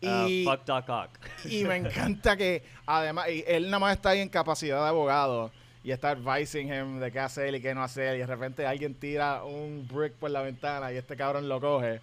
Y- 0.00 0.46
Ah, 0.46 0.52
fuck 0.56 0.64
Doc 0.64 0.88
Ock. 0.88 1.10
Y 1.44 1.64
me 1.64 1.76
encanta 1.76 2.34
que, 2.34 2.62
además, 2.86 3.28
y 3.28 3.44
él 3.46 3.64
nada 3.66 3.78
más 3.78 3.94
está 3.94 4.08
ahí 4.10 4.20
en 4.20 4.30
capacidad 4.30 4.82
de 4.84 4.88
abogado 4.88 5.50
y 5.84 5.90
está 5.90 6.12
advising 6.12 6.72
him 6.72 6.98
de 6.98 7.12
qué 7.12 7.20
hacer 7.20 7.54
y 7.54 7.60
qué 7.60 7.74
no 7.74 7.82
hacer. 7.82 8.16
Y 8.16 8.20
de 8.20 8.26
repente 8.26 8.66
alguien 8.66 8.94
tira 8.94 9.44
un 9.44 9.86
brick 9.86 10.14
por 10.14 10.30
la 10.30 10.40
ventana 10.40 10.90
y 10.92 10.96
este 10.96 11.14
cabrón 11.14 11.46
lo 11.46 11.60
coge. 11.60 12.00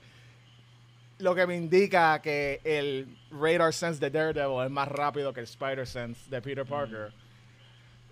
Lo 1.19 1.33
que 1.33 1.47
me 1.47 1.55
indica 1.55 2.21
que 2.21 2.59
el 2.63 3.17
radar 3.31 3.73
sense 3.73 3.99
de 3.99 4.09
Daredevil 4.09 4.65
es 4.65 4.71
más 4.71 4.87
rápido 4.89 5.31
que 5.33 5.39
el 5.39 5.45
spider 5.45 5.87
sense 5.87 6.29
de 6.29 6.41
Peter 6.41 6.65
Parker. 6.65 7.13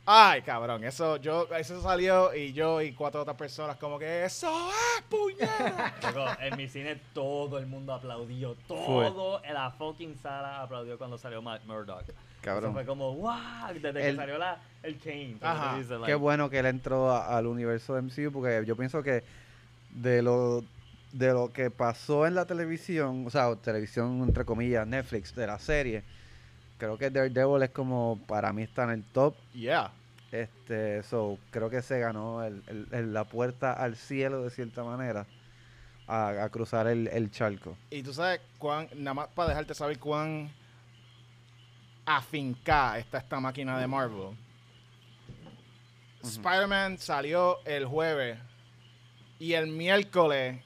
Ay, 0.06 0.42
cabrón, 0.42 0.84
eso 0.84 1.16
yo 1.18 1.48
eso 1.58 1.82
salió 1.82 2.34
y 2.36 2.52
yo 2.52 2.82
y 2.82 2.92
cuatro 2.92 3.22
otras 3.22 3.38
personas 3.38 3.78
como 3.78 3.98
que 3.98 4.26
eso 4.26 4.50
es 4.98 5.02
puñera. 5.04 5.96
En 6.42 6.58
mi 6.58 6.68
cine 6.68 7.00
todo 7.14 7.58
el 7.58 7.68
mundo 7.68 7.94
aplaudió. 7.94 8.56
Todo 8.68 9.42
en 9.46 9.54
la 9.54 9.72
fucking 9.72 10.18
sala 10.18 10.62
aplaudió 10.62 10.98
cuando 10.98 11.18
salió 11.18 11.42
Matt 11.42 11.64
Murdock. 11.66 12.02
Eso 12.04 12.14
Cabrón. 12.42 12.74
fue 12.74 12.86
como, 12.86 13.16
wow, 13.16 13.34
desde 13.82 13.94
que 14.02 14.16
salió 14.16 14.38
la, 14.38 14.58
el 14.82 15.00
Kane. 15.00 15.38
Ajá. 15.42 15.78
Qué 16.06 16.16
bueno 16.16 16.50
que 16.50 16.60
él 16.60 16.66
entró 16.66 17.10
a- 17.12 17.38
al 17.38 17.48
universo 17.48 17.96
de 17.96 18.02
MCU 18.02 18.32
porque 18.34 18.64
yo 18.66 18.76
pienso 18.76 19.02
que 19.02 19.24
de 19.92 20.22
lo 20.22 20.66
de 21.14 21.32
lo 21.32 21.54
que 21.54 21.70
pasó 21.72 22.28
en 22.28 22.36
la 22.36 22.46
televisión, 22.46 23.24
o 23.26 23.30
sea, 23.30 23.56
televisión 23.56 24.22
entre 24.24 24.44
comillas, 24.44 24.86
Netflix, 24.86 25.34
de 25.34 25.48
la 25.48 25.58
serie, 25.60 26.04
creo 26.78 26.98
que 26.98 27.10
Daredevil 27.10 27.64
es 27.64 27.70
como, 27.70 28.20
para 28.28 28.52
mí 28.52 28.64
está 28.64 28.84
en 28.84 28.90
el 28.90 29.04
top. 29.04 29.36
Yeah. 29.54 29.92
Este, 30.32 31.04
so, 31.04 31.38
creo 31.52 31.70
que 31.70 31.82
se 31.84 32.00
ganó 32.00 32.44
el- 32.44 32.64
el- 32.68 32.88
el- 32.92 33.14
la 33.14 33.24
puerta 33.24 33.72
al 33.74 33.96
cielo 33.96 34.44
de 34.44 34.50
cierta 34.50 34.84
manera 34.84 35.26
a, 36.08 36.44
a 36.44 36.50
cruzar 36.50 36.88
el, 36.88 37.08
el 37.08 37.30
charco. 37.32 37.78
Y 37.92 38.02
tú 38.04 38.12
sabes 38.14 38.42
cuán, 38.58 38.90
nada 38.96 39.14
más 39.14 39.28
para 39.30 39.50
dejarte 39.50 39.74
saber 39.76 40.00
cuán 40.00 40.50
afincada 42.06 42.98
está 43.00 43.20
esta 43.20 43.40
máquina 43.40 43.78
de 43.80 43.88
Marvel. 43.88 44.36
Spider-Man 46.24 46.98
salió 46.98 47.60
el 47.66 47.86
jueves 47.86 48.38
y 49.40 49.54
el 49.54 49.68
miércoles 49.68 50.58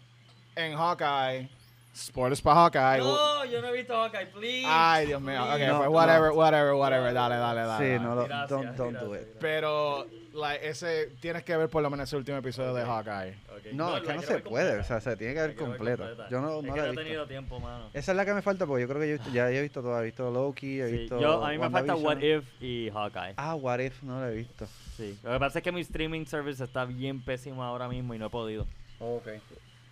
en 0.58 0.76
Hawkeye. 0.78 1.50
Spoilers 1.96 2.42
para 2.42 2.56
Hawkeye. 2.70 3.00
No, 3.00 3.44
yo 3.46 3.60
no 3.60 3.70
he 3.70 3.72
visto 3.74 3.94
Hawkeye, 3.96 4.28
please. 4.28 4.66
Ay, 4.70 5.08
Dios 5.08 5.20
mío. 5.20 5.42
Ok, 5.44 5.50
please. 5.56 5.68
No, 5.68 5.78
pues 5.78 5.90
no. 5.90 5.96
whatever, 5.96 6.32
whatever, 6.32 6.74
whatever. 6.74 7.12
Dale, 7.14 7.38
dale, 7.38 7.62
dale. 7.62 7.84
sí, 7.84 7.92
dale. 7.94 8.00
no, 8.00 8.16
lo- 8.16 8.26
Gracias, 8.26 8.50
don't, 8.50 8.76
don't 8.78 8.98
do 9.00 9.10
gracias. 9.10 9.32
Pero 9.40 10.06
like, 10.36 10.68
ese 10.70 11.08
tienes 11.20 11.44
que 11.44 11.58
ver 11.58 11.70
por 11.70 11.82
lo 11.82 11.90
menos 11.90 12.08
ese 12.08 12.16
último 12.16 12.38
episodio 12.38 12.76
de 12.76 12.84
Hawkeye. 12.86 13.32
Ok. 13.58 13.74
No, 13.74 13.98
es 13.98 14.04
la 14.04 14.08
que 14.10 14.14
no 14.16 14.22
se 14.22 14.28
puede, 14.40 14.44
completa. 14.44 14.82
o 14.82 14.84
sea, 14.84 15.02
se 15.02 15.18
tiene 15.18 15.34
que 15.34 15.40
ver 15.40 15.50
La 15.50 15.56
completa. 15.56 16.04
completa. 16.10 16.30
Yo 16.30 16.40
no, 16.42 16.60
Es 16.60 16.64
no 16.66 16.74
que 16.76 16.82
la 16.82 16.86
he 16.86 16.86
no 16.86 16.86
he 16.86 16.90
visto. 16.92 17.02
tenido 17.04 17.28
tiempo, 17.28 17.60
mano. 17.60 17.90
Esa 17.96 18.12
es 18.12 18.16
la 18.16 18.26
que 18.26 18.34
me 18.36 18.42
falta 18.44 18.68
porque 18.68 18.82
yo 18.84 18.88
creo 18.88 19.02
que 19.02 19.08
yo, 19.08 19.16
he 19.16 19.18
visto- 19.18 19.34
ya 19.34 19.50
he 19.50 19.62
visto 19.64 19.82
todo. 19.82 20.00
He 20.00 20.06
visto 20.06 20.30
Loki, 20.30 20.80
he 20.80 20.86
Sí, 20.90 20.98
visto. 21.00 21.20
yo, 21.20 21.44
a 21.44 21.50
mí 21.50 21.58
me 21.58 21.70
falta 21.72 21.96
What. 21.96 22.20
If 22.22 22.44
y 22.62 22.92
Hawkeye. 22.92 23.34
Ah, 23.38 23.56
What 23.56 23.80
If, 23.80 24.04
no 24.04 24.20
lo 24.20 24.28
he 24.28 24.36
visto. 24.36 24.68
Sí. 24.96 25.18
Lo 25.24 25.32
que 25.32 25.40
pasa 25.40 25.58
es 25.60 25.64
que 25.64 25.72
mi 25.72 25.82
streaming 25.82 26.26
service 26.28 26.64
está 26.64 26.86
bien 26.86 27.24
pésimo 27.26 27.64
ahora 27.64 27.88
mismo 27.88 28.14
y 28.14 28.20
no 28.20 28.28
he 28.28 28.30
podido. 28.30 28.68
Ok. 29.00 29.30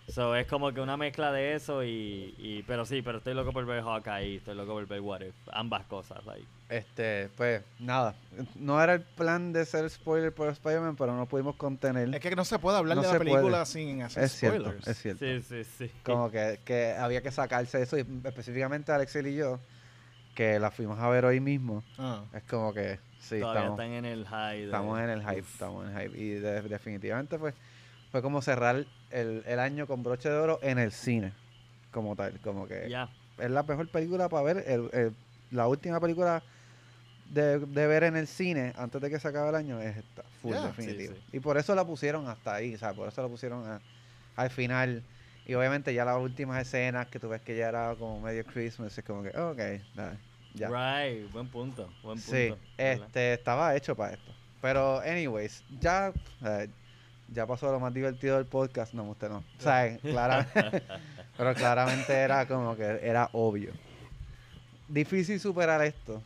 So, 0.08 0.36
es 0.36 0.46
como 0.46 0.72
que 0.72 0.80
una 0.80 0.96
mezcla 0.96 1.32
de 1.32 1.54
eso 1.54 1.82
y, 1.82 2.32
y- 2.38 2.62
Pero 2.66 2.84
sí, 2.84 3.02
pero 3.02 3.18
estoy 3.18 3.34
loco 3.34 3.52
por 3.52 3.66
ver 3.66 3.82
Hawkeye 3.82 4.28
y 4.28 4.36
estoy 4.36 4.54
loco 4.54 4.72
por 4.74 4.86
ver 4.86 5.00
What 5.00 5.20
If. 5.22 5.34
Ambas 5.52 5.84
cosas, 5.86 6.24
like. 6.24 6.46
Este, 6.68 7.28
pues, 7.36 7.62
nada. 7.80 8.14
No 8.54 8.80
era 8.80 8.94
el 8.94 9.00
plan 9.02 9.52
de 9.52 9.64
ser 9.64 9.88
spoiler 9.90 10.32
por 10.32 10.48
Spider-Man, 10.48 10.94
pero 10.96 11.16
no 11.16 11.26
pudimos 11.26 11.56
contener. 11.56 12.14
Es 12.14 12.20
que 12.20 12.34
no 12.36 12.44
se 12.44 12.58
puede 12.60 12.76
hablar 12.78 12.96
No 12.96 13.02
de 13.02 13.12
la 13.12 13.18
película 13.18 13.42
puede. 13.50 13.66
sin 13.66 14.02
hacer 14.02 14.24
es 14.24 14.32
cierto, 14.32 14.60
spoilers. 14.60 14.86
es 14.88 14.98
cierto. 15.02 15.24
Sí, 15.24 15.42
sí, 15.42 15.64
sí. 15.78 15.90
Como 16.04 16.30
que, 16.30 16.60
que 16.64 16.92
había 16.92 17.20
que 17.20 17.30
sacarse 17.32 17.82
eso, 17.82 17.98
y 17.98 18.06
específicamente 18.24 18.92
Alexel 18.92 19.26
y 19.26 19.34
yo, 19.36 19.58
que 20.36 20.58
la 20.60 20.70
fuimos 20.70 20.98
a 21.00 21.08
ver 21.08 21.24
hoy 21.24 21.40
mismo. 21.40 21.82
Ah. 21.98 22.22
Es 22.32 22.42
como 22.44 22.72
que, 22.72 22.98
sí, 23.18 23.40
Todavía 23.40 23.62
estamos, 23.62 23.80
están 23.80 23.92
en 23.92 24.04
el 24.04 24.24
de- 24.24 24.64
estamos 24.66 25.00
en 25.00 25.10
el 25.10 25.20
hype, 25.22 25.40
Uf. 25.40 25.52
estamos 25.52 25.88
en 25.90 25.96
el 25.96 26.02
hype. 26.10 26.18
Y 26.18 26.28
de- 26.30 26.62
definitivamente, 26.62 27.38
pues, 27.38 27.54
fue 28.16 28.22
como 28.22 28.40
cerrar 28.40 28.86
el, 29.10 29.42
el 29.46 29.58
año 29.60 29.86
con 29.86 30.02
broche 30.02 30.30
de 30.30 30.36
oro 30.36 30.58
en 30.62 30.78
el 30.78 30.90
cine, 30.90 31.34
como 31.92 32.16
tal. 32.16 32.40
Como 32.40 32.66
que 32.66 32.88
Ya. 32.88 33.10
es 33.36 33.50
la 33.50 33.62
mejor 33.62 33.88
película 33.88 34.30
para 34.30 34.42
ver, 34.42 34.64
el- 34.66 34.88
el- 34.94 35.12
la 35.50 35.68
última 35.68 36.00
película 36.00 36.42
de, 37.30 37.58
de 37.58 37.86
ver 37.86 38.04
en 38.04 38.16
el 38.16 38.26
cine 38.26 38.72
antes 38.78 39.02
de 39.02 39.10
que 39.10 39.20
se 39.20 39.28
acabe 39.28 39.50
el 39.50 39.54
año 39.54 39.78
es 39.82 39.98
esta, 39.98 40.22
full 40.40 40.54
Yeah. 40.54 40.66
definitivo. 40.68 41.12
Sí, 41.14 41.36
Y 41.36 41.40
por 41.40 41.58
eso 41.58 41.74
la 41.74 41.84
pusieron 41.84 42.26
hasta 42.26 42.54
ahí, 42.54 42.74
o 42.74 42.78
sea, 42.78 42.94
por 42.94 43.06
eso 43.06 43.20
la 43.20 43.28
pusieron 43.28 43.66
a- 43.66 43.80
al 44.36 44.48
final. 44.48 45.02
Y 45.44 45.52
obviamente 45.52 45.92
ya 45.92 46.06
las 46.06 46.16
últimas 46.16 46.58
escenas 46.66 47.08
que 47.08 47.20
tú 47.20 47.28
ves 47.28 47.42
que 47.42 47.54
ya 47.54 47.68
era 47.68 47.94
como 47.96 48.18
medio 48.22 48.46
Christmas, 48.46 48.96
es 48.96 49.04
como 49.04 49.22
que, 49.22 49.28
ok, 49.28 49.58
dale, 49.94 50.18
Ya. 50.54 50.68
Right, 50.70 51.30
buen 51.32 51.48
punto. 51.48 51.86
Buen 52.02 52.16
punto. 52.18 52.22
Sí, 52.22 52.54
¿verdad? 52.78 53.06
este, 53.08 53.34
estaba 53.34 53.76
hecho 53.76 53.94
para 53.94 54.14
esto. 54.14 54.32
Pero, 54.62 55.00
anyways, 55.00 55.62
ya, 55.80 56.14
eh, 56.46 56.68
ya 57.28 57.46
pasó 57.46 57.70
lo 57.70 57.80
más 57.80 57.92
divertido 57.92 58.36
del 58.36 58.46
podcast. 58.46 58.94
No, 58.94 59.04
usted 59.10 59.28
no. 59.28 59.44
O 59.58 59.62
sea, 59.62 59.96
claramente, 59.98 60.82
pero 61.36 61.54
claramente 61.54 62.12
era 62.12 62.46
como 62.46 62.76
que 62.76 63.00
era 63.02 63.28
obvio. 63.32 63.72
Difícil 64.88 65.40
superar 65.40 65.82
esto. 65.82 66.22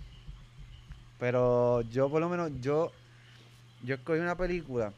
Pero 1.18 1.82
yo, 1.82 2.10
por 2.10 2.20
lo 2.20 2.28
menos, 2.28 2.50
yo, 2.60 2.92
yo 3.82 3.96
escogí 3.96 4.20
una 4.20 4.36
película 4.36 4.92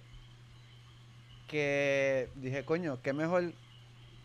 que 1.48 2.28
dije, 2.36 2.64
coño, 2.64 2.98
qué 3.03 3.12
mejor 3.12 3.53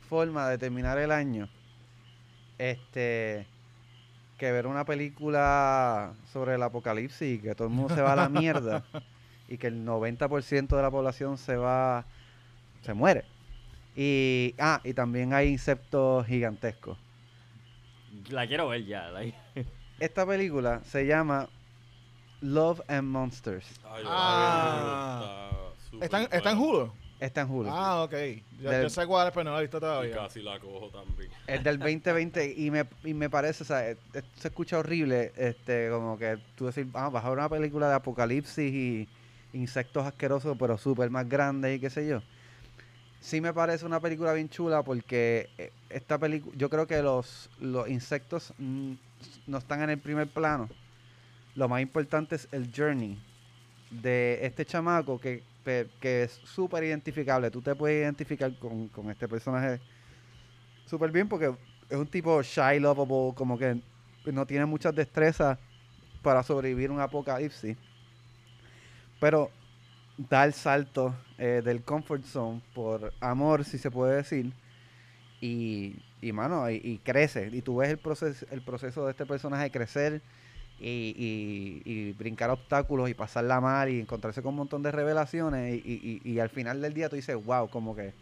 forma 0.07 0.47
de 0.49 0.57
terminar 0.57 0.97
el 0.97 1.11
año. 1.11 1.49
Este 2.57 3.47
que 4.38 4.51
ver 4.51 4.67
una 4.67 4.86
película 4.86 6.13
sobre 6.32 6.55
el 6.55 6.63
apocalipsis 6.63 7.39
y 7.39 7.41
que 7.41 7.55
todo 7.55 7.67
el 7.67 7.73
mundo 7.73 7.95
se 7.95 8.01
va 8.01 8.13
a 8.13 8.15
la 8.15 8.30
mierda 8.30 8.84
y 9.48 9.58
que 9.58 9.68
el 9.68 9.86
90% 9.86 10.76
de 10.76 10.82
la 10.82 10.91
población 10.91 11.38
se 11.38 11.56
va, 11.56 12.06
se 12.82 12.93
muere. 12.93 13.24
Y, 13.95 14.54
ah, 14.60 14.82
y 14.84 14.93
también 14.93 15.34
hay 15.34 15.50
insectos 15.50 16.26
gigantescos. 16.28 16.98
La 18.30 18.45
quiero 18.48 18.68
ver 18.70 18.86
ya. 18.86 19.10
la- 19.10 19.24
Esta 20.00 20.26
película 20.26 20.82
se 20.86 21.06
llama 21.08 21.50
Love 22.41 22.82
and 22.88 23.08
Monsters. 23.08 23.66
Ay, 23.89 24.04
Ah. 24.06 25.52
está 25.91 26.06
¿Está, 26.06 26.22
en- 26.24 26.30
está 26.32 26.52
en. 26.52 26.58
Hulu? 26.58 26.91
Está 27.20 27.41
en 27.41 27.50
Hulu. 27.50 27.70
Ah, 27.72 28.04
ok. 28.04 28.14
Yo, 28.62 28.70
Del- 28.70 28.84
yo 28.84 28.89
sé 28.91 29.08
cuál 29.08 29.28
es, 29.28 29.34
pero 29.34 29.45
no 29.45 29.52
la 29.54 29.58
he 29.58 29.62
visto 29.62 29.78
Y 29.78 29.80
todavía. 29.82 30.16
casi 30.16 30.41
la 30.43 30.60
cojo 30.60 30.89
también. 30.89 31.32
Es 31.48 31.64
del 31.64 31.80
2020 31.80 32.54
y 32.56 32.70
me, 32.70 32.86
y 33.04 33.14
me 33.16 33.28
parece, 33.30 33.64
o 33.64 33.66
sea, 33.66 33.89
eh, 33.89 33.98
se 34.36 34.50
escucha 34.50 34.78
horrible, 34.78 35.32
este, 35.36 35.89
como 35.89 36.16
que 36.20 36.38
tú 36.56 36.68
decir, 36.68 36.88
ah, 36.93 37.10
vas 37.10 37.26
a 37.26 37.30
ver 37.30 37.39
una 37.39 37.50
película 37.50 37.89
de 37.89 37.95
apocalipsis 37.95 38.72
y 38.72 39.10
insectos 39.54 40.06
asquerosos, 40.06 40.56
pero 40.60 40.78
súper 40.78 41.10
más 41.10 41.28
grandes 41.28 41.78
y 41.78 41.80
qué 41.80 41.89
sé 41.89 42.08
yo. 42.08 42.22
Sí 43.20 43.41
me 43.41 43.54
parece 43.54 43.86
una 43.86 44.00
película 44.00 44.34
bien 44.34 44.50
chula 44.50 44.84
porque 44.84 45.50
eh, 45.58 45.72
esta 45.89 46.18
película, 46.18 46.56
yo 46.58 46.70
creo 46.70 46.88
que 46.88 47.02
los, 47.02 47.50
los 47.60 47.89
insectos 47.89 48.54
mm, 48.58 48.93
no 49.48 49.58
están 49.58 49.82
en 49.82 49.89
el 49.89 50.00
primer 50.00 50.28
plano. 50.28 50.70
Lo 51.56 51.68
más 51.68 51.82
importante 51.82 52.36
es 52.36 52.48
el 52.52 52.72
journey 52.76 53.18
de 53.89 54.39
este 54.43 54.66
chamaco 54.66 55.20
que, 55.20 55.43
que 56.00 56.24
es 56.24 56.39
súper 56.43 56.84
identificable. 56.84 57.50
Tú 57.50 57.62
te 57.62 57.76
puedes 57.76 58.02
identificar 58.02 58.54
con, 58.60 58.88
con 58.89 59.10
este 59.10 59.28
personaje 59.28 59.80
súper 60.86 61.12
bien 61.12 61.28
porque 61.28 61.54
es 61.89 61.98
un 61.98 62.08
tipo 62.08 62.41
shy, 62.41 62.80
lovable, 62.80 63.34
como 63.36 63.58
que 63.58 63.82
no 64.26 64.45
tiene 64.45 64.66
muchas 64.66 64.93
destrezas 64.93 65.58
para 66.22 66.43
sobrevivir 66.43 66.91
un 66.91 67.00
apocalipsis. 67.00 67.78
Pero 69.20 69.51
da 70.18 70.45
el 70.45 70.53
salto 70.53 71.15
eh, 71.38 71.61
del 71.63 71.84
comfort 71.84 72.24
zone 72.24 72.61
por 72.74 73.13
amor, 73.22 73.65
si 73.65 73.78
se 73.78 73.91
puede 73.91 74.18
decir. 74.18 74.53
Y, 75.41 75.97
y 76.22 76.32
mano, 76.34 76.70
y, 76.72 76.99
crece. 77.03 77.49
Y 77.53 77.61
tú 77.61 77.78
ves 77.78 77.89
el 77.89 77.97
proceso, 77.99 78.45
el 78.51 78.61
proceso 78.61 79.05
de 79.05 79.11
este 79.11 79.26
personaje 79.26 79.72
crecer 79.72 80.22
y, 80.80 81.84
y- 81.86 82.13
brincar 82.13 82.49
obstáculos 82.51 83.09
y 83.09 83.13
pasarla 83.13 83.61
mal 83.61 83.89
y 83.89 83.99
encontrarse 84.01 84.41
con 84.41 84.51
un 84.51 84.57
montón 84.57 84.84
de 84.84 84.91
revelaciones. 84.91 85.76
Y- 85.86 86.22
y 86.24 86.39
al 86.39 86.49
final 86.49 86.82
del 86.82 86.93
día 86.93 87.09
tú 87.09 87.15
dices, 87.18 87.36
wow, 87.45 87.70
como 87.70 87.95
que 87.95 88.13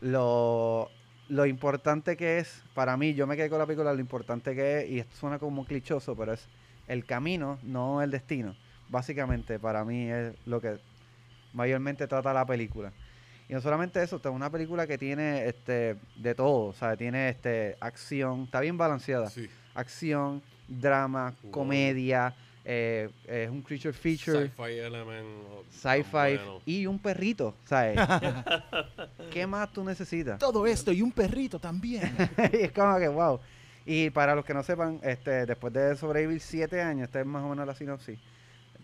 lo, 0.00 0.90
lo 1.28 1.46
importante 1.46 2.16
que 2.16 2.38
es, 2.38 2.62
para 2.74 2.96
mí, 2.96 3.14
yo 3.14 3.26
me 3.26 3.36
quedé 3.36 3.50
con 3.50 3.58
la 3.58 3.66
película, 3.66 3.92
lo 3.92 4.00
importante 4.00 4.54
que 4.54 4.80
es, 4.80 4.90
y 4.90 4.98
esto 4.98 5.16
suena 5.16 5.38
como 5.38 5.64
clichoso, 5.64 6.16
pero 6.16 6.32
es 6.32 6.48
el 6.88 7.04
camino, 7.04 7.58
no 7.62 8.02
el 8.02 8.10
destino. 8.10 8.54
Básicamente, 8.90 9.58
para 9.58 9.84
mí 9.84 10.10
es 10.10 10.34
lo 10.46 10.60
que 10.60 10.78
mayormente 11.52 12.06
trata 12.06 12.32
la 12.32 12.44
película. 12.44 12.92
Y 13.48 13.52
no 13.52 13.60
solamente 13.60 14.02
eso, 14.02 14.16
es 14.16 14.24
una 14.26 14.50
película 14.50 14.86
que 14.86 14.98
tiene 14.98 15.46
este 15.46 15.96
de 16.16 16.34
todo, 16.34 16.66
o 16.68 16.72
sea, 16.72 16.96
tiene 16.96 17.28
este 17.30 17.76
acción, 17.80 18.42
está 18.44 18.60
bien 18.60 18.76
balanceada. 18.76 19.28
Sí. 19.30 19.48
Acción, 19.74 20.42
drama, 20.68 21.34
Wow. 21.42 21.50
comedia, 21.52 22.34
eh, 22.64 23.08
es 23.26 23.50
un 23.50 23.62
creature 23.62 23.92
feature 23.92 24.48
Sci-fi 24.48 24.78
element. 24.78 25.26
oh, 25.50 25.64
sci-fi 25.70 26.36
bueno. 26.36 26.60
y 26.66 26.86
un 26.86 26.98
perrito, 26.98 27.54
¿sabes? 27.64 27.98
¿Qué 29.32 29.46
más 29.46 29.72
tú 29.72 29.82
necesitas? 29.84 30.38
Todo 30.38 30.66
esto 30.66 30.92
y 30.92 31.02
un 31.02 31.12
perrito 31.12 31.58
también. 31.58 32.02
Y 32.52 32.56
es 32.64 32.72
como 32.72 32.98
que, 32.98 33.08
wow. 33.08 33.40
Y 33.86 34.10
para 34.10 34.34
los 34.34 34.44
que 34.44 34.54
no 34.54 34.62
sepan, 34.62 35.00
este, 35.02 35.46
después 35.46 35.72
de 35.72 35.96
sobrevivir 35.96 36.40
siete 36.40 36.80
años, 36.82 37.04
esta 37.08 37.20
es 37.20 37.26
más 37.26 37.42
o 37.42 37.48
menos 37.48 37.66
la 37.66 37.74
sinopsis, 37.74 38.18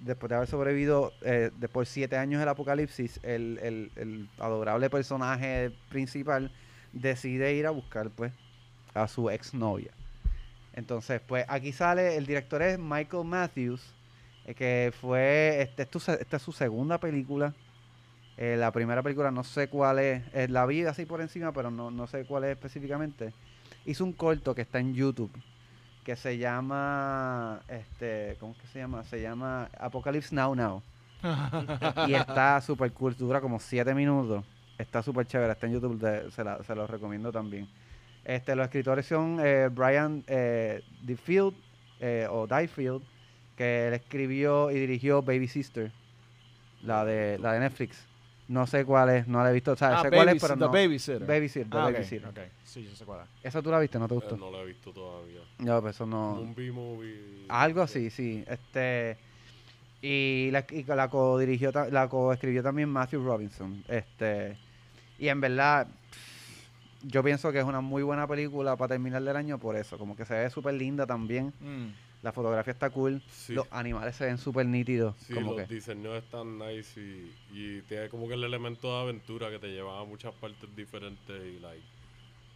después 0.03 0.29
de 0.31 0.37
haber 0.37 0.49
sobrevivido 0.49 1.13
eh, 1.23 1.51
después 1.59 1.89
de 1.89 1.93
siete 1.95 2.17
años 2.17 2.41
del 2.41 2.49
apocalipsis, 2.49 3.21
el, 3.23 3.59
el- 3.63 3.91
el 3.97 4.29
adorable 4.39 4.91
personaje 4.91 5.71
principal 5.89 6.51
decide 6.93 7.55
ir 7.55 7.67
a 7.67 7.71
buscar, 7.71 8.11
pues, 8.11 8.33
a 8.95 9.09
su 9.09 9.29
exnovia. 9.31 9.91
Entonces, 10.73 11.21
pues, 11.27 11.45
aquí 11.49 11.73
sale, 11.73 12.17
el 12.17 12.27
director 12.27 12.63
es 12.63 12.79
Michael 12.79 13.25
Matthews, 13.25 13.83
eh, 14.47 14.55
que 14.55 14.93
fue, 15.01 15.63
este, 15.63 15.83
es 15.83 16.09
esta 16.09 16.37
es 16.37 16.43
su 16.43 16.53
segunda 16.53 16.99
película. 16.99 17.55
Eh, 18.39 18.57
la 18.59 18.71
primera 18.71 19.03
película 19.03 19.31
no 19.31 19.43
sé 19.45 19.69
cuál 19.69 19.99
es, 19.99 20.23
la 20.51 20.67
vi 20.67 20.83
así 20.85 21.07
por 21.07 21.23
encima, 21.23 21.53
pero 21.53 21.71
no, 21.71 21.91
no 21.91 22.07
sé 22.07 22.25
cuál 22.27 22.45
es 22.45 22.51
específicamente. 22.51 23.33
Hizo 23.87 24.05
un 24.05 24.13
corto 24.13 24.55
que 24.55 24.63
está 24.63 24.79
en 24.79 24.95
YouTube, 24.95 25.31
que 26.07 26.15
se 26.15 26.39
llama, 26.39 27.61
este, 27.67 28.37
¿cómo 28.39 28.53
es 28.53 28.59
que 28.59 28.69
se 28.69 28.79
llama? 28.79 29.03
Se 29.03 29.21
llama 29.21 29.69
Apocalypse 29.77 30.33
Now 30.33 30.55
Now. 30.55 30.81
y 32.07 32.15
está 32.15 32.61
súper 32.61 32.93
cool, 32.93 33.17
dura 33.17 33.41
como 33.41 33.59
7 33.59 33.93
minutos. 33.93 34.45
Está 34.79 35.03
súper 35.03 35.27
chévere, 35.27 35.51
está 35.53 35.67
en 35.67 35.73
YouTube, 35.73 35.99
de- 35.99 36.31
se, 36.31 36.45
la- 36.45 36.63
se 36.63 36.77
los 36.77 36.89
recomiendo 36.89 37.33
también. 37.33 37.69
Este, 38.25 38.55
los 38.55 38.67
escritores 38.67 39.05
son 39.07 39.39
eh, 39.43 39.69
Brian 39.69 40.23
eh, 40.29 40.81
DeField, 41.03 41.55
eh, 41.99 42.29
o 42.31 42.47
Diefield, 42.47 43.03
que 43.57 43.89
él 43.89 43.95
escribió 43.95 44.71
y 44.71 44.75
dirigió 44.79 45.23
Baby 45.23 45.49
Sister, 45.49 45.91
la 46.83 47.05
de, 47.05 47.37
la 47.41 47.53
de 47.55 47.61
Netflix. 47.61 48.07
No 48.49 48.67
sé 48.67 48.85
cuál 48.85 49.11
es, 49.11 49.27
no 49.27 49.43
la 49.43 49.51
he 49.51 49.53
visto, 49.55 49.73
o 49.73 49.77
sea, 49.77 49.99
ah, 49.99 50.03
sé 50.03 50.11
cuál 50.11 50.29
es, 50.29 50.41
pero 50.41 50.55
The 50.55 50.61
no. 50.61 50.71
Babysitter. 50.71 51.27
Babysitter, 51.27 51.69
The 51.71 51.77
Ah, 51.79 51.87
ok, 51.87 51.93
Babysitter. 51.95 52.29
ok. 52.29 52.39
Sí, 52.63 52.85
yo 52.85 52.95
sé 52.95 53.05
cuál 53.05 53.23
es. 53.23 53.29
¿Esa 53.45 53.61
tú 53.61 53.71
la 53.71 53.81
viste? 53.81 53.99
¿No 53.99 54.07
te 54.07 54.15
Eh, 54.15 54.19
gustó? 54.19 54.37
no 54.37 54.51
lo 54.51 54.61
he 54.63 54.67
visto 54.67 54.93
todavía. 54.93 55.41
No, 55.59 55.81
pues 55.83 55.97
eso 55.97 56.07
no... 56.07 56.35
Un 56.41 56.55
B-movie. 56.55 57.47
Algo 57.49 57.83
así, 57.83 58.09
sí. 58.11 58.45
Este 58.47 59.17
y 60.03 60.51
la, 60.53 60.65
y 60.71 60.85
la 60.85 61.09
co-dirigió, 61.09 61.73
la 61.91 62.09
co-escribió 62.09 62.63
también 62.63 62.89
Matthew 62.89 63.25
Robinson. 63.25 63.83
Este 63.89 64.57
y 65.19 65.29
en 65.29 65.41
verdad 65.41 65.89
yo 67.03 67.23
pienso 67.25 67.51
que 67.51 67.59
es 67.59 67.65
una 67.65 67.81
muy 67.81 68.03
buena 68.03 68.27
película 68.29 68.77
para 68.77 68.91
terminar 68.91 69.23
el 69.23 69.35
año 69.37 69.59
por 69.59 69.75
eso, 69.77 69.97
como 69.99 70.15
que 70.17 70.25
se 70.25 70.35
ve 70.35 70.51
súper 70.51 70.75
linda 70.75 71.07
también. 71.07 71.53
Mm. 71.61 71.87
La 72.23 72.33
fotografía 72.33 72.73
está 72.73 72.91
cool, 72.91 73.23
Sí. 73.29 73.55
los 73.55 73.67
animales 73.71 74.17
se 74.17 74.27
ven 74.27 74.39
súper 74.39 74.67
nítidos, 74.67 75.15
Sí, 75.17 75.35
como 75.35 75.55
los 75.55 75.69
que 75.69 75.75
diseños 75.75 76.15
están 76.17 76.59
nice 76.59 77.01
y, 77.01 77.35
y 77.49 77.83
tiene 77.83 78.09
como 78.09 78.27
que 78.29 78.35
el 78.35 78.45
elemento 78.45 78.89
de 78.89 79.03
aventura 79.03 79.51
que 79.51 79.59
te 79.59 79.69
lleva 79.69 80.01
a 80.01 80.05
muchas 80.05 80.33
partes 80.35 80.75
diferentes 80.75 81.37
y 81.45 81.59
like 81.59 81.85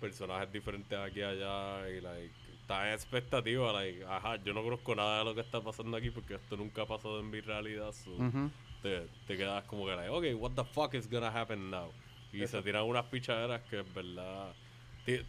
personajes 0.01 0.51
diferentes 0.51 0.99
aquí 0.99 1.21
y 1.21 1.23
allá 1.23 1.89
y 1.91 2.01
like 2.01 2.35
está 2.53 2.89
en 2.89 2.95
expectativa, 2.95 3.73
like, 3.73 4.05
ajá, 4.05 4.43
yo 4.43 4.53
no 4.55 4.63
conozco 4.63 4.95
nada 4.95 5.19
de 5.19 5.25
lo 5.25 5.35
que 5.35 5.43
está 5.43 5.63
pasando 5.63 5.97
aquí 5.97 6.11
porque 6.11 6.35
esto 6.35 6.57
nunca 6.57 6.83
ha 6.83 6.87
pasado 6.87 7.21
en 7.21 7.29
mi 7.31 7.41
realidad, 7.41 7.93
so 7.93 8.11
Ujú. 8.13 8.51
te, 8.83 9.09
te 9.27 9.37
quedas 9.37 9.65
como 9.65 9.85
que 9.87 9.95
like, 9.97 10.09
ok, 10.09 10.41
what 10.41 10.53
the 10.53 10.65
fuck 10.65 10.95
is 10.95 11.09
gonna 11.09 11.29
happen 11.29 11.71
now? 11.71 11.93
Y 12.33 12.47
se 12.47 12.63
tiran 12.63 12.85
unas 12.85 13.05
pichaderas 13.07 13.63
que 13.63 13.79
en 13.79 13.93
verdad 13.93 14.55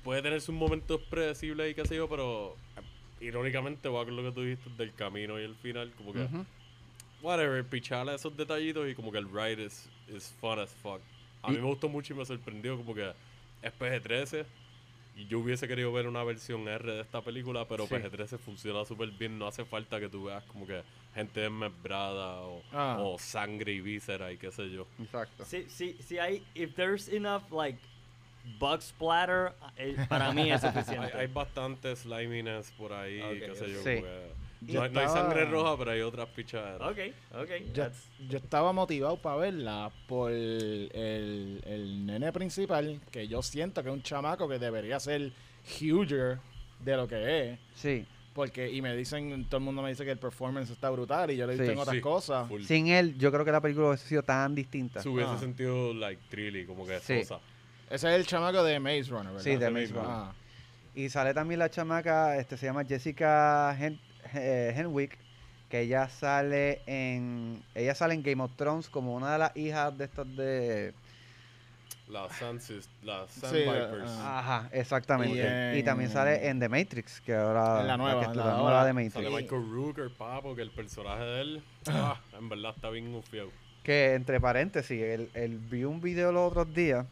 puede 0.03 0.21
tener 0.21 0.41
sus 0.41 0.53
momentos 0.53 1.01
predecibles 1.09 1.71
y 1.71 1.75
qué 1.75 1.85
sé 1.85 1.95
yo, 1.95 2.07
pero 2.07 2.55
irónicamente 3.21 3.87
va 3.89 4.03
con 4.03 4.15
lo 4.15 4.23
que 4.23 4.31
tú 4.31 4.41
dijiste 4.43 4.69
del 4.77 4.93
camino 4.93 5.39
y 5.39 5.43
el 5.43 5.55
final, 5.55 5.91
como 5.97 6.13
que 6.13 6.23
Ujú. 6.23 6.45
whatever, 7.21 7.63
picharle 7.65 8.15
esos 8.15 8.35
detallitos 8.35 8.89
y 8.89 8.95
como 8.95 9.11
que 9.11 9.19
el 9.19 9.29
ride 9.31 9.63
is, 9.65 9.87
is 10.13 10.33
fun 10.41 10.59
as 10.59 10.71
fuck. 10.81 10.99
A 11.43 11.49
Y- 11.51 11.55
mí 11.55 11.57
me 11.61 11.67
gustó 11.67 11.87
mucho 11.87 12.13
y 12.13 12.17
me 12.17 12.25
sorprendió 12.25 12.75
como 12.77 12.93
que 12.95 13.11
es 13.61 13.71
PG-13 13.79 14.45
y 15.15 15.25
yo 15.27 15.39
hubiese 15.39 15.67
querido 15.67 15.91
ver 15.91 16.07
una 16.07 16.23
versión 16.23 16.67
R 16.67 16.91
de 16.93 17.01
esta 17.01 17.21
película, 17.21 17.67
pero 17.67 17.85
Sí. 17.85 17.93
PG-13 17.93 18.37
funciona 18.39 18.85
súper 18.85 19.11
bien, 19.11 19.37
no 19.37 19.45
hace 19.47 19.65
falta 19.65 19.99
que 19.99 20.09
tú 20.09 20.25
veas 20.25 20.43
como 20.45 20.65
que 20.65 20.81
gente 21.13 21.41
desmembrada 21.41 22.41
o, 22.41 22.63
Ah. 22.71 22.97
o 22.99 23.19
sangre 23.19 23.73
y 23.73 23.81
víscera 23.81 24.31
y 24.31 24.37
qué 24.37 24.51
sé 24.51 24.69
yo. 24.69 24.87
Exacto. 24.99 25.45
Si, 25.45 25.69
si, 25.69 25.93
si 26.01 26.17
hay, 26.17 26.43
if 26.55 26.73
there's 26.75 27.07
enough 27.09 27.51
like 27.51 27.77
bug 28.59 28.81
splatter, 28.81 29.53
eh, 29.77 29.95
para 30.09 30.31
mí 30.33 30.51
es 30.51 30.61
suficiente. 30.61 31.17
hay 31.17 31.27
bastante 31.27 31.95
sliminess 31.95 32.71
por 32.71 32.93
ahí, 32.93 33.21
Ok, 33.21 33.29
qué 33.39 33.55
sé 33.55 33.71
yo. 33.71 33.81
Sí. 33.83 34.01
no, 34.73 34.81
hay- 34.83 34.91
no 34.91 34.99
hay 34.99 35.05
estaba- 35.05 35.09
sangre 35.29 35.45
roja, 35.45 35.77
pero 35.77 35.91
hay 35.91 36.01
otras 36.01 36.27
pichaderas. 36.29 36.81
Ok, 36.91 36.99
ok. 37.41 37.49
Yo, 38.27 38.37
estaba 38.37 38.71
motivado 38.73 39.17
para 39.17 39.37
verla 39.37 39.91
por 40.07 40.31
el, 40.31 41.61
el 41.65 42.05
nene 42.05 42.31
principal, 42.31 42.99
que 43.11 43.27
yo 43.27 43.41
siento 43.41 43.81
que 43.83 43.89
es 43.89 43.93
un 43.95 44.03
chamaco 44.03 44.47
que 44.47 44.59
debería 44.59 44.99
ser 44.99 45.31
huger 45.79 46.39
de 46.79 46.95
lo 46.97 47.07
que 47.07 47.51
es. 47.51 47.59
Sí. 47.75 48.05
Porque, 48.33 48.71
y 48.71 48.81
me 48.81 48.95
dicen, 48.95 49.43
todo 49.49 49.57
el 49.57 49.63
mundo 49.65 49.81
me 49.81 49.89
dice 49.89 50.05
que 50.05 50.11
el 50.11 50.17
performance 50.17 50.69
está 50.71 50.89
brutal 50.89 51.29
y 51.31 51.35
yo 51.35 51.45
le 51.45 51.53
he 51.53 51.55
visto 51.57 51.65
Sí. 51.65 51.71
en 51.73 51.79
otras 51.79 51.95
Sí, 51.97 52.01
cosas. 52.01 52.47
full. 52.47 52.63
Sin 52.63 52.87
él, 52.87 53.17
yo 53.17 53.29
creo 53.29 53.43
que 53.43 53.51
la 53.51 53.59
película 53.59 53.87
hubiese 53.89 54.07
sido 54.07 54.23
tan 54.23 54.55
distinta. 54.55 55.01
Se 55.01 55.09
hubiese 55.09 55.31
Ah. 55.33 55.37
sentido, 55.37 55.93
like, 55.93 56.21
trilly, 56.29 56.65
como 56.65 56.87
que 56.87 56.99
Sí. 57.01 57.23
sosa. 57.25 57.41
Ese 57.91 58.09
es 58.09 58.15
el 58.19 58.25
chamaco 58.25 58.63
de 58.63 58.79
Maze 58.79 59.03
Runner, 59.09 59.27
¿verdad? 59.33 59.41
Sí, 59.43 59.55
de 59.57 59.69
Maze. 59.69 59.87
Runner. 59.93 60.05
Ah. 60.07 60.33
Y 60.95 61.09
sale 61.09 61.33
también 61.33 61.59
la 61.59 61.69
chamaca, 61.69 62.37
este 62.37 62.57
se 62.57 62.65
llama 62.65 62.83
Jessica 62.85 63.75
Hen 63.79 63.99
eh, 64.33 64.73
Henwick, 64.75 65.17
que 65.69 65.81
ella 65.81 66.09
sale 66.09 66.81
en 66.85 67.63
ella 67.75 67.95
sale 67.95 68.13
en 68.13 68.23
Game 68.23 68.41
of 68.43 68.51
Thrones 68.57 68.89
como 68.89 69.15
una 69.15 69.33
de 69.33 69.39
las 69.39 69.55
hijas 69.57 69.97
de 69.97 70.03
estas 70.05 70.35
de 70.35 70.93
Las 72.09 72.35
Sansis, 72.37 72.89
las 73.03 73.31
Sand 73.31 73.53
Sí, 73.53 73.59
Vipers. 73.59 74.09
ah. 74.19 74.39
Ajá, 74.39 74.69
exactamente. 74.73 75.73
Y 75.75 75.79
Y, 75.79 75.83
también 75.83 76.09
en- 76.09 76.13
sale 76.13 76.47
en 76.49 76.59
The 76.59 76.67
Matrix, 76.67 77.21
que 77.21 77.33
ahora 77.35 77.81
En 77.81 77.87
la 77.87 77.95
nueva, 77.97 78.19
que 78.19 78.25
en 78.31 78.37
la 78.37 78.45
la 78.45 78.51
de 78.51 78.57
nueva 78.57 78.85
de 78.85 79.09
Sale 79.09 79.29
Matrix. 79.29 79.31
Michael 79.51 79.71
Rooker, 79.71 80.11
papo, 80.17 80.55
que 80.55 80.61
el 80.61 80.71
personaje 80.71 81.23
de 81.23 81.41
él, 81.41 81.63
ah, 81.87 82.19
en 82.37 82.49
verdad 82.49 82.73
está 82.75 82.89
bien 82.89 83.13
ufiado. 83.15 83.49
Que 83.83 84.13
entre 84.13 84.39
paréntesis, 84.41 85.01
él, 85.01 85.29
él 85.33 85.57
vi 85.57 85.85
un 85.85 86.01
video 86.01 86.31
los 86.33 86.51
otros 86.51 86.73
días. 86.73 87.05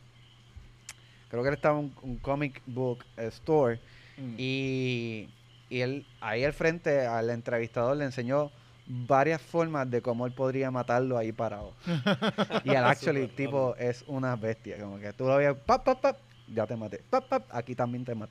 Creo 1.29 1.43
que 1.43 1.49
él 1.49 1.55
estaba 1.55 1.79
en 1.79 1.85
un, 1.85 1.93
un 2.01 2.17
comic 2.17 2.61
book 2.65 3.05
eh, 3.17 3.27
store 3.27 3.79
Mm. 4.19 4.35
Y, 4.37 5.29
y 5.69 5.81
él 5.81 6.05
ahí 6.21 6.43
al 6.43 6.53
frente 6.53 7.05
al 7.05 7.29
entrevistador 7.29 7.97
le 7.97 8.05
enseñó 8.05 8.51
varias 8.85 9.41
formas 9.41 9.89
de 9.89 10.01
cómo 10.01 10.25
él 10.25 10.33
podría 10.33 10.71
matarlo 10.71 11.17
ahí 11.17 11.31
parado. 11.31 11.73
y 12.63 12.71
el 12.71 12.77
actually 12.77 13.27
tipo 13.27 13.75
es 13.77 14.03
una 14.07 14.35
bestia, 14.35 14.77
como 14.79 14.99
que 14.99 15.13
tú 15.13 15.25
lo 15.25 15.37
ves, 15.37 15.55
pap, 15.65 15.83
pap, 15.83 16.01
pap, 16.01 16.17
ya 16.53 16.65
te 16.65 16.75
maté, 16.75 17.01
pap, 17.09 17.27
pap, 17.27 17.43
aquí 17.51 17.75
también 17.75 18.03
te 18.03 18.15
mamá. 18.15 18.27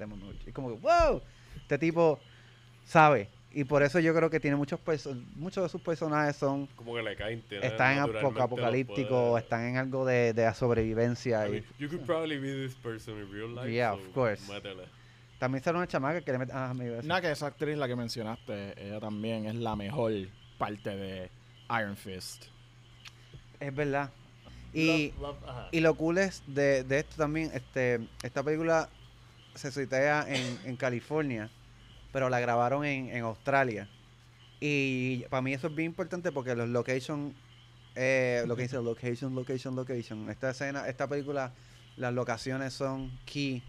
Y 0.47 0.53
como 0.53 0.69
que, 0.69 0.81
wow, 0.81 1.23
este 1.57 1.79
tipo 1.79 2.19
sabe. 2.85 3.29
Y 3.51 3.65
por 3.65 3.83
eso 3.83 3.99
yo 3.99 4.15
creo 4.15 4.29
que 4.29 4.41
tiene 4.41 4.57
muchos 4.57 4.79
muchos 5.37 5.63
de 5.65 5.69
sus 5.71 5.81
personajes 5.81 6.37
son 6.37 6.67
Como 6.77 6.95
que 6.95 7.03
le 7.03 7.17
caen, 7.17 7.43
están 7.51 7.93
en 7.93 7.99
naturalmente 8.01 8.19
apoca- 8.19 8.35
los 8.35 8.45
apocalípticos, 8.45 9.09
poderes. 9.11 9.45
están 9.45 9.65
en 9.65 9.77
algo 9.79 10.05
de, 10.05 10.33
de 10.35 10.53
sobrevivencia. 10.55 11.47
I 11.47 11.49
y 11.49 11.53
mean, 11.53 11.65
you 11.79 11.89
could 11.89 12.05
probably 12.05 12.37
be 12.39 12.53
this 12.67 12.75
person 12.75 13.17
in 13.19 13.33
real 13.33 13.55
life. 13.55 13.71
Yeah, 13.73 13.93
so 13.93 13.99
of 14.01 14.13
course. 14.13 14.43
también 15.39 15.65
sale 15.65 15.79
una 15.79 15.87
chamaca 15.87 16.21
que 16.21 16.31
le 16.33 16.39
mete... 16.39 16.53
Ah, 16.55 16.75
me. 16.75 17.03
Nada, 17.03 17.21
que 17.23 17.31
esa 17.31 17.47
actriz, 17.47 17.77
la 17.79 17.89
que 17.89 17.97
mencionaste, 17.97 18.75
ella 18.85 19.01
también 19.01 19.47
es 19.47 19.55
la 19.55 19.75
mejor 19.77 20.13
parte 20.59 20.95
de 20.95 21.31
Iron 21.71 21.97
Fist. 21.97 22.45
Es 23.61 23.75
verdad. 23.75 24.11
Y, 24.75 25.13
Love- 25.19 25.41
love- 25.41 25.69
y 25.73 25.81
lo 25.81 25.95
cool 25.95 26.19
es 26.19 26.43
de, 26.47 26.85
de 26.85 26.99
esto 26.99 27.17
también, 27.17 27.51
este, 27.55 28.01
esta 28.23 28.43
película 28.43 28.91
se 29.55 29.73
sitea 29.73 30.27
en, 30.29 30.59
en 30.65 30.77
California, 30.77 31.51
pero 32.13 32.29
la 32.29 32.41
grabaron 32.41 32.85
en, 32.85 33.11
en 33.11 33.25
Australia. 33.25 33.89
Y 34.61 35.25
para 35.31 35.43
mí 35.43 35.53
eso 35.55 35.69
es 35.69 35.75
bien 35.75 35.87
importante 35.87 36.33
porque 36.33 36.55
los 36.55 36.69
location, 36.69 37.35
eh, 37.95 38.45
lo 38.47 38.57
que 38.57 38.63
dice 38.63 38.77
location, 38.77 39.35
location, 39.35 39.77
location. 39.77 40.31
Esta 40.31 40.51
escena, 40.51 40.89
esta 40.89 41.07
película, 41.07 41.53
las 41.97 42.13
locaciones 42.13 42.73
son 42.73 43.11
key 43.25 43.63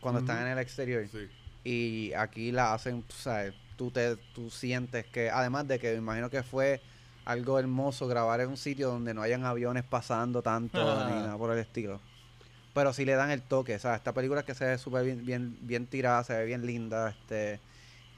cuando 0.00 0.20
están 0.20 0.46
en 0.46 0.52
el 0.52 0.58
exterior. 0.58 1.06
Sí. 1.10 1.28
Y 1.64 2.12
aquí 2.14 2.52
la 2.52 2.74
hacen, 2.74 3.02
tú 3.02 3.14
sabes, 3.14 3.54
tú, 3.76 3.90
te, 3.90 4.16
tú 4.34 4.50
sientes 4.50 5.06
que, 5.06 5.30
además 5.30 5.66
de 5.68 5.78
que 5.78 5.92
me 5.92 5.98
imagino 5.98 6.30
que 6.30 6.42
fue 6.42 6.80
algo 7.24 7.58
hermoso 7.58 8.06
grabar 8.06 8.40
en 8.40 8.50
un 8.50 8.56
sitio 8.56 8.88
donde 8.88 9.14
no 9.14 9.22
hayan 9.22 9.44
aviones 9.44 9.82
pasando 9.84 10.42
tanto 10.42 10.78
ni 11.08 11.14
nada 11.14 11.36
por 11.38 11.52
el 11.52 11.58
estilo. 11.58 12.00
Pero 12.74 12.92
sí 12.92 13.04
le 13.04 13.14
dan 13.14 13.30
el 13.30 13.40
toque, 13.42 13.78
¿sabes? 13.78 13.98
Esta 13.98 14.12
película 14.12 14.40
es 14.40 14.46
que 14.46 14.54
se 14.54 14.64
ve 14.66 14.78
súper 14.78 15.04
bien, 15.04 15.24
bien, 15.24 15.56
bien 15.62 15.86
tirada, 15.86 16.24
se 16.24 16.34
ve 16.34 16.44
bien 16.44 16.66
linda, 16.66 17.10
este... 17.10 17.60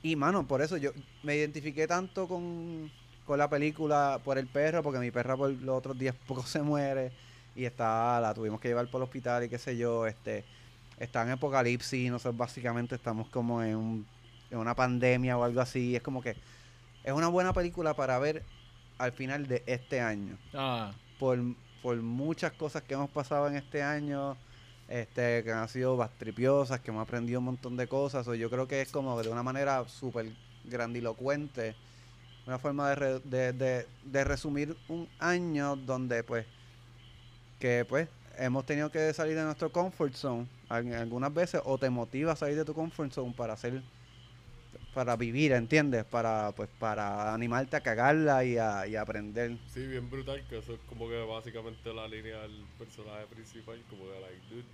Y, 0.03 0.17
mano, 0.17 0.47
por 0.47 0.63
eso 0.63 0.77
yo 0.77 0.93
me 1.23 1.37
identifiqué 1.37 1.87
tanto 1.87 2.29
con, 2.29 2.91
con 3.27 3.39
la 3.39 3.51
película 3.51 4.21
por 4.25 4.39
el 4.39 4.47
perro, 4.47 4.83
porque 4.83 4.99
mi 5.01 5.11
perra 5.11 5.37
por 5.37 5.51
los 5.51 5.77
otros 5.79 5.99
días 5.99 6.15
poco 6.27 6.43
se 6.45 6.63
muere 6.63 7.11
y 7.55 7.65
está, 7.65 8.21
la 8.21 8.33
tuvimos 8.35 8.61
que 8.61 8.69
llevar 8.69 8.87
por 8.89 9.01
el 9.01 9.05
hospital 9.05 9.45
y 9.45 9.49
qué 9.49 9.59
sé 9.59 9.77
yo, 9.77 10.07
este... 10.07 10.45
Está 10.99 11.23
en 11.25 11.31
apocalipsis 11.31 12.07
y 12.07 12.09
nosotros 12.09 12.39
básicamente 12.39 12.95
estamos 12.95 13.29
como 13.29 13.63
en, 13.63 13.77
un- 13.77 14.07
en 14.51 14.57
una 14.59 14.75
pandemia 14.75 15.37
o 15.37 15.45
algo 15.45 15.61
así. 15.61 15.95
Es 15.95 16.01
como 16.03 16.23
que 16.23 16.37
es 17.05 17.13
una 17.13 17.29
buena 17.29 17.53
película 17.53 17.95
para 17.95 18.19
ver 18.19 18.43
al 18.97 19.13
final 19.13 19.47
de 19.47 19.63
este 19.67 20.01
año 20.01 20.39
Ah, 20.55 20.93
por, 21.19 21.39
por 21.83 21.97
muchas 21.99 22.53
cosas 22.53 22.83
que 22.83 22.95
hemos 22.95 23.11
pasado 23.11 23.47
en 23.49 23.57
este 23.57 23.83
año, 23.83 24.39
este, 24.89 25.43
que 25.45 25.53
han 25.53 25.69
sido 25.69 25.97
bastripiosas, 25.97 26.81
que 26.81 26.91
hemos 26.91 27.03
aprendido 27.07 27.39
un 27.41 27.47
montón 27.47 27.77
de 27.77 27.87
cosas. 27.89 28.27
O 28.29 28.35
yo 28.35 28.51
creo 28.51 28.69
que 28.69 28.83
es 28.83 28.91
como 28.91 29.21
de 29.23 29.29
una 29.29 29.43
manera 29.43 29.87
súper 29.89 30.27
grandilocuente, 30.65 31.75
una 32.47 32.59
forma 32.59 32.91
de, 32.95 33.21
de, 33.25 33.53
de- 33.53 33.87
de 34.05 34.25
resumir 34.25 34.77
un 34.89 35.09
año 35.19 35.77
donde 35.77 36.23
pues, 36.25 36.47
que 37.59 37.85
pues 37.89 38.09
hemos 38.39 38.67
tenido 38.67 38.91
que 38.91 39.13
salir 39.13 39.37
de 39.37 39.45
nuestro 39.45 39.71
comfort 39.73 40.15
zone 40.15 40.47
al- 40.69 40.93
algunas 40.95 41.33
veces 41.33 41.61
o 41.65 41.79
te 41.79 41.91
motiva 41.91 42.33
a 42.33 42.37
salir 42.37 42.57
de 42.57 42.65
tu 42.65 42.75
comfort 42.75 43.13
zone 43.13 43.33
para 43.37 43.55
hacer 43.55 43.83
para 44.97 45.15
vivir, 45.15 45.53
¿entiendes? 45.53 46.07
Para 46.07 46.53
pues 46.57 46.71
para 46.79 47.35
animarte 47.35 47.77
a 47.77 47.83
cagarla 47.83 48.43
y 48.47 48.57
a, 48.57 48.87
y 48.87 48.97
a 48.97 49.03
aprender. 49.03 49.59
Sí, 49.69 49.87
bien 49.87 50.09
brutal, 50.09 50.43
que 50.49 50.57
eso 50.57 50.73
es 50.73 50.81
como 50.89 51.07
que 51.07 51.23
básicamente 51.23 51.93
la 51.93 52.09
línea 52.09 52.39
del 52.39 52.65
personaje 52.79 53.27
principal, 53.27 53.79
como 53.91 54.05
que, 54.05 54.21
like, 54.21 54.41
dude, 54.49 54.65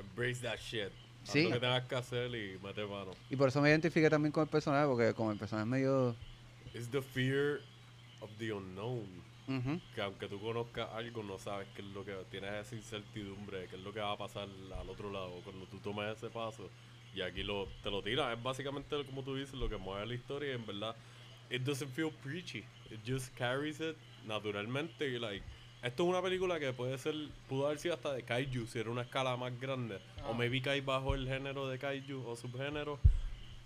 embrace 0.00 0.42
that 0.42 0.58
shit. 0.58 0.90
Haz 1.22 1.30
Sí. 1.30 1.44
lo 1.44 1.50
que 1.52 1.60
tengas 1.60 1.84
que 1.84 1.94
hacer 1.94 2.34
y 2.34 2.58
mete 2.60 2.84
mano. 2.84 3.12
Y 3.30 3.36
por 3.36 3.50
eso 3.50 3.60
me 3.62 3.68
identifiqué 3.68 4.10
también 4.10 4.32
con 4.32 4.42
el 4.42 4.48
personaje, 4.48 4.88
porque 4.88 5.14
como 5.14 5.30
el 5.30 5.38
personaje 5.38 5.62
es 5.64 5.70
medio... 5.70 6.16
It's 6.74 6.90
the 6.90 7.00
fear 7.00 7.60
of 8.20 8.30
the 8.38 8.52
unknown. 8.52 9.06
Ujú. 9.46 9.80
Que 9.94 10.02
aunque 10.02 10.26
tú 10.26 10.40
conozcas 10.40 10.88
algo, 10.92 11.22
no 11.22 11.38
sabes 11.38 11.68
qué 11.76 11.82
es 11.82 11.88
lo 11.88 12.04
que... 12.04 12.16
Tienes 12.32 12.66
esa 12.66 12.74
incertidumbre, 12.74 13.68
qué 13.68 13.76
es 13.76 13.82
lo 13.82 13.92
que 13.92 14.00
va 14.00 14.10
a 14.10 14.18
pasar 14.18 14.48
al 14.76 14.90
otro 14.90 15.12
lado 15.12 15.40
cuando 15.44 15.66
tú 15.66 15.78
tomes 15.78 16.16
ese 16.16 16.30
paso. 16.30 16.68
Y 17.14 17.22
aquí 17.22 17.42
lo, 17.42 17.66
te 17.82 17.90
lo 17.90 18.02
tiras. 18.02 18.36
Es 18.36 18.42
básicamente, 18.42 19.04
como 19.04 19.22
tú 19.22 19.34
dices, 19.34 19.54
lo 19.54 19.68
que 19.68 19.76
mueve 19.76 20.06
la 20.06 20.14
historia. 20.14 20.52
Y 20.52 20.54
en 20.54 20.66
verdad, 20.66 20.94
it 21.50 21.62
doesn't 21.62 21.92
feel 21.92 22.10
preachy. 22.22 22.64
It 22.90 23.00
just 23.06 23.34
carries 23.36 23.80
it 23.80 23.96
naturalmente. 24.26 25.08
Y, 25.08 25.18
like, 25.18 25.44
esto 25.82 26.02
es 26.04 26.08
una 26.08 26.22
película 26.22 26.60
que 26.60 26.72
puede 26.72 26.98
ser... 26.98 27.14
Pudo 27.48 27.66
haber 27.66 27.78
sido 27.78 27.94
hasta 27.94 28.12
de 28.12 28.22
kaiju, 28.22 28.66
si 28.66 28.78
era 28.78 28.90
una 28.90 29.02
escala 29.02 29.36
más 29.36 29.58
grande. 29.58 29.98
O 30.28 30.34
maybe 30.34 30.60
cae 30.60 30.80
bajo 30.80 31.14
el 31.14 31.26
género 31.26 31.68
de 31.68 31.78
kaiju 31.78 32.26
o 32.26 32.36
subgénero. 32.36 32.98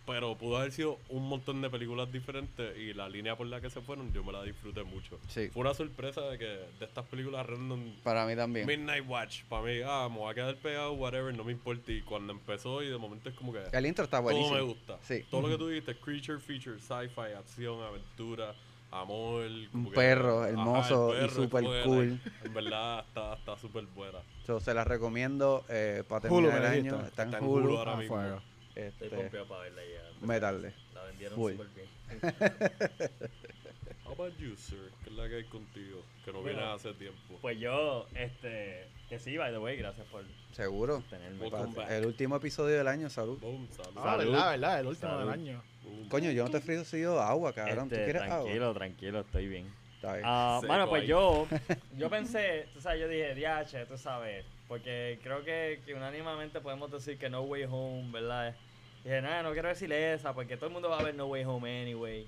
Pero 0.07 0.36
pudo 0.36 0.59
haber 0.59 0.70
sido 0.72 0.98
un 1.09 1.26
montón 1.28 1.62
de 1.62 1.70
películas 1.70 2.12
diferentes 2.12 2.76
y 2.76 2.92
la 2.92 3.09
línea 3.09 3.36
por 3.36 3.46
la 3.46 3.61
que 3.61 3.70
se 3.70 3.80
fueron 3.80 4.12
yo 4.12 4.22
me 4.22 4.32
la 4.32 4.42
disfruté 4.42 4.84
mucho. 4.84 5.18
Sí. 5.28 5.48
Fue 5.48 5.62
una 5.62 5.72
sorpresa 5.72 6.20
de 6.22 6.36
que 6.38 6.44
de 6.44 6.84
estas 6.84 7.07
películas 7.07 7.46
random 7.46 7.80
Para 8.02 8.26
mí 8.26 8.36
también. 8.36 8.66
Midnight 8.66 9.09
Watch, 9.09 9.44
para 9.44 9.62
mí, 9.62 9.80
ah, 9.84 10.09
me 10.11 10.18
voy 10.18 10.30
a 10.30 10.34
quedar 10.34 10.57
pegado, 10.57 10.92
whatever, 10.92 11.34
no 11.34 11.42
me 11.44 11.52
importa. 11.52 11.90
Y 11.90 12.02
cuando 12.02 12.32
empezó 12.34 12.82
y 12.82 12.88
de 12.88 12.98
momento 12.98 13.30
es 13.30 13.34
como 13.34 13.52
que 13.52 13.61
El 13.72 13.86
intro 13.86 14.05
está 14.05 14.18
todo 14.18 14.24
buenísimo. 14.24 14.55
me 14.57 14.61
gusta. 14.62 14.98
Sí. 15.02 15.24
Todo 15.30 15.40
lo 15.42 15.48
que 15.48 15.57
tú 15.57 15.68
dijiste, 15.68 15.96
creature, 15.96 16.38
feature, 16.38 16.78
sci-fi, 16.78 17.32
acción, 17.38 17.82
aventura, 17.82 18.55
amor. 18.90 19.44
Un 19.72 19.86
que- 19.86 19.90
perro 19.94 20.40
ajá, 20.40 20.50
hermoso 20.50 21.14
y 21.14 21.20
perro, 21.20 21.34
super 21.34 21.62
como 21.64 21.74
que, 21.74 21.82
cool. 21.82 22.20
en 22.44 22.55
verdad 22.55 23.05
está 23.09 23.34
está 23.34 23.57
súper 23.57 23.84
buena. 23.86 24.18
Yo 24.46 24.61
se 24.61 24.74
la 24.74 24.84
recomiendo 24.84 25.64
eh, 25.70 26.02
para 26.07 26.30
Hulu, 26.30 26.48
terminar 26.48 26.70
me 26.72 26.78
el 26.78 26.86
año. 26.92 27.07
Está 27.07 27.22
en 27.22 27.28
Está 27.30 27.38
en 27.38 27.44
Hulu. 27.44 27.64
Hulu 27.68 27.78
ahora 27.78 27.92
ah, 27.94 27.96
mismo. 27.96 28.16
fuego. 28.16 28.42
Estoy 28.75 29.07
Este, 29.07 29.09
pompeado 29.16 29.47
para 29.49 29.61
verla 29.62 29.83
ya. 29.83 30.27
meterle. 30.27 30.75
La 30.95 31.03
vendieron 31.05 31.37
súper 31.39 31.66
bien. 31.68 31.89
How 34.05 34.12
about 34.12 34.37
you, 34.39 34.55
sir? 34.57 34.91
¿Qué 35.03 35.11
es 35.11 35.16
la 35.16 35.29
que 35.29 35.37
hay 35.37 35.45
contigo? 35.45 36.03
Que 36.25 36.33
no 36.33 36.41
Bueno, 36.43 36.59
vienes 36.59 36.75
hace 36.77 36.93
tiempo. 36.95 37.39
Pues 37.41 37.59
yo, 37.59 38.07
este, 38.14 38.87
que 39.09 39.18
sí, 39.18 39.37
by 39.39 39.51
the 39.53 39.59
way, 39.59 39.77
gracias 39.77 40.07
por 40.09 40.25
Seguro. 40.53 41.03
tenerme. 41.09 41.41
Welcome 41.41 41.75
back. 41.75 41.91
El 41.91 42.07
último 42.07 42.37
episodio 42.37 42.77
del 42.77 42.89
año, 42.89 43.09
salud. 43.09 43.39
Boom, 43.41 43.66
salud. 43.70 43.93
Ah, 43.97 44.16
Salud. 44.16 44.33
verdad, 44.33 44.51
verdad, 44.51 44.81
el 44.81 44.87
último 44.89 45.11
Salud. 45.12 45.25
del 45.25 45.41
año. 45.41 45.62
Boom. 45.83 46.09
Coño, 46.09 46.31
yo 46.33 46.45
no 46.45 46.51
te 46.51 46.57
he 46.57 46.61
ofrecido 46.61 47.20
agua, 47.22 47.53
cabrón. 47.55 47.89
¿Tú 47.89 47.95
Este, 47.95 48.05
quieres 48.05 48.22
agua? 48.22 48.37
tranquilo, 48.43 48.75
tranquilo, 48.75 49.20
estoy 49.20 49.47
bien. 49.49 49.75
Está 49.97 50.12
bien. 50.14 50.25
Ah, 50.27 50.59
Seco 50.61 50.72
bueno, 50.72 50.89
pues 50.91 51.03
ahí. 51.03 51.09
yo, 51.09 51.47
yo 51.97 52.11
pensé, 52.11 52.68
tú 52.75 52.81
sabes, 52.81 53.01
yo 53.01 53.09
dije, 53.09 53.35
DH, 53.35 53.87
tú 53.89 53.97
sabes, 53.97 54.45
porque 54.69 55.19
creo 55.23 55.45
que, 55.45 55.81
que 55.85 55.95
unánimamente 55.95 56.61
podemos 56.61 56.91
decir 56.91 57.19
que 57.19 57.29
No 57.29 57.43
Way 57.43 57.65
Home, 57.71 58.11
¿verdad? 58.12 58.55
Dije, 59.03 59.21
nada, 59.23 59.43
no 59.43 59.53
quiero 59.53 59.69
decir 59.69 59.93
esa, 59.93 60.33
porque 60.33 60.57
todo 60.57 60.67
el 60.69 60.73
mundo 60.73 60.89
va 60.89 60.99
a 60.99 61.03
ver 61.03 61.15
No 61.15 61.27
Way 61.27 61.45
Home 61.45 61.83
anyway. 61.83 62.27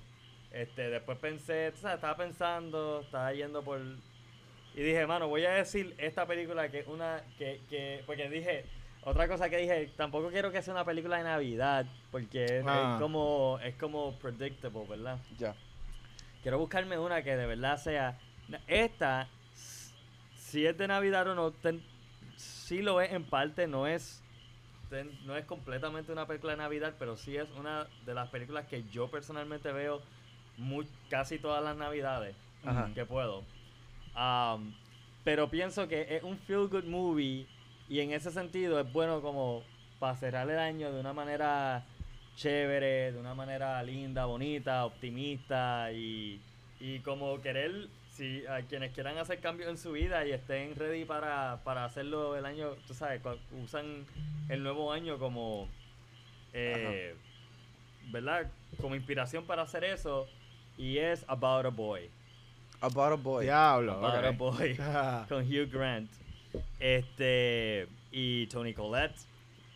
Este, 0.51 0.89
después 0.89 1.17
pensé, 1.17 1.71
tú 1.71 1.79
sabes, 1.81 1.95
estaba 1.95 2.15
pensando, 2.17 3.01
estaba 3.01 3.33
yendo 3.33 3.63
por... 3.63 3.79
Y 4.75 4.81
dije, 4.81 5.05
mano, 5.07 5.27
voy 5.27 5.43
a 5.45 5.51
decir 5.51 5.95
esta 5.97 6.25
película 6.27 6.69
que 6.69 6.79
es 6.79 6.87
una, 6.87 7.21
que, 7.39 7.59
que, 7.69 8.03
porque 8.05 8.29
dije, 8.29 8.63
otra 9.03 9.27
cosa 9.27 9.49
que 9.49 9.57
dije, 9.57 9.89
tampoco 9.97 10.29
quiero 10.29 10.51
que 10.51 10.61
sea 10.61 10.73
una 10.73 10.85
película 10.85 11.17
de 11.17 11.23
Navidad, 11.23 11.85
porque 12.11 12.45
es, 12.45 12.63
Ah. 12.67 12.93
es 12.95 13.01
como, 13.01 13.59
es 13.63 13.75
como 13.75 14.13
predictable, 14.19 14.85
¿verdad? 14.87 15.17
Ya. 15.39 15.55
Quiero 16.43 16.59
buscarme 16.59 16.97
una 16.99 17.23
que 17.23 17.35
de 17.35 17.45
verdad 17.47 17.77
sea. 17.77 18.19
Esta, 18.67 19.27
si 20.35 20.65
es 20.65 20.77
de 20.77 20.87
Navidad 20.87 21.27
o 21.27 21.35
no, 21.35 21.51
ten- 21.51 21.83
sí 22.67 22.81
lo 22.81 22.99
es 22.99 23.13
en 23.13 23.23
parte, 23.23 23.65
no 23.65 23.87
es 23.87 24.21
no 25.25 25.35
es 25.35 25.45
completamente 25.45 26.11
una 26.13 26.25
película 26.27 26.53
de 26.53 26.57
Navidad, 26.57 26.93
pero 26.97 27.17
sí 27.17 27.35
es 27.35 27.47
una 27.57 27.87
de 28.05 28.13
las 28.13 28.29
películas 28.29 28.65
que 28.67 28.83
yo 28.89 29.07
personalmente 29.09 29.71
veo 29.71 30.01
mu- 30.57 30.85
casi 31.09 31.39
todas 31.39 31.61
las 31.63 31.75
Navidades 31.75 32.35
Ajá. 32.65 32.89
que 32.93 33.05
puedo. 33.05 33.43
Um, 34.15 34.71
pero 35.25 35.49
pienso 35.49 35.87
que 35.87 36.07
es 36.15 36.23
un 36.23 36.37
feel 36.37 36.67
good 36.67 36.85
movie 36.85 37.45
y 37.89 37.99
en 37.99 38.11
ese 38.11 38.31
sentido 38.31 38.79
es 38.79 38.91
bueno 38.93 39.21
como 39.21 39.61
para 39.99 40.15
cerrar 40.15 40.49
el 40.49 40.59
año 40.59 40.91
de 40.91 40.99
una 41.01 41.11
manera 41.13 41.83
chévere, 42.35 43.11
de 43.11 43.19
una 43.19 43.33
manera 43.33 43.81
linda, 43.83 44.25
bonita, 44.25 44.85
optimista 44.85 45.91
y, 45.91 46.39
y 46.79 46.99
como 46.99 47.41
querer, 47.41 47.89
si 48.17 48.45
a 48.47 48.61
quienes 48.63 48.91
quieran 48.93 49.17
hacer 49.19 49.39
cambios 49.39 49.69
en 49.69 49.77
su 49.77 49.91
vida 49.91 50.25
y 50.25 50.31
estén 50.31 50.75
ready 50.75 51.05
para, 51.05 51.61
para 51.63 51.85
hacerlo 51.85 52.35
el 52.35 52.45
año, 52.45 52.71
tú 52.87 52.93
sabes, 52.95 53.21
usan 53.63 54.05
el 54.49 54.63
nuevo 54.63 54.91
año 54.91 55.19
como, 55.19 55.69
eh, 56.53 57.15
¿verdad? 58.11 58.49
Como 58.81 58.95
inspiración 58.95 59.45
para 59.45 59.61
hacer 59.61 59.83
eso 59.83 60.27
y 60.77 60.97
es 60.97 61.23
About 61.27 61.65
a 61.67 61.69
Boy. 61.69 62.09
About 62.81 63.13
a 63.13 63.15
Boy. 63.15 63.45
Diablo. 63.45 63.93
About 63.93 64.25
a. 64.25 64.31
Boy 64.31 64.75
con 65.29 65.43
Hugh 65.45 65.69
Grant 65.71 66.09
este 66.79 67.87
y 68.11 68.47
Tony 68.47 68.73
Collette 68.73 69.15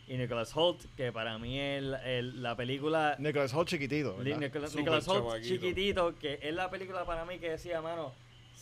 y 0.08 0.16
Nicholas 0.16 0.52
Holt 0.56 0.80
que 0.96 1.12
para 1.12 1.38
mí 1.38 1.58
es 1.60 1.78
el- 1.82 1.94
el- 2.04 2.42
la 2.42 2.56
película 2.56 3.14
Nicholas 3.18 3.54
Holt 3.54 3.68
chiquitito. 3.68 4.16
Nicholas, 4.22 4.74
Nicholas 4.74 5.06
Holt 5.08 5.42
chiquitito 5.44 6.14
que 6.18 6.38
es 6.42 6.54
la 6.54 6.70
película 6.70 7.04
para 7.04 7.24
mí 7.24 7.38
que 7.38 7.50
decía 7.50 7.80
mano 7.80 8.12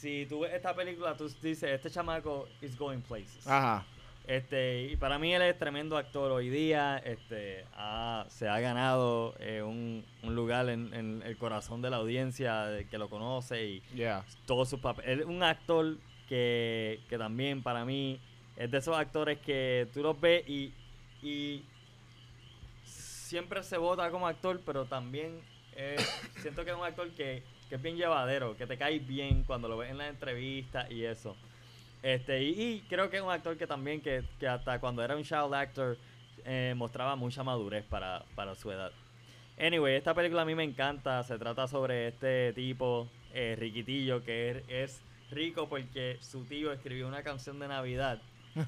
si 0.01 0.27
tú 0.27 0.41
ves 0.41 0.53
esta 0.55 0.75
película 0.75 1.15
tú 1.17 1.29
dices 1.43 1.65
este 1.71 1.91
chamaco 1.91 2.49
is 2.63 2.77
going 2.79 3.01
places 3.01 3.47
Ajá. 3.47 3.85
este 4.27 4.85
y 4.93 4.97
para 4.97 5.19
mí 5.19 5.35
él 5.35 5.43
es 5.43 5.59
tremendo 5.59 5.97
actor 5.99 6.31
hoy 6.33 6.49
día 6.49 6.99
este 7.05 7.65
ha- 7.75 8.25
se 8.29 8.49
ha 8.49 8.59
ganado 8.61 9.35
eh, 9.41 9.63
un, 9.63 10.05
un 10.23 10.35
lugar 10.35 10.69
en, 10.71 10.95
en 10.95 11.23
el 11.25 11.37
corazón 11.37 11.83
de 11.83 11.91
la 11.91 11.97
audiencia 11.99 12.65
de 12.67 12.87
que 12.89 12.97
lo 12.99 13.09
conoce 13.11 13.65
y 13.67 13.83
Yeah. 13.95 14.25
todos 14.47 14.69
sus 14.71 14.81
papeles. 14.81 15.21
Es 15.21 15.27
un 15.27 15.43
actor 15.43 15.97
que, 16.29 17.01
que 17.09 17.19
también 17.19 17.63
para 17.63 17.85
mí 17.85 18.19
es 18.57 18.71
de 18.71 18.79
esos 18.79 18.97
actores 18.97 19.39
que 19.41 19.89
tú 19.93 20.03
los 20.03 20.19
ves 20.21 20.49
y, 20.49 20.73
y 21.23 21.63
siempre 22.85 23.63
se 23.63 23.77
vota 23.77 24.11
como 24.11 24.27
actor, 24.27 24.61
pero 24.65 24.85
también 24.87 25.41
eh, 25.77 25.97
siento 26.41 26.65
que 26.65 26.71
es 26.71 26.77
un 26.77 26.85
actor 26.85 27.11
que, 27.11 27.43
que 27.71 27.77
es 27.77 27.83
bien 27.83 27.97
llevadero, 27.97 28.57
que 28.57 28.67
te 28.67 28.77
cae 28.77 28.99
bien 28.99 29.45
cuando 29.45 29.69
lo 29.69 29.79
ves 29.79 29.91
en 29.91 29.99
las 29.99 30.11
entrevistas 30.11 30.91
y 30.91 31.05
eso. 31.05 31.37
Este, 32.03 32.43
y, 32.43 32.81
creo 32.89 33.09
que 33.09 33.19
es 33.19 33.23
un 33.23 33.31
actor 33.31 33.57
que 33.57 33.67
también, 33.67 34.01
que, 34.01 34.25
que 34.41 34.49
hasta 34.49 34.81
cuando 34.81 35.05
era 35.05 35.17
un 35.17 35.23
child 35.23 35.55
actor, 35.55 35.97
eh, 36.45 36.75
mostraba 36.77 37.15
mucha 37.15 37.45
madurez 37.45 37.85
para, 37.85 38.25
para 38.35 38.57
su 38.57 38.73
edad. 38.73 38.91
Anyway, 39.57 39.95
esta 39.95 40.15
película 40.15 40.43
a 40.43 40.45
mí 40.45 40.55
me 40.57 40.65
encanta. 40.65 41.23
Se 41.23 41.39
trata 41.39 41.69
sobre 41.69 42.09
este 42.09 42.53
tipo, 42.55 43.09
eh, 43.33 43.55
Riquitillo, 43.57 44.25
que 44.25 44.51
es, 44.51 44.65
es 44.69 45.03
rico 45.31 45.69
porque 45.69 46.19
su 46.21 46.45
tío 46.45 46.73
escribió 46.73 47.07
una 47.07 47.23
canción 47.23 47.61
de 47.61 47.69
Navidad 47.69 48.21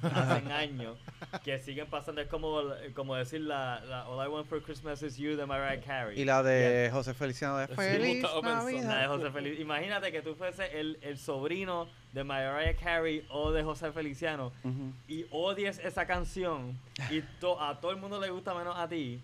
hace 0.03 0.51
años 0.53 0.97
que 1.43 1.59
siguen 1.59 1.87
pasando. 1.87 2.21
Es 2.21 2.27
como, 2.27 2.61
como 2.95 3.15
decir 3.15 3.41
la, 3.41 3.79
la 3.81 4.07
All 4.07 4.25
I 4.25 4.29
Want 4.29 4.47
for 4.47 4.61
Christmas 4.61 5.01
is 5.03 5.17
You 5.17 5.35
de 5.35 5.45
Mariah 5.45 5.81
Carey. 5.81 6.19
Y 6.19 6.25
la 6.25 6.41
de 6.43 6.89
José 6.91 7.13
Feliciano 7.13 7.57
de 7.57 7.67
Feliz 7.67 8.15
estaba 8.17 8.41
pensando. 8.41 8.65
La 8.65 8.65
de 8.65 8.81
Navidad. 8.83 9.07
José 9.09 9.31
Feliz. 9.31 9.59
Imagínate 9.59 10.11
que 10.11 10.21
tú 10.21 10.35
fuese 10.35 10.79
el, 10.79 10.97
el 11.01 11.17
sobrino 11.17 11.87
de 12.13 12.23
Mariah 12.23 12.75
Carey 12.75 13.25
o 13.29 13.51
de 13.51 13.63
José 13.63 13.91
Feliciano 13.91 14.51
Ujú. 14.63 14.93
y 15.07 15.25
odies 15.31 15.79
esa 15.79 16.05
canción 16.05 16.77
y 17.09 17.21
to- 17.39 17.59
a 17.61 17.79
todo 17.79 17.91
el 17.91 17.97
mundo 17.97 18.19
le 18.19 18.29
gusta 18.29 18.53
menos 18.53 18.77
a 18.77 18.87
ti, 18.87 19.19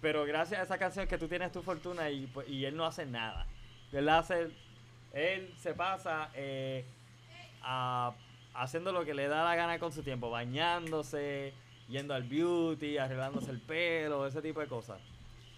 pero 0.00 0.24
gracias 0.24 0.60
a 0.60 0.62
esa 0.64 0.78
canción 0.78 1.06
que 1.06 1.18
tú 1.18 1.28
tienes 1.28 1.52
tu 1.52 1.62
fortuna 1.62 2.08
y, 2.10 2.26
pues, 2.26 2.48
y 2.48 2.64
él 2.64 2.74
no 2.76 2.86
hace 2.86 3.04
nada. 3.06 3.46
Él 3.92 4.08
hace, 4.08 4.48
él 5.12 5.52
se 5.58 5.74
pasa 5.74 6.30
eh, 6.34 6.84
a- 7.62 8.12
haciendo 8.56 8.92
lo 8.92 9.04
que 9.04 9.14
le 9.14 9.28
da 9.28 9.44
la 9.44 9.54
gana 9.56 9.78
con 9.78 9.92
su 9.92 10.02
tiempo, 10.02 10.30
bañándose, 10.30 11.52
yendo 11.88 12.14
al 12.14 12.24
beauty, 12.24 12.98
arreglándose 12.98 13.50
el 13.50 13.60
pelo, 13.60 14.26
ese 14.26 14.42
tipo 14.42 14.60
de 14.60 14.66
cosas. 14.66 15.00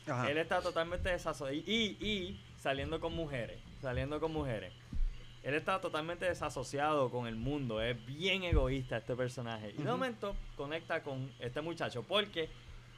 Ajá. 0.06 0.30
Él 0.30 0.38
está 0.38 0.60
totalmente 0.60 1.10
desasociado. 1.10 1.52
Y, 1.52 1.64
y, 1.66 2.06
y 2.06 2.40
saliendo 2.58 3.00
con 3.00 3.14
mujeres. 3.14 3.60
Saliendo 3.80 4.20
con 4.20 4.32
mujeres. 4.32 4.72
Él 5.42 5.54
está 5.54 5.80
totalmente 5.80 6.24
desasociado 6.26 7.10
con 7.10 7.26
el 7.26 7.36
mundo. 7.36 7.80
Es 7.80 8.04
bien 8.06 8.42
egoísta 8.42 8.96
este 8.98 9.14
personaje. 9.14 9.74
Y 9.78 9.82
de 9.82 9.90
momento 9.90 10.34
conecta 10.56 11.02
con 11.02 11.30
este 11.38 11.60
muchacho. 11.60 12.02
Porque 12.02 12.48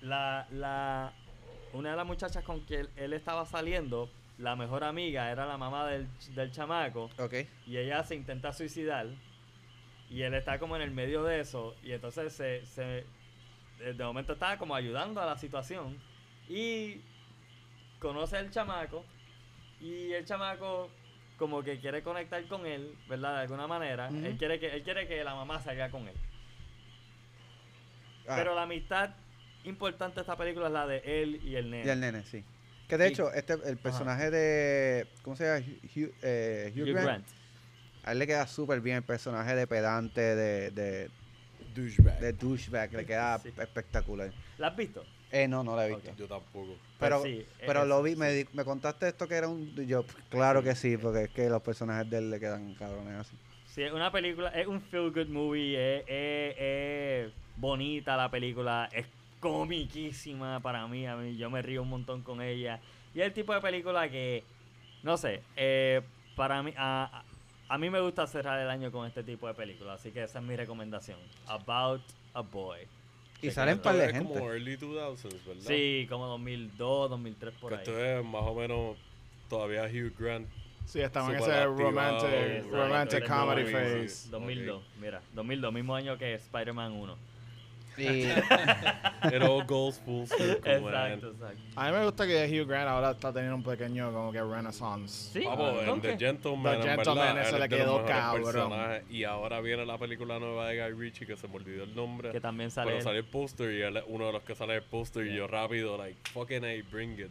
la, 0.01 0.47
la, 0.51 1.13
una 1.73 1.91
de 1.91 1.97
las 1.97 2.07
muchachas 2.07 2.43
con 2.45 2.65
que 2.65 2.87
él, 2.97 3.13
estaba 3.13 3.45
saliendo, 3.45 4.09
la 4.39 4.57
mejor 4.57 4.85
amiga, 4.85 5.31
era 5.31 5.47
la 5.47 5.59
mamá 5.59 5.87
del, 5.87 6.09
del 6.35 6.51
chamaco. 6.51 7.11
Ok. 7.19 7.35
Y 7.67 7.77
ella 7.77 8.03
se 8.05 8.15
intenta 8.15 8.53
suicidar. 8.53 9.07
Y 10.11 10.23
él 10.23 10.35
está 10.35 10.59
como 10.59 10.77
en 10.77 10.83
el 10.83 10.91
medio 10.91 11.23
de 11.23 11.41
eso. 11.41 11.75
Y 11.83 11.93
entonces 11.93 12.33
se, 12.33 12.67
se 12.67 13.05
de 13.79 14.05
momento 14.05 14.33
está 14.33 14.59
como 14.59 14.75
ayudando 14.75 15.21
a 15.21 15.27
la 15.27 15.39
situación. 15.39 15.97
Y 16.49 17.01
conoce 18.01 18.37
al 18.37 18.51
chamaco. 18.51 19.05
Y 19.81 20.13
el 20.13 20.25
chamaco 20.25 20.91
como 21.39 21.63
que 21.63 21.79
quiere 21.79 22.03
conectar 22.03 22.45
con 22.49 22.67
él, 22.67 22.95
¿verdad? 23.09 23.37
De 23.37 23.41
alguna 23.43 23.67
manera. 23.67 24.09
Él, 24.09 24.37
quiere 24.37 24.59
que, 24.61 24.67
él 24.75 24.83
quiere 24.83 25.07
que 25.07 25.23
la 25.25 25.35
mamá 25.35 25.61
salga 25.61 25.91
con 25.91 26.07
él. 26.09 26.15
Ah, 28.29 28.35
Pero 28.37 28.55
la 28.55 28.63
amistad 28.63 29.11
importante 29.65 30.17
de 30.17 30.21
esta 30.23 30.37
película 30.37 30.67
es 30.67 30.73
la 30.73 30.87
de 30.87 31.03
él 31.05 31.41
y 31.45 31.55
el 31.57 31.71
nene. 31.71 31.87
y 31.87 31.89
el 31.89 32.01
nene, 32.01 32.23
sí. 32.25 32.45
Que 32.89 32.97
de 32.99 33.07
Y- 33.09 33.13
hecho, 33.13 33.33
este, 33.33 33.55
el 33.65 33.79
personaje 33.79 34.31
de. 34.31 35.07
¿Cómo 35.23 35.37
se 35.37 35.45
llama? 35.45 35.65
Hugh, 35.95 36.13
eh, 36.23 36.73
Hugh 36.75 36.81
Hugh 36.83 36.87
Grant. 36.93 37.05
Grant. 37.07 37.27
A 38.05 38.13
él 38.13 38.19
le 38.19 38.27
queda 38.27 38.47
súper 38.47 38.81
bien 38.81 38.97
el 38.97 39.03
personaje 39.03 39.55
de 39.55 39.67
pedante, 39.67 40.21
de, 40.21 40.71
de, 40.71 41.11
Douchebag. 41.75 42.19
de 42.21 42.33
douchebag. 42.33 42.93
Le 42.93 43.05
queda 43.07 43.39
Sí. 43.39 43.49
espectacular. 43.59 44.33
¿La 44.59 44.69
has 44.69 44.77
visto? 44.77 45.05
Eh, 45.31 45.47
no, 45.47 45.63
no 45.63 45.77
lo 45.77 45.83
he 45.83 45.89
visto. 45.95 46.13
Yo 46.17 46.27
tampoco. 46.27 46.75
Pero, 46.99 47.21
Pues 47.21 47.33
sí, 47.33 47.47
pero 47.65 47.83
es- 47.83 47.89
lo 47.89 48.03
vi, 48.03 48.17
me, 48.17 48.33
di- 48.33 48.49
me 48.53 48.65
contaste 48.65 49.09
esto 49.09 49.29
que 49.29 49.35
era 49.37 49.49
un. 49.49 49.75
Yo, 49.87 50.05
claro 50.29 50.63
que 50.63 50.75
sí, 50.75 50.97
porque 50.97 51.25
es 51.25 51.31
que 51.31 51.49
los 51.49 51.63
personajes 51.63 52.09
de 52.11 52.19
él 52.19 52.31
le 52.31 52.41
quedan 52.41 52.75
cabrones 52.75 53.15
así. 53.15 53.37
Sí, 53.67 53.83
es 53.83 53.93
una 53.93 54.11
película, 54.11 54.49
es 54.49 54.67
un 54.67 54.81
feel 54.81 55.13
good 55.13 55.29
movie, 55.29 55.77
es, 55.99 56.05
es- 56.09 56.57
es 56.59 57.33
bonita 57.57 58.17
la 58.17 58.29
película, 58.31 58.89
es 58.93 59.07
comiquísima 59.39 60.59
para 60.61 60.87
mí, 60.89 61.07
a 61.07 61.15
mí, 61.17 61.37
yo 61.37 61.49
me 61.51 61.63
río 61.63 61.83
un 61.83 61.89
montón 61.91 62.23
con 62.23 62.43
ella. 62.43 62.81
Y 63.15 63.21
es 63.21 63.27
el 63.27 63.33
tipo 63.33 63.55
de 63.55 63.61
película 63.61 64.11
que, 64.11 64.43
no 65.05 65.17
sé, 65.17 65.43
eh, 65.57 66.03
para 66.35 66.63
mí, 66.63 66.73
a, 66.77 67.23
a 67.71 67.79
mí 67.79 67.89
me 67.89 68.01
gusta 68.01 68.27
cerrar 68.27 68.59
el 68.61 68.69
año 68.69 68.91
con 68.91 69.07
este 69.07 69.23
tipo 69.23 69.47
de 69.47 69.55
películas, 69.55 70.01
así 70.01 70.11
que 70.11 70.25
esa 70.25 70.41
es 70.41 70.45
mi 70.45 70.57
recomendación. 70.57 71.19
About 71.47 72.03
a 72.35 72.41
Boy. 72.41 72.81
Y 73.43 73.51
salen 73.53 73.79
par 73.79 73.95
de 73.97 74.13
gente. 74.13 74.35
como 74.35 74.51
early 74.51 74.77
2000s, 74.77 75.47
¿verdad? 75.47 75.63
Sí, 75.63 76.05
como 76.11 76.27
2002, 76.27 77.11
2003 77.11 77.55
por 77.55 77.71
Que 77.71 77.75
ahí. 77.77 77.83
esto 77.83 78.05
es 78.05 78.25
más 78.25 78.43
o 78.43 78.55
menos 78.57 78.97
todavía 79.49 79.85
Hugh 79.85 80.13
Grant. 80.19 80.49
Sí, 80.85 81.01
estaba 81.01 81.29
en 81.31 81.37
ese 81.37 81.65
romantic, 81.67 82.73
romantic 82.73 83.23
el 83.23 83.29
comedy 83.29 83.73
phase. 83.73 84.09
sí. 84.09 84.31
2002, 84.31 84.83
mira, 85.01 85.23
2002, 85.35 85.73
mismo 85.73 85.95
año 85.95 86.19
que 86.19 86.35
Spider-Man 86.35 86.93
1. 86.93 87.17
Y 87.99 88.23
It 89.35 89.43
all 89.43 89.65
goes 89.67 89.99
full 89.99 90.25
circle, 90.27 90.81
man. 90.81 91.13
Exacto, 91.13 91.31
exacto. 91.33 91.61
A 91.77 91.87
mí 91.91 91.97
me 91.99 92.05
gusta 92.05 92.27
que 92.27 92.47
Hugh 92.63 92.67
Grant 92.67 92.89
ahora 92.89 93.11
está 93.11 93.33
teniendo 93.33 93.57
un 93.57 93.63
pequeño 93.63 94.13
como 94.13 94.33
que 94.33 94.43
renaissance. 94.43 95.33
Sí, 95.33 95.45
Vamos, 95.45 95.85
¿con 95.85 95.89
en? 95.97 96.01
The 96.01 96.17
Gentleman, 96.19 96.81
The 96.81 96.89
en 96.91 96.97
Gentleman, 96.97 97.27
verdad, 97.35 97.43
ese 97.43 97.55
él 97.57 97.61
le 97.63 97.69
quedó 97.69 98.05
cabrón. 98.07 98.73
Y 99.11 99.25
ahora 99.25 99.61
viene 99.61 99.85
la 99.85 99.99
película 99.99 100.39
nueva 100.39 100.69
de 100.69 100.81
Guy 100.83 100.99
Ritchie, 100.99 101.27
que 101.27 101.37
se 101.37 101.49
me 101.49 101.57
olvidó 101.57 101.85
el 101.85 101.95
nombre. 101.95 102.31
Que 102.33 102.41
también 102.41 102.71
sale 102.71 102.91
Pero 102.93 103.03
sale 103.03 103.19
el 103.19 103.25
póster 103.25 103.73
y 103.73 103.83
él 103.83 103.97
es 103.99 104.05
uno 104.07 104.27
de 104.27 104.33
los 104.33 104.43
que 104.43 104.55
sale 104.55 104.77
el 104.77 104.83
póster 104.83 105.27
y 105.27 105.35
yo 105.37 105.47
rápido, 105.47 105.99
like, 105.99 106.19
fucking 106.33 106.65
A, 106.65 106.71
bring 106.91 107.19
it. 107.19 107.31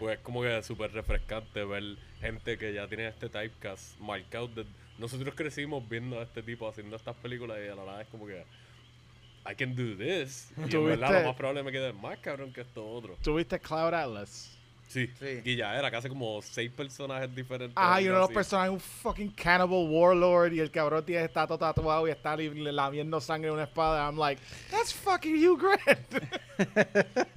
Pues 0.00 0.16
es 0.18 0.24
como 0.24 0.40
que 0.42 0.62
súper 0.62 0.90
refrescante 0.92 1.62
ver 1.64 1.82
gente 2.20 2.56
que 2.56 2.72
ya 2.72 2.86
tiene 2.88 3.08
este 3.08 3.28
typecast 3.28 3.98
marcado. 4.00 4.48
de- 4.48 4.64
Nosotros 4.98 5.34
crecimos 5.34 5.86
viendo 5.86 6.18
a 6.18 6.22
este 6.22 6.42
tipo 6.42 6.66
haciendo 6.66 6.96
estas 6.96 7.14
películas 7.16 7.58
y 7.64 7.68
a 7.68 7.74
la 7.74 7.82
verdad 7.84 8.00
es 8.00 8.08
como 8.08 8.26
que 8.26 8.42
I 9.50 9.54
can 9.54 9.74
do 9.76 9.96
this. 9.96 10.50
Y 10.56 10.62
en 10.62 10.68
¿Tuviste- 10.68 10.84
verdad 11.00 11.22
lo 11.22 11.28
más 11.28 11.36
probable 11.36 11.62
me 11.62 11.72
quede 11.72 11.92
más 11.92 12.18
cabrón 12.18 12.52
que 12.52 12.62
esto 12.62 12.86
otro. 12.88 13.16
¿Tuviste 13.22 13.58
Cloud 13.60 13.94
Atlas? 13.94 14.52
Sí. 14.88 15.10
Sí. 15.18 15.40
Y 15.44 15.56
ya 15.56 15.76
era 15.76 15.90
casi 15.90 16.08
como 16.08 16.40
seis 16.42 16.70
personajes 16.70 17.34
diferentes. 17.34 17.76
Ajá, 17.76 18.00
y 18.00 18.04
uno 18.06 18.14
de 18.14 18.20
los 18.20 18.30
personajes 18.30 18.72
un 18.72 18.80
fucking 18.80 19.30
cannibal 19.32 19.86
warlord 19.90 20.52
y 20.52 20.60
el 20.60 20.70
cabrón 20.70 21.04
tiene 21.04 21.24
está 21.24 21.46
todo 21.46 21.58
tatuado 21.58 22.06
y 22.06 22.12
está 22.12 22.36
lamiendo 22.36 23.20
sangre 23.20 23.48
en 23.48 23.54
una 23.54 23.64
espada. 23.64 24.06
I'm 24.06 24.16
like, 24.16 24.40
that's 24.70 24.92
fucking 24.94 25.34
Hugh 25.36 25.58
Grant. 25.58 27.26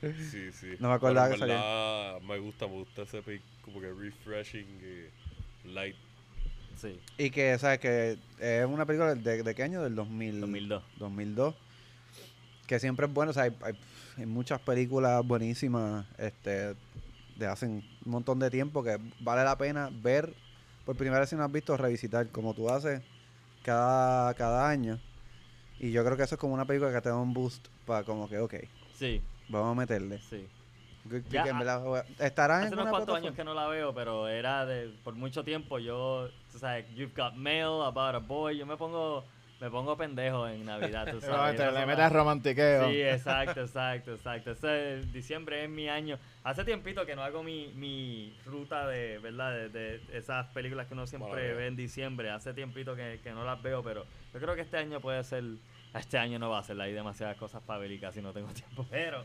Sí, 0.00 0.52
sí. 0.52 0.76
No 0.78 0.88
me 0.90 0.94
acordaba 0.94 1.28
que 1.34 1.40
verdad, 1.40 2.20
Me 2.20 2.38
gusta, 2.38 2.68
me 2.68 2.74
gusta 2.74 3.02
ese 3.02 3.20
pick 3.20 3.42
como 3.62 3.80
que 3.80 3.92
refreshing 3.92 4.64
y 4.64 5.68
light. 5.68 5.96
Sí. 6.80 6.98
Y 7.18 7.30
que, 7.30 7.58
¿sabes? 7.58 7.78
Que 7.80 8.18
es 8.38 8.66
una 8.66 8.86
película 8.86 9.14
de, 9.14 9.42
de 9.42 9.54
qué 9.54 9.62
año? 9.62 9.82
Del 9.82 9.94
2000, 9.94 10.40
2002. 10.40 10.82
2002. 10.98 11.54
que 12.66 12.78
siempre 12.78 13.06
es 13.06 13.12
bueno. 13.12 13.30
O 13.30 13.34
sea, 13.34 13.44
hay, 13.44 13.56
hay- 13.62 13.78
hay 14.18 14.26
muchas 14.26 14.60
películas 14.60 15.24
buenísimas 15.26 16.04
este, 16.18 16.74
de 17.36 17.46
hace 17.46 17.66
un 17.66 17.84
montón 18.04 18.38
de 18.40 18.50
tiempo 18.50 18.82
que 18.82 18.98
vale 19.20 19.44
la 19.44 19.56
pena 19.56 19.90
ver 19.92 20.32
por 20.84 20.96
primera 20.96 21.20
vez 21.20 21.28
si 21.30 21.36
no 21.36 21.44
has 21.44 21.52
visto, 21.52 21.76
revisitar 21.76 22.28
como 22.30 22.52
tú 22.54 22.68
haces 22.68 23.00
cada, 23.62 24.34
cada 24.34 24.68
año. 24.68 24.98
Y 25.78 25.92
yo 25.92 26.04
creo 26.04 26.16
que 26.16 26.24
eso 26.24 26.34
es 26.34 26.40
como 26.40 26.54
una 26.54 26.64
película 26.64 26.92
que 26.92 27.00
te 27.00 27.08
da 27.08 27.16
un 27.16 27.32
boost 27.32 27.68
para 27.86 28.04
como 28.04 28.28
que, 28.28 28.38
ok, 28.38 28.54
Sí, 28.98 29.22
vamos 29.48 29.72
a 29.76 29.80
meterle. 29.80 30.18
sí. 30.28 30.46
Que- 31.08 31.22
Ya, 31.30 31.42
ah, 31.42 31.58
verdad, 31.58 31.82
voy 31.84 32.00
a- 32.00 32.24
¿Estará 32.26 32.58
Hace 32.58 32.68
en 32.68 32.74
unos 32.74 32.88
cuantos 32.90 33.16
años 33.16 33.34
que 33.34 33.44
no 33.44 33.54
la 33.54 33.66
veo, 33.68 33.94
pero 33.94 34.28
era 34.28 34.64
de 34.66 34.88
por 35.04 35.14
mucho 35.14 35.42
tiempo. 35.44 35.78
Yo, 35.78 36.28
tú 36.52 36.58
sabes, 36.58 36.86
You've 36.94 37.12
Got 37.16 37.34
Mail, 37.34 37.82
About 37.84 38.14
a 38.14 38.18
Boy. 38.18 38.56
Yo 38.58 38.66
me 38.66 38.76
pongo, 38.76 39.24
me 39.60 39.70
pongo 39.70 39.96
pendejo 39.96 40.46
en 40.48 40.64
Navidad, 40.64 41.08
tú 41.10 41.20
sabes. 41.20 41.56
Te 41.56 41.70
le 41.72 41.86
metes 41.86 42.12
romantiqueo. 42.12 42.88
Sí, 42.90 43.02
exacto, 43.02 43.60
exacto, 43.62 44.14
exacto. 44.14 44.50
Ese 44.52 45.00
diciembre 45.12 45.64
es 45.64 45.70
mi 45.70 45.88
año. 45.88 46.18
Hace 46.44 46.64
tiempito 46.64 47.04
que 47.04 47.16
no 47.16 47.22
hago 47.22 47.42
mi, 47.42 47.72
mi 47.74 48.36
ruta 48.46 48.86
de, 48.86 49.18
¿verdad? 49.18 49.52
De, 49.52 49.68
de 49.68 50.00
esas 50.18 50.46
películas 50.48 50.86
que 50.86 50.94
uno 50.94 51.06
siempre 51.06 51.54
ve 51.54 51.66
en 51.66 51.76
diciembre. 51.76 52.30
Hace 52.30 52.54
tiempito 52.54 52.94
que, 52.96 53.20
que 53.22 53.32
no 53.32 53.44
las 53.44 53.60
veo, 53.62 53.82
pero 53.82 54.04
yo 54.32 54.40
creo 54.40 54.54
que 54.54 54.62
este 54.62 54.76
año 54.78 55.00
puede 55.00 55.22
ser... 55.24 55.44
Este 55.94 56.18
año 56.18 56.38
no 56.38 56.50
va 56.50 56.58
a 56.58 56.62
ser, 56.62 56.78
hay 56.82 56.92
demasiadas 56.92 57.38
cosas 57.38 57.62
para 57.62 57.78
ver 57.80 57.90
y 57.90 57.98
casi 57.98 58.20
no 58.20 58.32
tengo 58.34 58.48
tiempo. 58.52 58.86
Pero 58.90 59.24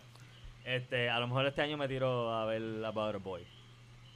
este, 0.65 1.09
a 1.09 1.19
lo 1.19 1.27
mejor 1.27 1.45
este 1.45 1.61
año 1.61 1.77
me 1.77 1.87
tiro 1.87 2.33
a 2.33 2.45
ver 2.45 2.61
About 2.85 3.15
a 3.15 3.17
Boy. 3.17 3.43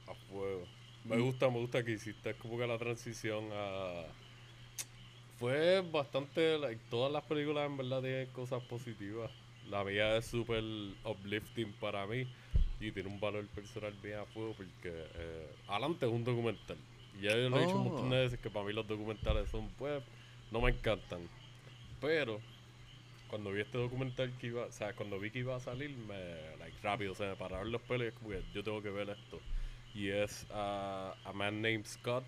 A 0.08 0.14
fuego. 0.30 0.64
Me 1.04 1.18
gusta, 1.18 1.48
me 1.48 1.58
gusta 1.58 1.84
que 1.84 1.92
hiciste 1.92 2.34
como 2.34 2.58
que 2.58 2.66
la 2.66 2.78
transición 2.78 3.48
a... 3.52 4.04
Fue 5.38 5.82
bastante, 5.82 6.58
like, 6.58 6.80
todas 6.90 7.12
las 7.12 7.22
películas 7.24 7.66
en 7.66 7.76
verdad 7.76 8.02
tienen 8.02 8.26
cosas 8.28 8.62
positivas. 8.64 9.30
La 9.70 9.84
mía 9.84 10.16
es 10.16 10.26
súper 10.26 10.64
uplifting 11.04 11.72
para 11.74 12.06
mí 12.06 12.26
y 12.80 12.90
tiene 12.90 13.08
un 13.08 13.20
valor 13.20 13.46
personal 13.48 13.92
bien 14.02 14.18
a 14.18 14.24
fuego 14.24 14.54
porque 14.56 14.70
eh, 14.84 15.46
Adelante 15.68 16.06
es 16.06 16.12
un 16.12 16.24
documental. 16.24 16.76
Y 17.18 17.24
ya 17.24 17.36
yo 17.36 17.48
lo 17.50 17.58
he 17.58 17.64
dicho 17.64 17.76
un 17.76 17.84
montón 17.84 18.10
de 18.10 18.16
Oh. 18.16 18.20
veces 18.20 18.38
que 18.40 18.50
para 18.50 18.64
mí 18.64 18.72
los 18.72 18.86
documentales 18.86 19.48
son, 19.50 19.68
pues, 19.78 20.02
no 20.50 20.60
me 20.60 20.70
encantan. 20.70 21.20
Pero 22.00 22.40
cuando 23.28 23.52
vi 23.52 23.60
este 23.60 23.78
documental 23.78 24.32
que 24.38 24.48
iba, 24.48 24.66
o 24.66 24.72
sea, 24.72 24.92
cuando 24.94 25.18
vi 25.20 25.30
que 25.30 25.40
iba 25.40 25.54
a 25.56 25.60
salir, 25.60 25.90
me, 25.90 26.56
like, 26.58 26.76
rápido, 26.82 27.14
se 27.14 27.26
me 27.26 27.36
pararon 27.36 27.70
los 27.70 27.82
pelos 27.82 28.04
y 28.06 28.08
es 28.08 28.14
como 28.14 28.30
que 28.30 28.42
yo 28.54 28.62
tengo 28.64 28.82
que 28.82 28.90
ver 28.90 29.10
esto. 29.10 29.40
Y 29.94 30.08
es 30.08 30.46
ah, 30.50 31.14
A 31.24 31.32
Man 31.32 31.60
Named 31.62 31.86
Scott. 31.86 32.24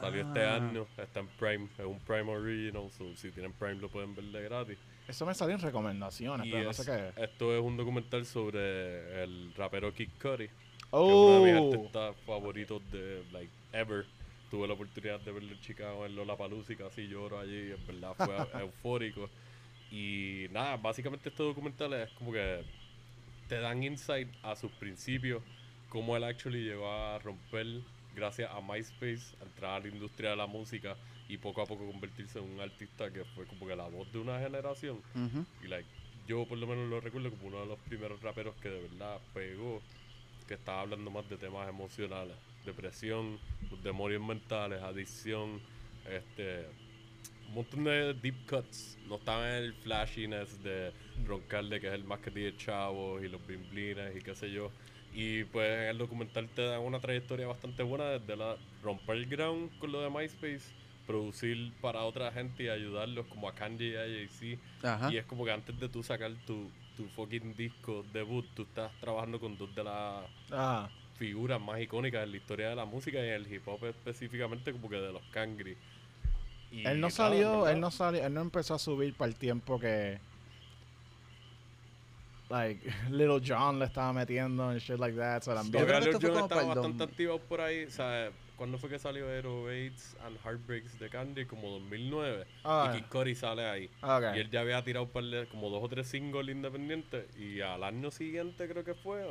Salió 0.00 0.22
este 0.22 0.44
Ah. 0.44 0.54
año, 0.56 0.86
está 0.96 1.20
en 1.20 1.26
Prime, 1.28 1.68
es 1.76 1.84
un 1.84 1.98
Prime 2.00 2.30
Original, 2.32 2.88
so 2.96 3.04
si 3.16 3.30
tienen 3.32 3.52
Prime 3.52 3.74
lo 3.76 3.88
pueden 3.88 4.14
ver 4.14 4.26
de 4.26 4.42
gratis. 4.44 4.78
Eso 5.08 5.26
me 5.26 5.34
salió 5.34 5.54
en 5.56 5.60
recomendaciones, 5.60 6.46
Y 6.46 6.50
pero 6.52 6.64
no 6.64 6.70
es- 6.70 6.76
sé 6.76 6.84
qué 6.84 7.08
es. 7.08 7.30
esto 7.30 7.56
es 7.56 7.60
un 7.62 7.76
documental 7.76 8.24
sobre 8.26 9.24
el 9.24 9.52
rapero 9.56 9.92
Kid 9.92 10.10
Cudi, 10.22 10.36
que 10.36 10.44
es 10.46 10.52
uno 10.92 11.40
de 11.44 11.52
mis 11.52 11.60
Oh, 11.60 11.72
artistas 11.74 12.16
favoritos 12.26 12.80
de, 12.92 13.24
like, 13.32 13.50
ever. 13.72 14.04
Tuve 14.50 14.66
la 14.68 14.74
oportunidad 14.74 15.20
de 15.20 15.32
verlo 15.32 15.52
en 15.52 15.60
Chicago, 15.60 16.06
en 16.06 16.14
Lollapalooza 16.14 16.72
y 16.72 16.76
casi 16.76 17.06
lloro 17.08 17.38
allí, 17.40 17.72
en 17.72 17.86
verdad 17.86 18.14
fue 18.16 18.26
eufórico. 18.62 19.28
Y 19.90 20.46
nada, 20.50 20.76
básicamente 20.76 21.28
este 21.28 21.42
documental 21.42 21.92
es 21.94 22.10
como 22.10 22.32
que 22.32 22.62
te 23.48 23.58
dan 23.60 23.82
insight 23.82 24.28
a 24.42 24.54
sus 24.54 24.70
principios, 24.72 25.42
cómo 25.88 26.16
él 26.16 26.24
actually 26.24 26.62
llegó 26.62 26.90
a 26.90 27.18
romper 27.18 27.80
gracias 28.14 28.50
a 28.52 28.60
MySpace, 28.60 29.36
a 29.40 29.44
entrar 29.44 29.72
a 29.72 29.80
la 29.80 29.88
industria 29.88 30.30
de 30.30 30.36
la 30.36 30.46
música 30.46 30.96
y 31.28 31.38
poco 31.38 31.62
a 31.62 31.66
poco 31.66 31.86
convertirse 31.86 32.38
en 32.38 32.44
un 32.44 32.60
artista 32.60 33.10
que 33.12 33.24
fue 33.24 33.46
como 33.46 33.66
que 33.66 33.76
la 33.76 33.86
voz 33.86 34.10
de 34.12 34.18
una 34.18 34.38
generación. 34.38 35.02
Ujú. 35.14 35.46
Y 35.62 35.68
like, 35.68 35.88
yo 36.26 36.46
por 36.46 36.58
lo 36.58 36.66
menos 36.66 36.88
lo 36.88 37.00
recuerdo 37.00 37.30
como 37.30 37.46
uno 37.46 37.60
de 37.60 37.66
los 37.66 37.78
primeros 37.80 38.20
raperos 38.22 38.54
que 38.56 38.68
de 38.68 38.80
verdad 38.80 39.20
pegó, 39.32 39.82
que 40.46 40.54
estaba 40.54 40.80
hablando 40.82 41.10
más 41.10 41.28
de 41.28 41.36
temas 41.36 41.68
emocionales, 41.68 42.36
depresión, 42.64 43.38
demonios 43.82 44.22
mentales, 44.22 44.82
adicción, 44.82 45.60
este 46.04 46.66
un 47.48 47.54
montón 47.54 47.84
de 47.84 48.14
deep 48.14 48.36
cuts. 48.48 48.98
No 49.08 49.16
estaba 49.16 49.48
en 49.48 49.64
el 49.64 49.74
flashiness 49.74 50.62
de 50.62 50.92
roncarle 51.26 51.80
que 51.80 51.88
es 51.88 51.94
el 51.94 52.04
más 52.04 52.20
que 52.20 52.30
tiene 52.30 52.56
chavos 52.56 53.22
y 53.22 53.28
los 53.28 53.44
bimblines 53.46 54.16
y 54.16 54.20
qué 54.20 54.34
sé 54.34 54.50
yo. 54.50 54.70
Y 55.14 55.44
pues 55.44 55.66
en 55.70 55.88
el 55.88 55.98
documental 55.98 56.48
te 56.50 56.62
dan 56.62 56.80
una 56.80 57.00
trayectoria 57.00 57.46
bastante 57.46 57.82
buena 57.82 58.04
desde 58.04 58.36
la 58.36 58.56
romper 58.82 59.16
el 59.16 59.26
ground 59.26 59.70
con 59.78 59.90
lo 59.90 60.02
de 60.02 60.10
MySpace, 60.10 60.74
producir 61.06 61.72
para 61.80 62.04
otra 62.04 62.30
gente 62.30 62.64
y 62.64 62.68
ayudarlos 62.68 63.26
como 63.26 63.48
a 63.48 63.54
Kanye 63.54 63.92
y 63.92 63.96
a 63.96 64.00
Jay-Z. 64.00 65.10
Y 65.10 65.16
es 65.16 65.24
como 65.24 65.44
que 65.44 65.52
antes 65.52 65.78
de 65.80 65.88
tú 65.88 66.02
sacar 66.02 66.30
tu, 66.46 66.70
tu 66.96 67.08
fucking 67.08 67.56
disco 67.56 68.04
debut, 68.12 68.44
tú 68.54 68.62
estás 68.62 68.92
trabajando 69.00 69.40
con 69.40 69.56
dos 69.56 69.74
de 69.74 69.84
las 69.84 70.24
ah, 70.52 70.88
figuras 71.14 71.60
más 71.60 71.80
icónicas 71.80 72.24
en 72.24 72.30
la 72.30 72.36
historia 72.36 72.68
de 72.68 72.76
la 72.76 72.84
música 72.84 73.18
y 73.18 73.28
en 73.28 73.34
el 73.34 73.52
hip 73.52 73.66
hop 73.66 73.86
específicamente 73.86 74.70
como 74.72 74.90
que 74.90 74.96
de 74.96 75.12
los 75.12 75.22
Cangri. 75.30 75.76
Y 76.70 76.86
él 76.86 77.00
no 77.00 77.08
salió, 77.10 77.60
¿verdad? 77.62 77.72
él 77.72 77.80
no 77.80 77.90
salió, 77.90 78.24
él 78.26 78.34
no 78.34 78.40
empezó 78.42 78.74
a 78.74 78.78
subir 78.78 79.14
para 79.14 79.30
el 79.30 79.36
tiempo 79.36 79.78
que 79.80 80.18
like 82.50 82.80
Little 83.10 83.40
John 83.44 83.78
le 83.78 83.86
estaba 83.86 84.12
metiendo 84.12 84.68
and 84.70 84.80
shit 84.80 84.98
like 84.98 85.16
that, 85.16 85.42
so 85.42 85.52
Yo 85.52 85.56
también 85.60 85.84
creo 85.86 86.00
que 86.00 86.06
Little 86.06 86.28
John 86.30 86.42
estaba 86.44 86.62
bastante 86.74 87.04
activado 87.04 87.38
por 87.40 87.60
ahí. 87.60 87.84
O 87.84 87.90
sea, 87.90 88.30
¿cuándo 88.56 88.78
fue 88.78 88.88
que 88.90 88.98
salió 88.98 89.26
808s 89.28 90.16
and 90.24 90.38
Heartbreaks 90.44 90.98
de 90.98 91.10
Candy? 91.10 91.44
Como 91.44 91.68
2009. 91.70 92.46
Ah, 92.64 92.92
y 92.94 92.98
Kid 93.00 93.06
Cudi 93.10 93.34
sale 93.34 93.66
ahí. 93.68 93.90
ok. 94.02 94.24
Y 94.36 94.40
él 94.40 94.50
ya 94.50 94.60
había 94.60 94.82
tirado 94.82 95.04
un 95.06 95.10
par 95.10 95.24
de- 95.24 95.46
como 95.48 95.68
dos 95.68 95.82
o 95.82 95.88
tres 95.88 96.06
singles 96.08 96.54
independientes. 96.54 97.26
Y 97.38 97.60
al 97.60 97.84
año 97.84 98.10
siguiente, 98.10 98.66
creo 98.68 98.84
que 98.84 98.94
fue, 98.94 99.26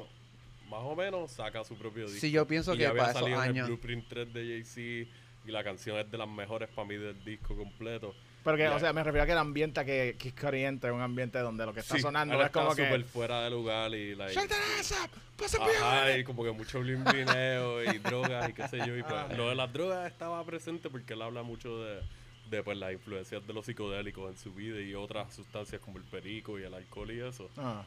más 0.70 0.82
o 0.84 0.96
menos, 0.96 1.32
saca 1.32 1.64
su 1.64 1.76
propio 1.76 2.06
disco. 2.06 2.20
Sí, 2.22 2.32
yo 2.32 2.46
pienso 2.46 2.74
y 2.74 2.78
que 2.78 2.84
ya 2.84 2.90
había 2.90 3.02
para 3.02 3.12
esos 3.12 3.22
salido 3.22 3.40
en 3.44 3.50
el 3.50 3.50
años. 3.52 3.68
Blueprint 3.68 4.08
3 4.08 4.34
de 4.34 4.42
Jay-Z. 4.64 5.12
Y 5.48 5.52
la 5.52 5.64
canción 5.64 5.98
es 5.98 6.12
de 6.12 6.18
las 6.18 6.28
mejores 6.28 6.68
para 6.70 6.88
mí 6.88 6.96
del 6.96 7.24
disco 7.24 7.56
completo. 7.56 8.14
Pero 8.44 8.58
que, 8.58 8.64
Ya. 8.64 8.76
o 8.76 8.80
sea, 8.80 8.92
me 8.94 9.02
refiero 9.04 9.24
a 9.24 9.26
que 9.26 9.32
el 9.32 9.38
ambiente 9.38 9.84
que 9.86 10.34
Cudi 10.40 10.64
entra 10.66 10.90
es 10.90 10.96
un 10.96 11.02
ambiente 11.02 11.40
donde 11.40 11.66
lo 11.66 11.74
que 11.74 11.80
está 11.80 11.96
Sí, 11.96 12.02
sonando 12.02 12.42
es 12.42 12.50
como 12.52 12.72
está 12.72 12.82
que 12.84 12.88
súper 12.90 13.04
fuera 13.06 13.42
de 13.44 13.50
lugar 13.50 13.94
y 13.94 14.14
like, 14.16 14.34
Shake 14.34 14.50
that 14.50 14.58
ass 14.80 14.92
up, 15.04 15.10
put 15.38 15.48
some 15.48 15.64
Ajá, 15.66 16.04
beer 16.04 16.12
in 16.12 16.18
y 16.18 16.20
it. 16.22 16.26
como 16.26 16.44
que 16.44 16.52
mucho 16.52 16.80
blimblineo 16.82 17.84
y 17.84 17.98
drogas 18.00 18.50
y 18.50 18.54
qué 18.54 18.68
sé 18.68 18.78
yo. 18.86 18.96
Y 18.98 19.04
pues, 19.04 19.16
Ah. 19.16 19.30
lo 19.36 19.50
de 19.50 19.56
las 19.56 19.72
drogas 19.72 20.06
estaba 20.12 20.44
presente 20.46 20.90
porque 20.90 21.14
él 21.14 21.22
habla 21.22 21.44
mucho 21.44 21.82
de, 21.84 22.02
de 22.50 22.64
pues, 22.64 22.78
las 22.78 22.92
influencias 22.94 23.46
de 23.46 23.54
los 23.54 23.66
psicodélicos 23.66 24.30
en 24.32 24.38
su 24.38 24.54
vida 24.54 24.80
y 24.82 24.94
otras 24.96 25.34
sustancias 25.34 25.82
como 25.82 25.98
el 25.98 26.04
perico 26.04 26.58
y 26.60 26.64
el 26.64 26.74
alcohol 26.74 27.12
y 27.12 27.20
eso. 27.22 27.50
Ah, 27.58 27.84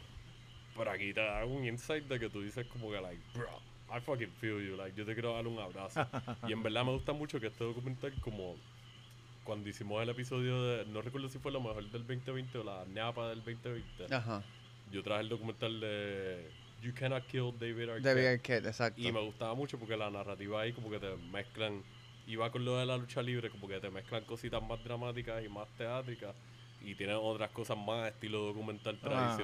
Pero 0.77 0.91
aquí 0.91 1.13
te 1.13 1.21
da 1.21 1.45
un 1.45 1.65
insight 1.65 2.05
de 2.05 2.19
que 2.19 2.29
tú 2.31 2.43
dices 2.43 2.67
como 2.67 2.91
que, 2.91 3.01
like, 3.01 3.23
bro, 3.35 3.49
I 3.91 4.01
fucking 4.01 4.31
feel 4.41 4.61
you. 4.61 4.77
Like, 4.77 4.97
yo 4.97 5.05
te 5.05 5.15
quiero 5.15 5.35
dar 5.35 5.47
un 5.47 5.59
abrazo. 5.59 6.07
y 6.49 6.53
en 6.53 6.63
verdad 6.63 6.85
me 6.85 6.93
gusta 6.93 7.13
mucho 7.13 7.41
que 7.41 7.49
este 7.49 7.65
documental 7.65 8.13
como... 8.21 8.57
Cuando 9.45 9.69
hicimos 9.69 10.03
el 10.03 10.11
episodio 10.11 10.63
de... 10.63 10.85
No 10.87 11.03
recuerdo 11.03 11.29
si 11.29 11.39
fue 11.39 11.51
lo 11.51 11.61
mejor 11.61 11.83
del 11.91 12.07
2020 12.07 12.59
o 12.59 12.65
la 12.65 12.85
ñapa 12.93 13.29
del 13.31 13.39
2020. 13.39 14.15
Ajá. 14.15 14.45
Yo 14.93 15.03
traje 15.03 15.23
el 15.23 15.29
documental 15.29 15.81
de 15.81 16.51
You 16.83 16.93
Cannot 16.95 17.27
Kill 17.27 17.53
David 17.59 17.89
Arquette. 17.89 18.03
David 18.05 18.27
Arquette, 18.27 18.67
exacto. 18.67 19.01
Y 19.01 19.11
me 19.11 19.21
gustaba 19.21 19.55
mucho 19.55 19.79
porque 19.79 19.97
la 19.97 20.11
narrativa 20.11 20.61
ahí 20.61 20.73
como 20.73 20.91
que 20.91 20.99
te 20.99 21.17
mezclan, 21.33 21.83
iba 22.27 22.51
con 22.51 22.65
lo 22.65 22.77
de 22.77 22.87
la 22.87 22.97
lucha 22.97 23.23
libre, 23.23 23.51
como 23.51 23.67
que 23.67 23.81
te 23.81 23.91
mezclan 23.91 24.25
cositas 24.25 24.63
más 24.63 24.83
dramáticas 24.85 25.45
y 25.45 25.49
más 25.49 25.69
teátricas 25.77 26.35
y 26.83 26.95
tienen 26.95 27.17
otras 27.21 27.51
cosas 27.51 27.77
más 27.77 28.09
estilo 28.09 28.41
documental 28.45 28.99
Ah. 29.05 29.37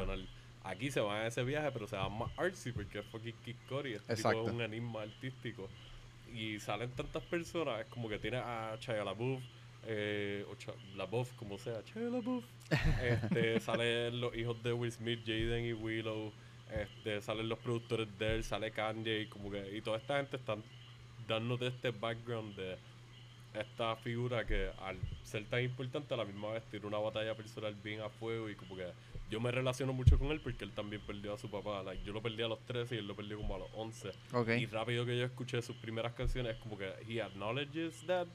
Aquí 0.69 0.91
se 0.91 1.01
van 1.01 1.23
a 1.23 1.27
ese 1.27 1.43
viaje, 1.45 1.71
pero 1.73 1.87
se 1.87 1.97
van 1.97 2.17
más 2.19 2.31
artsy 2.37 2.73
porque 2.73 2.99
es 2.99 3.07
fucking 3.07 3.35
Kid 3.45 3.57
Cudi, 3.69 3.93
este 3.95 4.15
tipo 4.17 4.29
Exacto. 4.31 4.47
es 4.47 4.53
un 4.53 4.63
enigma 4.63 5.03
artístico. 5.03 5.69
Y 6.35 6.59
salen 6.61 6.91
tantas 6.91 7.23
personas, 7.23 7.81
es 7.81 7.87
como 7.87 8.09
que 8.09 8.19
tienes 8.19 8.43
a 8.45 8.77
Shia 8.81 9.05
LaBeouf, 9.05 9.41
eh, 9.87 10.45
o 10.51 10.55
Cha- 10.57 10.75
LaBeouf, 10.97 11.33
como 11.35 11.57
sea, 11.59 11.81
Shia 11.83 12.03
LaBeouf. 12.11 12.45
Este, 13.03 13.61
salen 13.61 14.21
los 14.21 14.37
hijos 14.37 14.61
de 14.63 14.73
Will 14.73 14.91
Smith, 14.93 15.21
Jaden 15.25 15.65
y 15.67 15.73
Willow. 15.73 16.33
Este, 16.75 17.21
salen 17.23 17.49
los 17.49 17.59
productores 17.61 18.09
de 18.19 18.35
él, 18.35 18.45
sale 18.45 18.73
Kanye 18.73 19.21
y 19.21 19.27
como 19.27 19.51
que 19.53 19.77
y 19.77 19.81
toda 19.83 19.99
esta 19.99 20.17
gente 20.17 20.37
están 20.37 20.65
dándote 21.29 21.69
este 21.69 21.91
background 21.93 22.57
de 22.57 22.77
esta 23.61 23.97
figura 23.97 24.47
que 24.47 24.71
al 24.83 24.97
ser 25.23 25.45
tan 25.47 25.63
importante 25.63 26.13
a 26.15 26.17
la 26.17 26.25
misma 26.25 26.53
vez 26.53 26.65
tiene 26.71 26.87
una 26.87 26.99
batalla 26.99 27.35
personal 27.35 27.75
bien 27.83 28.01
a 28.01 28.09
fuego 28.09 28.49
y 28.51 28.55
como 28.55 28.77
que 28.77 28.87
yo 29.31 29.41
me 29.41 29.51
relaciono 29.51 29.93
mucho 29.93 30.19
con 30.19 30.29
él 30.29 30.41
porque 30.41 30.65
él 30.65 30.73
también 30.73 31.03
perdió 31.03 31.35
a 31.35 31.39
su 31.39 31.51
papá. 31.51 31.83
Like, 31.83 32.03
yo 32.05 32.13
lo 32.13 32.23
perdí 32.23 32.43
a 32.43 32.49
los 32.49 32.61
13 32.67 32.95
y 32.95 32.99
él 32.99 33.07
lo 33.09 33.15
perdió 33.17 33.37
como 33.39 33.57
a 33.57 33.59
los 33.59 33.69
11. 33.75 34.11
Ok. 34.33 34.49
Y 34.59 34.67
rápido 34.67 35.05
que 35.05 35.19
yo 35.19 35.25
escuché 35.25 35.61
sus 35.63 35.77
primeras 35.77 36.13
canciones 36.13 36.55
es 36.57 36.59
como 36.63 36.79
que 36.79 36.93
he 37.09 37.21
acknowledges 37.23 38.05
that 38.07 38.27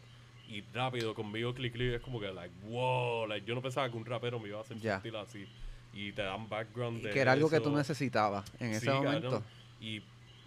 y 0.47 0.61
rápido 0.73 1.13
conmigo 1.15 1.53
click 1.53 1.71
click 1.73 1.93
es 1.93 2.01
como 2.01 2.19
que 2.19 2.31
like 2.31 2.53
wow, 2.65 3.25
like 3.27 3.45
yo 3.47 3.55
no 3.55 3.61
pensaba 3.61 3.89
que 3.89 3.95
un 3.95 4.05
rapero 4.05 4.37
me 4.39 4.49
iba 4.49 4.57
a 4.57 4.61
hacer 4.61 4.77
Ya. 4.79 4.95
sentir 4.95 5.15
así 5.15 5.45
y 5.93 6.11
te 6.11 6.21
dan 6.23 6.49
background 6.49 6.99
Y 6.99 7.03
de 7.03 7.09
que 7.11 7.19
era 7.19 7.31
algo 7.33 7.49
que 7.49 7.59
tú 7.61 7.71
necesitabas 7.75 8.51
en 8.59 8.71
ese 8.71 8.79
Sí, 8.81 8.85
cabrón. 8.87 9.05
momento. 9.23 9.43
Y 9.79 10.01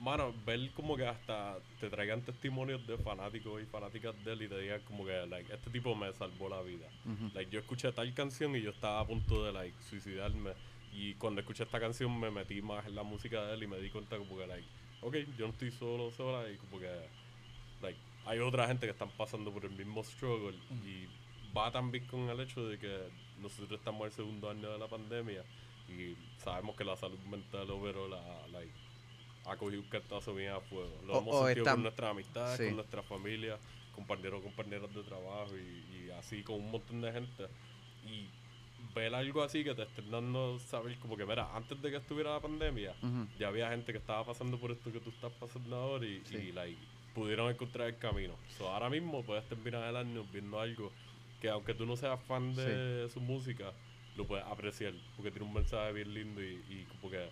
mano, 0.04 0.34
ver 0.44 0.70
como 0.72 0.96
que 0.96 1.06
hasta 1.06 1.56
te 1.80 1.88
traigan 1.88 2.20
testimonios 2.20 2.86
de 2.86 2.98
fanáticos 2.98 3.62
y 3.62 3.64
fanáticas 3.64 4.14
de 4.22 4.34
él 4.34 4.42
y 4.42 4.48
te 4.48 4.60
digan 4.60 4.82
como 4.82 5.06
que, 5.06 5.26
like, 5.26 5.52
este 5.52 5.70
tipo 5.70 5.94
me 5.94 6.12
salvó 6.12 6.50
la 6.50 6.60
vida. 6.60 6.86
Like, 7.32 7.50
yo 7.50 7.58
escuché 7.58 7.90
tal 7.90 8.12
canción 8.12 8.54
y 8.54 8.60
yo 8.60 8.70
estaba 8.70 9.00
a 9.00 9.06
punto 9.06 9.44
de, 9.44 9.52
like, 9.52 9.74
suicidarme. 9.82 10.52
Y 10.92 11.14
cuando 11.14 11.40
escuché 11.40 11.64
esta 11.64 11.80
canción 11.80 12.20
me 12.20 12.30
metí 12.30 12.60
más 12.60 12.86
en 12.86 12.94
la 12.94 13.02
música 13.02 13.42
de 13.46 13.54
él 13.54 13.62
y 13.62 13.66
me 13.66 13.78
di 13.78 13.88
cuenta 13.88 14.18
como 14.18 14.36
que, 14.36 14.46
like, 14.46 14.68
ok, 15.00 15.16
yo 15.38 15.46
no 15.46 15.52
estoy 15.52 15.70
solo, 15.70 16.10
sola 16.10 16.50
y 16.50 16.56
como 16.58 16.78
que, 16.78 16.90
like, 17.80 17.98
hay 18.26 18.38
otra 18.40 18.66
gente 18.66 18.86
que 18.86 18.92
están 18.92 19.10
pasando 19.16 19.50
por 19.50 19.64
el 19.64 19.72
mismo 19.72 20.04
struggle 20.04 20.56
y 20.84 21.08
va 21.56 21.70
también 21.72 22.06
con 22.06 22.28
el 22.28 22.40
hecho 22.40 22.66
de 22.68 22.78
que 22.78 23.08
nosotros 23.40 23.78
estamos 23.78 24.00
en 24.02 24.06
el 24.06 24.12
segundo 24.12 24.50
año 24.50 24.70
de 24.70 24.78
la 24.78 24.86
pandemia 24.86 25.44
y 25.88 26.14
sabemos 26.38 26.76
que 26.76 26.84
la 26.84 26.96
salud 26.96 27.18
mental 27.30 27.70
overall 27.70 28.10
la, 28.10 28.46
like, 28.52 28.72
ha 29.46 29.56
cogido 29.56 29.82
un 29.82 29.88
cartazo 29.88 30.34
bien 30.34 30.52
a 30.52 30.60
fuego. 30.60 31.00
Lo 31.06 31.14
O- 31.14 31.20
hemos 31.20 31.36
sentido 31.44 31.62
está- 31.64 31.72
con 31.72 31.82
nuestras 31.82 32.10
amistades, 32.10 32.56
sí. 32.58 32.64
con 32.66 32.76
nuestra 32.76 33.02
familia, 33.02 33.58
compañeros, 33.92 34.42
compañeras 34.42 34.92
de 34.94 35.02
trabajo 35.02 35.56
y, 35.56 35.84
y 36.06 36.10
así 36.10 36.42
con 36.42 36.56
un 36.56 36.70
montón 36.70 37.00
de 37.00 37.12
gente. 37.12 37.46
Y 38.02 38.28
ver 38.94 39.14
algo 39.14 39.42
así 39.42 39.64
que 39.64 39.74
te 39.74 39.82
estén 39.82 40.10
dando 40.10 40.58
saber 40.58 40.98
como 40.98 41.16
que, 41.16 41.24
mira, 41.26 41.54
antes 41.54 41.80
de 41.80 41.90
que 41.90 41.96
estuviera 41.96 42.32
la 42.32 42.40
pandemia, 42.40 42.94
Ujú. 43.02 43.26
ya 43.38 43.48
había 43.48 43.70
gente 43.70 43.92
que 43.92 43.98
estaba 43.98 44.24
pasando 44.24 44.58
por 44.58 44.70
esto 44.70 44.92
que 44.92 45.00
tú 45.00 45.10
estás 45.10 45.32
pasando 45.32 45.76
ahora 45.76 46.04
y, 46.06 46.22
Sí. 46.24 46.36
y, 46.36 46.52
like, 46.52 46.78
pudieron 47.14 47.50
encontrar 47.50 47.88
el 47.88 47.98
camino. 47.98 48.34
So, 48.58 48.68
ahora 48.68 48.90
mismo 48.90 49.24
puedes 49.24 49.46
terminar 49.48 49.88
el 49.88 49.96
año 49.96 50.24
viendo 50.32 50.58
algo 50.60 50.92
que 51.40 51.48
aunque 51.48 51.74
tú 51.74 51.86
no 51.86 51.96
seas 51.96 52.20
fan 52.24 52.54
de 52.54 53.08
su 53.12 53.20
música, 53.20 53.72
lo 54.16 54.26
puedes 54.26 54.44
apreciar 54.46 54.94
porque 55.16 55.30
tiene 55.30 55.46
un 55.46 55.52
mensaje 55.54 55.92
bien 55.92 56.12
lindo 56.14 56.42
y, 56.42 56.64
y 56.68 56.84
como 56.86 57.10
que 57.10 57.30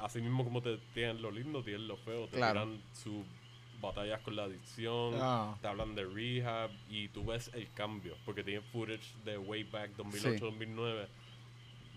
así 0.00 0.20
mismo 0.20 0.44
como 0.44 0.60
te 0.62 0.78
tienen 0.94 1.22
lo 1.22 1.30
lindo, 1.30 1.62
tienen 1.62 1.86
lo 1.88 1.96
feo, 1.96 2.26
te 2.26 2.36
Claro. 2.38 2.62
tiran 2.64 2.82
sus 2.92 3.24
batallas 3.80 4.20
con 4.20 4.36
la 4.36 4.44
adicción, 4.44 5.14
Ah. 5.20 5.56
te 5.60 5.66
hablan 5.68 5.94
de 5.94 6.04
rehab 6.04 6.70
y 6.88 7.08
tú 7.08 7.24
ves 7.24 7.50
el 7.54 7.68
cambio 7.72 8.16
porque 8.24 8.44
tienen 8.44 8.62
footage 8.72 9.14
de 9.24 9.38
way 9.38 9.64
back 9.64 9.90
2008, 9.96 10.44
2009 10.44 11.06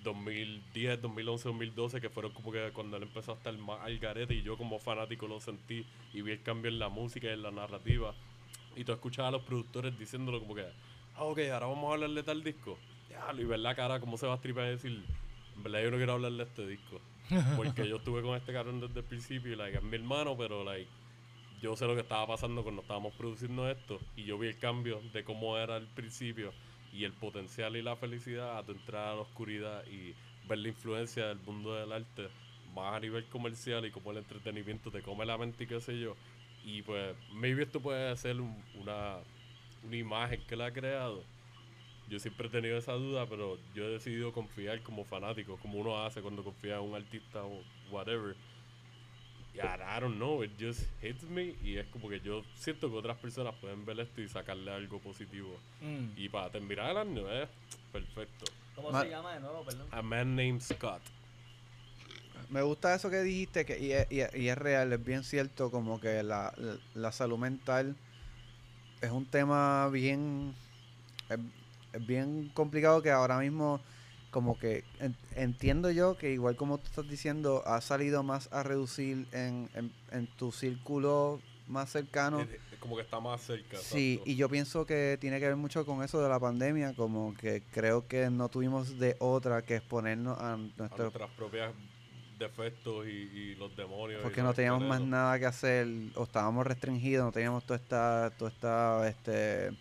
2010, 0.04 1.02
2011, 1.02 1.50
2012, 1.50 2.00
que 2.02 2.10
fueron 2.10 2.32
como 2.32 2.52
que 2.52 2.70
cuando 2.74 2.98
él 2.98 3.04
empezó 3.04 3.32
a 3.32 3.36
estar 3.36 3.58
más 3.58 3.82
al 3.82 3.98
garete 3.98 4.36
y 4.36 4.44
yo 4.44 4.56
como 4.58 4.78
fanático 4.78 5.28
lo 5.28 5.40
sentí 5.40 5.84
y 6.14 6.22
vi 6.22 6.34
el 6.34 6.42
cambio 6.44 6.70
en 6.70 6.78
la 6.80 6.90
música 6.90 7.28
y 7.28 7.32
en 7.32 7.42
la 7.42 7.50
narrativa. 7.52 8.14
Y 8.76 8.84
tú 8.84 8.92
escuchabas 8.92 9.30
a 9.30 9.32
los 9.32 9.42
productores 9.44 9.98
diciéndolo 9.98 10.40
como 10.40 10.54
que, 10.54 10.66
ah, 11.16 11.24
ok, 11.24 11.40
ahora 11.52 11.66
vamos 11.68 11.90
a 11.90 11.94
hablar 11.94 12.10
de 12.12 12.22
tal 12.24 12.44
disco. 12.44 12.78
Ya, 13.10 13.34
y 13.40 13.44
ver 13.46 13.60
la 13.60 13.74
cara, 13.74 14.00
cómo 14.00 14.18
se 14.18 14.28
va 14.28 14.34
a 14.34 14.38
stripar 14.38 14.66
y 14.68 14.70
decir, 14.72 15.04
en 15.56 15.64
verdad 15.64 15.82
yo 15.84 15.90
no 15.92 15.98
quiero 15.98 16.14
hablar 16.14 16.34
de 16.34 16.44
este 16.44 16.68
disco. 16.68 17.00
Porque 17.56 17.88
yo 17.88 17.98
estuve 17.98 18.22
con 18.22 18.36
este 18.36 18.54
cabrón 18.54 18.80
desde 18.80 19.00
el 19.00 19.06
principio 19.06 19.54
y, 19.54 19.56
like, 19.56 19.78
es 19.78 19.84
mi 19.84 19.96
hermano, 19.96 20.38
pero, 20.38 20.64
like, 20.64 20.92
yo 21.62 21.76
sé 21.76 21.86
lo 21.88 21.96
que 21.96 22.02
estaba 22.02 22.28
pasando 22.28 22.64
cuando 22.64 22.82
estábamos 22.82 23.14
produciendo 23.14 23.70
esto 23.70 24.00
y 24.16 24.26
yo 24.26 24.38
vi 24.38 24.48
el 24.50 24.60
cambio 24.60 25.02
de 25.14 25.24
cómo 25.24 25.58
era 25.58 25.76
al 25.78 25.88
principio 25.88 26.56
y 26.92 27.04
el 27.06 27.14
potencial 27.14 27.76
y 27.78 27.82
la 27.82 27.96
felicidad 27.98 28.58
a 28.58 28.66
tu 28.66 28.72
entrada 28.74 29.14
a 29.14 29.16
la 29.16 29.22
oscuridad 29.22 29.86
y 29.88 30.16
ver 30.44 30.60
la 30.60 30.68
influencia 30.70 31.28
del 31.28 31.40
mundo 31.40 31.74
del 31.76 31.92
arte 31.92 32.30
más 32.64 32.96
a 32.96 33.00
nivel 33.00 33.28
comercial 33.30 33.86
y 33.86 33.92
cómo 33.92 34.12
el 34.12 34.18
entretenimiento 34.18 34.92
te 34.92 35.02
come 35.02 35.26
la 35.26 35.38
mente 35.38 35.64
y 35.66 35.68
qué 35.68 35.80
sé 35.82 36.00
yo. 36.00 36.18
Y 36.62 36.82
pues, 36.84 37.16
maybe 37.30 37.64
esto 37.64 37.82
puede 37.82 38.16
ser 38.18 38.42
un- 38.42 38.66
una, 38.74 39.24
una 39.82 39.96
imagen 39.98 40.46
que 40.46 40.56
él 40.56 40.62
ha 40.62 40.74
creado. 40.74 41.28
Yo 42.10 42.20
siempre 42.20 42.48
he 42.48 42.50
tenido 42.52 42.78
esa 42.78 42.94
duda, 42.94 43.26
pero 43.28 43.58
yo 43.74 43.86
he 43.86 43.90
decidido 43.90 44.32
confiar 44.32 44.82
como 44.84 45.06
fanático, 45.06 45.58
como 45.58 45.80
uno 45.80 46.04
hace 46.06 46.22
cuando 46.22 46.44
confía 46.44 46.76
en 46.76 46.82
un 46.82 46.96
artista 46.96 47.44
o 47.44 47.62
whatever. 47.92 48.36
Y 49.54 49.58
I 49.60 50.00
don't 50.02 50.18
know, 50.18 50.44
it 50.44 50.52
just 50.60 50.82
hits 51.02 51.24
me 51.24 51.56
y 51.64 51.78
es 51.78 51.88
como 51.88 52.10
que 52.10 52.20
yo 52.20 52.44
siento 52.56 52.90
que 52.92 52.98
otras 52.98 53.18
personas 53.18 53.56
pueden 53.56 53.86
ver 53.86 54.00
esto 54.02 54.22
y 54.22 54.28
sacarle 54.28 54.70
algo 54.72 55.00
positivo. 55.00 55.58
Mm. 55.82 56.10
Y 56.18 56.30
para 56.30 56.50
terminar 56.52 56.92
el 56.92 56.98
año 56.98 57.32
es 57.32 57.48
perfecto. 57.92 58.46
¿Cómo 58.76 58.92
Ma- 58.92 59.02
se 59.04 59.10
llama 59.10 59.34
de 59.34 59.40
nuevo, 59.40 59.64
perdón? 59.64 59.88
A 59.92 60.02
Man 60.02 60.36
Named 60.36 60.62
Scott. 60.62 61.02
Me 62.50 62.62
gusta 62.62 62.94
eso 62.94 63.10
que 63.10 63.22
dijiste 63.22 63.66
que, 63.66 63.80
y, 63.80 63.92
es, 63.94 64.12
y 64.12 64.20
es- 64.20 64.36
y 64.36 64.50
es 64.50 64.58
real, 64.58 64.92
es 64.94 65.04
bien 65.04 65.24
cierto 65.24 65.72
como 65.72 66.00
que 66.00 66.22
la, 66.22 66.54
la- 66.58 66.78
la 66.94 67.12
salud 67.12 67.38
mental 67.40 67.96
es 69.02 69.10
un 69.10 69.26
tema 69.26 69.88
bien 69.90 70.54
es 71.30 71.40
bien 72.00 72.50
complicado 72.54 73.02
que 73.02 73.12
ahora 73.12 73.40
mismo 73.40 73.80
como 74.32 74.58
que 74.60 74.84
en- 75.00 75.16
entiendo 75.36 75.92
yo 75.92 76.18
que 76.18 76.32
igual 76.32 76.56
como 76.56 76.78
tú 76.78 76.86
estás 76.88 77.08
diciendo 77.08 77.64
ha 77.66 77.80
salido 77.82 78.22
más 78.24 78.50
a 78.52 78.64
reducir 78.64 79.28
en, 79.32 79.70
en, 79.76 79.92
en 80.12 80.28
tu 80.28 80.52
círculo 80.52 81.40
más 81.68 81.90
cercano. 81.92 82.42
Es- 82.42 82.50
es 82.74 82.80
como 82.80 82.96
que 82.96 83.02
está 83.04 83.20
más 83.20 83.42
cerca. 83.42 83.78
Sí, 83.78 84.22
y 84.26 84.36
yo 84.36 84.50
pienso 84.50 84.86
que 84.86 85.18
tiene 85.20 85.40
que 85.40 85.48
ver 85.48 85.56
mucho 85.56 85.86
con 85.86 86.04
eso 86.04 86.22
de 86.22 86.30
la 86.30 86.40
pandemia, 86.40 86.94
como 86.94 87.34
que 87.36 87.64
creo 87.72 88.08
que 88.08 88.30
no 88.30 88.50
tuvimos 88.50 89.00
de 89.00 89.16
otra 89.20 89.62
que 89.62 89.78
exponernos 89.78 90.38
a 90.40 90.54
a 90.54 90.58
nuestros 90.58 91.00
nuestras 91.00 91.30
propias 91.32 91.74
defectos 92.38 93.08
y, 93.08 93.10
y 93.10 93.56
los 93.56 93.76
demonios. 93.76 94.22
porque 94.22 94.42
no 94.42 94.54
teníamos 94.54 94.82
más 94.84 95.02
nada 95.02 95.40
que 95.40 95.46
hacer 95.46 95.88
o 96.16 96.24
estábamos 96.24 96.68
restringidos, 96.68 97.26
no 97.26 97.32
teníamos 97.32 97.64
toda 97.64 97.78
esta, 97.80 98.32
toda 98.38 98.52
esta, 98.52 99.08
este, 99.08 99.72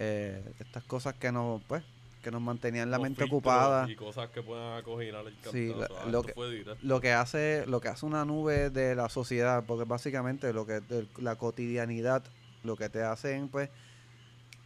eh, 0.00 0.42
estas 0.60 0.84
cosas 0.84 1.14
que 1.14 1.32
nos, 1.32 1.60
pues, 1.64 1.82
que 2.22 2.30
nos 2.30 2.40
mantenían 2.40 2.90
la 2.90 3.00
mente 3.00 3.24
ocupada. 3.24 3.90
Y 3.90 3.96
cosas 3.96 4.30
que 4.30 4.42
puedan 4.42 4.78
acoginar 4.78 5.26
el 5.26 5.34
Sí, 5.50 5.74
lo 6.08 6.22
que-. 6.22 6.34
Lo 6.82 7.00
que 7.00 7.12
hace, 7.12 7.64
lo 7.66 7.80
que 7.80 7.88
hace 7.88 8.06
una 8.06 8.24
nube 8.24 8.70
de 8.70 8.94
la 8.94 9.08
sociedad, 9.08 9.64
porque 9.66 9.84
básicamente 9.84 10.52
lo 10.52 10.66
que 10.66 10.80
de 10.80 11.06
la 11.18 11.34
cotidianidad, 11.36 12.22
lo 12.62 12.76
que 12.76 12.88
te 12.88 13.02
hacen, 13.02 13.48
pues, 13.48 13.70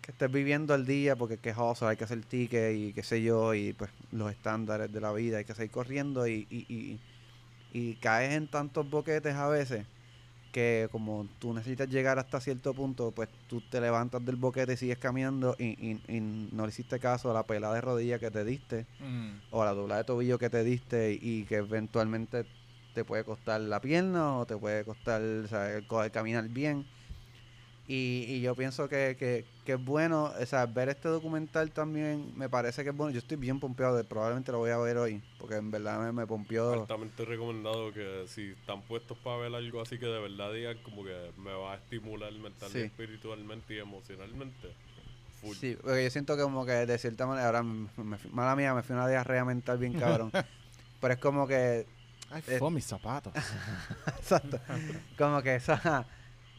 que 0.02 0.10
estés 0.10 0.30
viviendo 0.30 0.74
al 0.74 0.84
día, 0.84 1.16
porque 1.16 1.34
es 1.34 1.40
quejoso, 1.40 1.88
hay 1.88 1.96
que 1.96 2.04
hacer 2.04 2.22
ticket 2.24 2.74
y 2.76 2.92
qué 2.92 3.02
sé 3.02 3.22
yo, 3.22 3.54
y 3.54 3.72
pues 3.72 3.90
los 4.10 4.30
estándares 4.30 4.92
de 4.92 5.00
la 5.00 5.12
vida, 5.12 5.38
hay 5.38 5.44
que 5.44 5.54
seguir 5.54 5.70
corriendo 5.70 6.26
y, 6.26 6.46
y, 6.50 6.66
y, 6.68 7.00
y 7.72 7.94
caes 7.94 8.32
en 8.34 8.48
tantos 8.48 8.90
boquetes 8.90 9.34
a 9.34 9.48
veces 9.48 9.86
que 10.52 10.88
como 10.92 11.26
tú 11.38 11.52
necesitas 11.54 11.88
llegar 11.88 12.18
hasta 12.18 12.40
cierto 12.40 12.74
punto, 12.74 13.10
pues 13.10 13.28
tú 13.48 13.60
te 13.62 13.80
levantas 13.80 14.24
del 14.24 14.36
boquete 14.36 14.74
y 14.74 14.76
sigues 14.76 14.98
caminando 14.98 15.56
y, 15.58 15.70
y- 15.84 16.00
y 16.14 16.20
no 16.20 16.64
le 16.64 16.68
hiciste 16.68 17.00
caso 17.00 17.30
a 17.30 17.34
la 17.34 17.46
pelada 17.46 17.74
de 17.74 17.80
rodilla 17.80 18.18
que 18.18 18.30
te 18.30 18.44
diste 18.44 18.86
Mm. 19.00 19.30
o 19.50 19.62
a 19.62 19.64
la 19.64 19.72
dobla 19.74 19.96
de 19.96 20.04
tobillo 20.04 20.38
que 20.38 20.50
te 20.50 20.62
diste 20.62 21.18
y 21.20 21.44
que 21.46 21.56
eventualmente 21.56 22.46
te 22.92 23.04
puede 23.04 23.24
costar 23.24 23.60
la 23.62 23.80
pierna 23.80 24.36
o 24.38 24.46
te 24.46 24.56
puede 24.56 24.84
costar 24.84 25.22
o 25.22 25.48
sea, 25.48 25.74
el 25.74 25.84
co- 25.86 26.04
el 26.04 26.10
caminar 26.10 26.48
bien. 26.50 26.84
Y, 27.88 28.24
y 28.28 28.40
yo 28.40 28.54
pienso 28.54 28.88
que, 28.88 29.16
que, 29.18 29.44
que 29.66 29.72
es 29.72 29.84
bueno, 29.84 30.32
o 30.40 30.46
sea, 30.46 30.66
ver 30.66 30.88
este 30.88 31.08
documental 31.08 31.72
también 31.72 32.32
me 32.36 32.48
parece 32.48 32.84
que 32.84 32.90
es 32.90 32.96
bueno. 32.96 33.12
Yo 33.12 33.18
estoy 33.18 33.36
bien 33.36 33.58
pompeado, 33.58 33.96
de, 33.96 34.04
probablemente 34.04 34.52
lo 34.52 34.58
voy 34.58 34.70
a 34.70 34.78
ver 34.78 34.96
hoy, 34.98 35.20
porque 35.38 35.56
en 35.56 35.70
verdad 35.70 36.00
me, 36.00 36.12
me 36.12 36.26
pompeó. 36.26 36.72
Altamente 36.72 37.24
recomendado 37.24 37.92
que 37.92 38.24
si 38.28 38.50
están 38.52 38.82
puestos 38.82 39.18
para 39.18 39.36
ver 39.38 39.54
algo 39.54 39.80
así 39.82 39.98
que 39.98 40.06
de 40.06 40.20
verdad 40.20 40.52
digan 40.52 40.78
como 40.84 41.04
que 41.04 41.32
me 41.38 41.52
va 41.52 41.72
a 41.74 41.76
estimular 41.76 42.32
mental 42.32 42.70
Sí. 42.70 42.78
y 42.78 42.82
espiritualmente 42.82 43.74
y 43.74 43.78
emocionalmente. 43.78 44.72
Full. 45.40 45.56
Sí, 45.56 45.76
porque 45.82 46.04
yo 46.04 46.10
siento 46.10 46.36
que 46.36 46.42
como 46.42 46.64
que 46.64 46.72
de 46.86 46.98
cierta 46.98 47.26
manera, 47.26 47.46
ahora, 47.46 47.64
me, 47.64 47.88
me 47.96 48.16
mala 48.30 48.54
mía, 48.54 48.74
me 48.74 48.82
fui 48.84 48.94
una 48.94 49.08
diarrea 49.08 49.44
mental 49.44 49.76
bien 49.78 49.94
cabrón. 49.94 50.30
Pero 51.00 51.14
es 51.14 51.20
como 51.20 51.48
que 51.48 51.84
Ay, 52.30 52.42
fue 52.60 52.70
mis 52.70 52.86
zapatos. 52.86 53.32
Exacto. 54.18 54.60
Como 55.18 55.42
que 55.42 55.56
esa, 55.56 56.06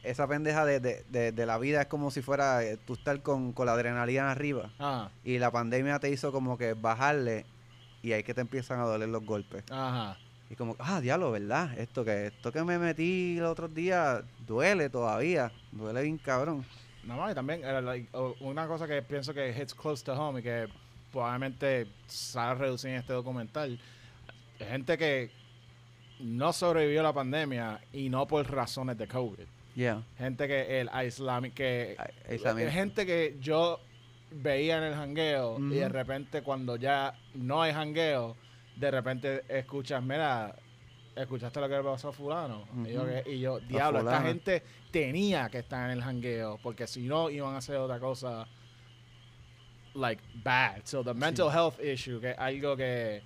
esa 0.04 0.28
pendeja 0.28 0.66
de, 0.66 0.80
de, 0.80 1.06
de, 1.10 1.32
de 1.32 1.46
la 1.46 1.58
vida 1.58 1.82
es 1.82 1.88
como 1.88 2.12
si 2.12 2.22
fuera 2.22 2.64
eh, 2.64 2.78
tú 2.86 2.94
estar 2.94 3.22
con, 3.22 3.54
con 3.54 3.66
la 3.66 3.74
adrenalina 3.74 4.32
arriba. 4.32 4.72
Ah, 4.80 5.10
Y 5.24 5.40
la 5.40 5.52
pandemia 5.52 6.00
te 6.00 6.10
hizo 6.10 6.32
como 6.32 6.58
que 6.58 6.74
bajarle 6.74 7.46
y 8.02 8.12
ahí 8.12 8.24
que 8.24 8.34
te 8.34 8.42
empiezan 8.42 8.80
a 8.80 8.84
doler 8.84 9.10
los 9.10 9.26
golpes. 9.26 9.64
ajá. 9.72 10.18
Y 10.50 10.56
como, 10.56 10.76
ah, 10.78 11.02
diablo, 11.02 11.32
¿verdad? 11.32 11.76
Esto 11.80 12.06
que 12.06 12.28
esto 12.28 12.52
que 12.52 12.64
me 12.64 12.78
metí 12.78 13.38
los 13.40 13.50
otros 13.52 13.74
días 13.74 14.24
duele 14.46 14.88
todavía. 14.90 15.52
Duele 15.72 16.04
bien 16.04 16.20
cabrón. 16.20 16.64
No, 17.04 17.18
más, 17.18 17.32
y 17.32 17.36
también 17.36 17.62
eh, 17.64 17.82
like, 17.82 18.10
una 18.42 18.68
cosa 18.68 18.86
que 18.88 19.02
pienso 19.02 19.34
que 19.34 19.50
hits 19.50 19.74
close 19.74 20.04
to 20.04 20.14
home 20.14 20.42
y 20.42 20.44
que 20.44 20.68
probablemente 21.12 21.88
sale 22.08 22.60
reducir 22.60 22.92
en 22.92 22.98
este 22.98 23.14
documental, 23.14 23.80
gente 24.60 24.98
que 24.98 25.32
no 26.20 26.54
sobrevivió 26.54 27.00
a 27.00 27.04
la 27.04 27.14
pandemia 27.14 27.80
y 27.92 28.10
no 28.10 28.28
por 28.28 28.50
razones 28.52 28.98
de 28.98 29.08
COVID. 29.08 29.46
Yeah. 29.76 30.04
Gente 30.18 30.48
que 30.48 30.82
el 30.82 30.90
aislamiento, 30.92 31.56
que 31.56 31.96
Ai- 31.98 32.34
aislamiento. 32.34 32.72
gente 32.74 33.06
que 33.06 33.38
yo 33.40 33.80
veía 34.32 34.78
en 34.78 34.84
el 34.84 34.94
jangueo 34.96 35.58
y 35.60 35.76
de 35.76 35.90
repente 35.90 36.42
cuando 36.44 36.76
ya 36.76 37.14
no 37.34 37.62
hay 37.62 37.74
jangueo, 37.74 38.36
de 38.76 38.92
repente 38.92 39.44
escuchas, 39.48 40.02
mira, 40.04 40.56
¿escuchaste 41.16 41.60
lo 41.60 41.70
que 41.70 41.76
le 41.76 41.84
pasó 41.84 42.10
a 42.10 42.14
fulano? 42.14 42.68
y, 42.86 42.94
yo, 42.94 43.06
y 43.26 43.40
yo, 43.40 43.60
diablo, 43.62 44.00
esta 44.00 44.22
gente 44.22 44.64
tenía 44.92 45.50
que 45.50 45.60
estar 45.60 45.90
en 45.90 45.98
el 45.98 46.04
jangueo 46.04 46.60
porque 46.62 46.86
si 46.88 47.02
no 47.04 47.30
iban 47.30 47.56
a 47.56 47.58
hacer 47.58 47.78
otra 47.78 48.00
cosa 48.00 48.48
like 49.96 50.22
bad. 50.44 50.82
So 50.86 51.04
the 51.04 51.14
mental 51.14 51.50
health 51.50 51.80
issue, 51.80 52.20
que 52.20 52.32
es 52.32 52.38
algo 52.38 52.76
que 52.76 53.22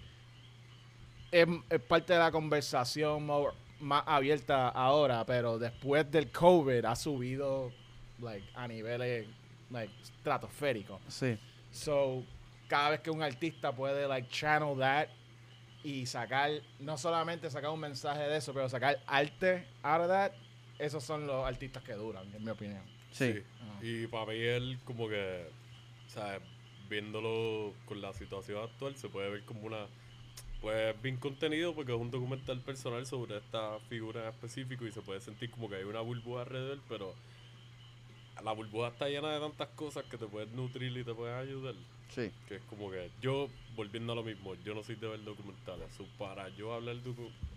es, 1.32 1.48
es 1.70 1.82
parte 1.82 2.14
de 2.14 2.20
la 2.20 2.32
conversación 2.32 3.26
more, 3.26 3.54
más 3.80 4.03
abierta 4.05 4.69
ahora, 4.69 5.25
pero 5.25 5.59
después 5.59 6.09
del 6.11 6.32
COVID 6.32 6.86
ha 6.86 6.95
subido 6.95 7.71
like, 8.19 8.47
a 8.55 8.67
niveles 8.67 9.28
like, 9.69 9.93
estratosféricos. 10.01 11.01
Sí. 11.07 11.38
So, 11.71 12.23
cada 12.67 12.91
vez 12.91 13.01
que 13.01 13.11
un 13.11 13.21
artista 13.21 13.71
puede 13.71 14.07
like 14.07 14.30
channel 14.30 14.78
that 14.80 15.07
y 15.84 16.05
sacar, 16.05 16.51
no 16.80 16.97
solamente 16.97 17.49
sacar 17.49 17.69
un 17.69 17.80
mensaje 17.80 18.23
de 18.23 18.38
eso, 18.38 18.53
pero 18.53 18.67
sacar 18.67 18.99
arte 19.05 19.67
out 19.84 20.01
of 20.01 20.07
that, 20.07 20.32
esos 20.80 21.03
son 21.03 21.25
los 21.25 21.45
artistas 21.45 21.84
que 21.84 21.93
duran, 21.93 22.34
en 22.34 22.43
mi 22.43 22.49
opinión. 22.49 22.82
Sí. 23.11 23.41
Y 23.82 24.07
para 24.07 24.25
mí 24.28 24.38
él 24.38 24.80
como 24.86 25.07
que, 25.07 25.47
o 26.07 26.09
sea, 26.09 26.39
viéndolo 26.89 27.73
con 27.86 28.01
la 28.01 28.13
situación 28.13 28.63
actual, 28.63 28.95
se 28.95 29.09
puede 29.09 29.30
ver 29.30 29.43
como 29.45 29.61
una, 29.61 29.88
pues 30.62 31.01
bien 31.01 31.18
contenido 31.18 31.74
porque 31.74 31.93
es 31.93 31.99
un 31.99 32.12
documental 32.12 32.60
personal 32.62 33.05
sobre 33.05 33.38
esta 33.38 33.80
figura 33.89 34.24
en 34.24 34.30
específico 34.30 34.86
y 34.86 34.91
se 34.91 35.01
puede 35.01 35.22
sentir 35.22 35.51
como 35.51 35.70
que 35.70 35.76
hay 35.76 35.84
una 35.84 36.01
burbuja 36.01 36.41
alrededor, 36.41 36.80
pero 36.89 37.14
la 38.43 38.51
burbuja 38.51 38.89
está 38.89 39.08
llena 39.08 39.32
de 39.32 39.39
tantas 39.39 39.70
cosas 39.70 40.05
que 40.05 40.18
te 40.18 40.26
pueden 40.26 40.55
nutrir 40.55 40.95
y 40.97 41.03
te 41.03 41.14
pueden 41.14 41.36
ayudar. 41.36 41.76
Sí. 42.10 42.32
Que 42.47 42.55
es 42.55 42.62
como 42.64 42.89
que 42.89 43.10
yo, 43.22 43.49
volviendo 43.76 44.14
a 44.14 44.16
lo 44.16 44.24
mismo, 44.24 44.55
yo 44.64 44.74
no 44.74 44.84
soy 44.84 44.95
de 44.95 45.08
ver 45.08 45.24
documentales. 45.24 45.93
So, 45.95 46.05
para 46.18 46.49
yo 46.49 46.74
hablar 46.74 46.95
de, 46.97 47.10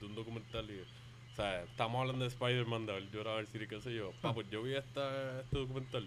un 0.05 0.15
documental 0.15 0.69
y. 0.71 0.81
O 0.81 1.37
sea, 1.37 1.63
estamos 1.63 2.01
hablando 2.01 2.25
de 2.25 2.31
Spider-Man, 2.31 2.87
de 2.87 2.93
ver 2.93 3.11
llorar, 3.11 3.47
decir 3.47 3.67
qué 3.69 3.81
sé 3.81 3.95
yo. 3.95 4.13
Pues 4.35 4.51
yo 4.51 4.63
vi 4.63 4.75
esta, 4.75 5.41
este 5.41 5.59
documental 5.59 6.07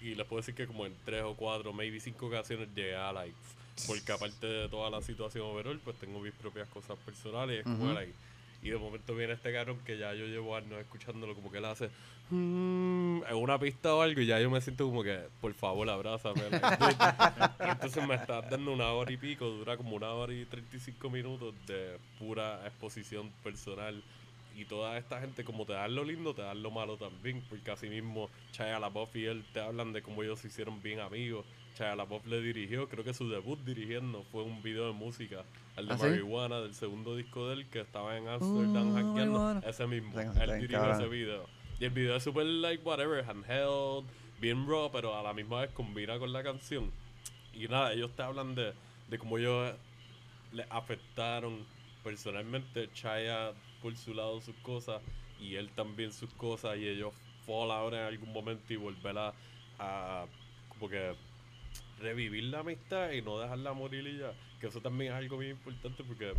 y 0.00 0.14
les 0.14 0.26
puedo 0.26 0.40
decir 0.40 0.54
que 0.54 0.66
como 0.66 0.86
en 0.86 0.94
tres 1.04 1.22
o 1.22 1.34
cuatro, 1.34 1.72
maybe 1.72 2.00
cinco 2.00 2.26
ocasiones 2.26 2.68
llegué 2.74 2.96
a 2.96 3.12
like. 3.12 3.36
Porque 3.86 4.12
aparte 4.12 4.46
de 4.46 4.68
toda 4.68 4.88
la 4.90 5.02
situación 5.02 5.44
overall, 5.46 5.78
pues 5.80 5.98
tengo 5.98 6.20
mis 6.20 6.32
propias 6.32 6.68
cosas 6.68 6.96
personales. 6.98 7.56
y 7.56 7.60
es 7.60 7.64
como 7.66 7.84
Ujú. 7.84 7.94
like, 7.94 8.14
y 8.62 8.70
de 8.70 8.78
momento 8.78 9.14
viene 9.14 9.34
este 9.34 9.52
cabrón 9.52 9.78
que 9.84 9.98
ya 9.98 10.14
yo 10.14 10.24
llevo 10.26 10.56
años 10.56 10.80
escuchándolo, 10.80 11.34
como 11.34 11.50
que 11.52 11.58
él 11.58 11.66
hace 11.66 11.90
"Mm", 12.30 13.22
en 13.28 13.36
una 13.36 13.58
pista 13.58 13.94
o 13.94 14.00
algo, 14.00 14.20
y 14.22 14.26
ya 14.26 14.40
yo 14.40 14.48
me 14.50 14.60
siento 14.62 14.86
como 14.86 15.02
que, 15.02 15.18
por 15.40 15.52
favor, 15.52 15.88
abrázame. 15.90 16.40
y 17.64 17.68
entonces 17.68 18.02
me 18.08 18.14
estás 18.14 18.48
dando 18.48 18.72
una 18.72 18.90
hora 18.92 19.12
y 19.12 19.18
pico, 19.18 19.44
dura 19.46 19.76
como 19.76 19.96
una 19.96 20.12
hora 20.12 20.32
y 20.32 20.46
35 20.46 21.10
minutos 21.10 21.54
de 21.66 21.98
pura 22.18 22.66
exposición 22.66 23.30
personal. 23.42 24.02
Y 24.56 24.64
toda 24.66 24.96
esta 24.98 25.20
gente, 25.20 25.42
como 25.44 25.66
te 25.66 25.72
dan 25.72 25.94
lo 25.96 26.04
lindo, 26.04 26.32
te 26.32 26.42
dan 26.42 26.62
lo 26.62 26.70
malo 26.70 26.96
también. 26.96 27.42
Porque 27.48 27.72
así 27.72 27.88
mismo, 27.88 28.30
Chaya 28.52 28.78
LaBeouf 28.78 29.14
y 29.16 29.26
él 29.26 29.44
te 29.52 29.60
hablan 29.60 29.92
de 29.92 30.00
cómo 30.00 30.22
ellos 30.22 30.38
se 30.38 30.46
hicieron 30.46 30.80
bien 30.80 31.00
amigos. 31.00 31.44
Chaya 31.74 31.96
LaBeouf 31.96 32.26
le 32.26 32.40
dirigió, 32.40 32.88
creo 32.88 33.04
que 33.04 33.12
su 33.14 33.28
debut 33.28 33.58
dirigiendo 33.64 34.22
fue 34.30 34.42
un 34.42 34.62
video 34.62 34.86
de 34.86 34.92
música, 34.92 35.42
el 35.76 35.88
de 35.88 35.94
¿Ah, 35.94 35.98
sí? 35.98 36.04
Marihuana, 36.04 36.60
del 36.60 36.74
segundo 36.74 37.16
disco 37.16 37.48
de 37.48 37.54
él, 37.54 37.66
que 37.68 37.80
estaba 37.80 38.16
en 38.16 38.28
Amsterdam 38.28 38.90
Oh, 38.90 38.94
hackeando. 38.94 39.68
Ese 39.68 39.86
mismo, 39.86 40.12
Tengo- 40.14 40.32
él 40.40 40.60
dirigió 40.60 40.90
ese 40.92 41.08
video. 41.08 41.46
Y 41.80 41.84
el 41.86 41.90
video 41.90 42.16
es 42.16 42.22
super 42.22 42.46
like 42.46 42.82
whatever, 42.84 43.24
handheld, 43.28 44.06
bien 44.40 44.66
raw, 44.68 44.90
pero 44.92 45.16
a 45.18 45.22
la 45.22 45.32
misma 45.34 45.62
vez 45.62 45.70
combina 45.72 46.18
con 46.18 46.32
la 46.32 46.42
canción. 46.44 46.90
Y 47.52 47.66
nada, 47.68 47.92
ellos 47.92 48.12
te 48.14 48.22
hablan 48.22 48.54
de, 48.54 48.72
de 49.08 49.18
cómo 49.18 49.38
ellos 49.38 49.74
le 50.52 50.64
afectaron 50.70 51.64
personalmente 52.04 52.88
Chaya 52.92 53.52
por 53.82 53.96
su 53.96 54.14
lado 54.14 54.40
sus 54.40 54.54
cosas 54.56 55.02
y 55.40 55.56
él 55.56 55.68
también 55.74 56.12
sus 56.12 56.30
cosas 56.34 56.76
y 56.78 56.86
ellos 56.86 57.12
fall 57.46 57.70
ahora 57.72 58.00
en 58.02 58.14
algún 58.14 58.32
momento 58.32 58.72
y 58.72 58.76
volver 58.76 59.18
a, 59.18 59.34
a 59.78 60.26
como 60.68 60.88
que 60.88 61.14
revivir 62.04 62.44
la 62.44 62.60
amistad 62.60 63.10
y 63.12 63.22
no 63.22 63.38
dejarla 63.38 63.72
morir 63.72 64.06
y 64.06 64.18
ya. 64.18 64.32
Que 64.60 64.68
eso 64.68 64.80
también 64.80 65.12
es 65.12 65.18
algo 65.18 65.38
bien 65.38 65.52
importante 65.52 66.04
porque 66.04 66.34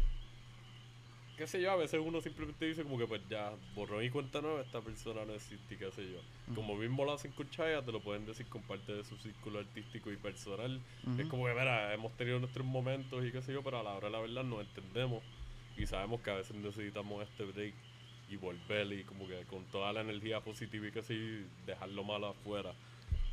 qué 1.37 1.47
sé 1.47 1.61
yo, 1.61 1.71
a 1.71 1.75
veces 1.75 1.99
uno 2.03 2.21
simplemente 2.21 2.65
dice 2.65 2.83
como 2.83 2.97
que 2.97 3.07
pues 3.07 3.21
ya 3.29 3.51
borró 3.75 3.99
mi 3.99 4.09
cuenta 4.09 4.41
nueva, 4.41 4.61
esta 4.61 4.79
persona 4.79 5.25
no 5.25 5.33
existe 5.33 5.77
qué 5.77 5.91
sé 5.91 6.03
yo. 6.03 6.19
Como 6.53 6.75
mismo 6.75 7.03
lo 7.03 7.13
hacen 7.13 7.31
con 7.31 7.49
Chaya, 7.49 7.81
te 7.81 7.91
lo 7.91 7.99
pueden 7.99 8.25
decir 8.25 8.45
con 8.47 8.61
parte 8.61 8.93
de 8.93 9.03
su 9.03 9.17
círculo 9.17 9.59
artístico 9.59 10.11
y 10.11 10.17
personal. 10.17 10.79
Es 11.19 11.27
como 11.27 11.45
que, 11.45 11.53
mira, 11.53 11.93
hemos 11.93 12.15
tenido 12.15 12.39
nuestros 12.39 12.65
momentos 12.65 13.25
y 13.25 13.31
qué 13.31 13.41
sé 13.41 13.51
yo, 13.51 13.63
pero 13.63 13.79
a 13.79 13.83
la 13.83 13.93
hora 13.93 14.07
de 14.07 14.13
la 14.13 14.19
verdad 14.19 14.43
nos 14.43 14.61
entendemos 14.61 15.23
y 15.77 15.85
sabemos 15.87 16.21
que 16.21 16.31
a 16.31 16.35
veces 16.35 16.55
necesitamos 16.55 17.23
este 17.23 17.43
break 17.43 17.73
y 18.29 18.37
volver 18.37 18.91
y 18.93 19.03
como 19.03 19.27
que 19.27 19.43
con 19.45 19.63
toda 19.65 19.91
la 19.93 20.01
energía 20.01 20.39
positiva 20.39 20.87
y 20.87 20.91
yo, 20.91 21.01
y 21.13 21.45
dejar 21.65 21.89
lo 21.89 22.03
malo 22.03 22.27
afuera. 22.27 22.73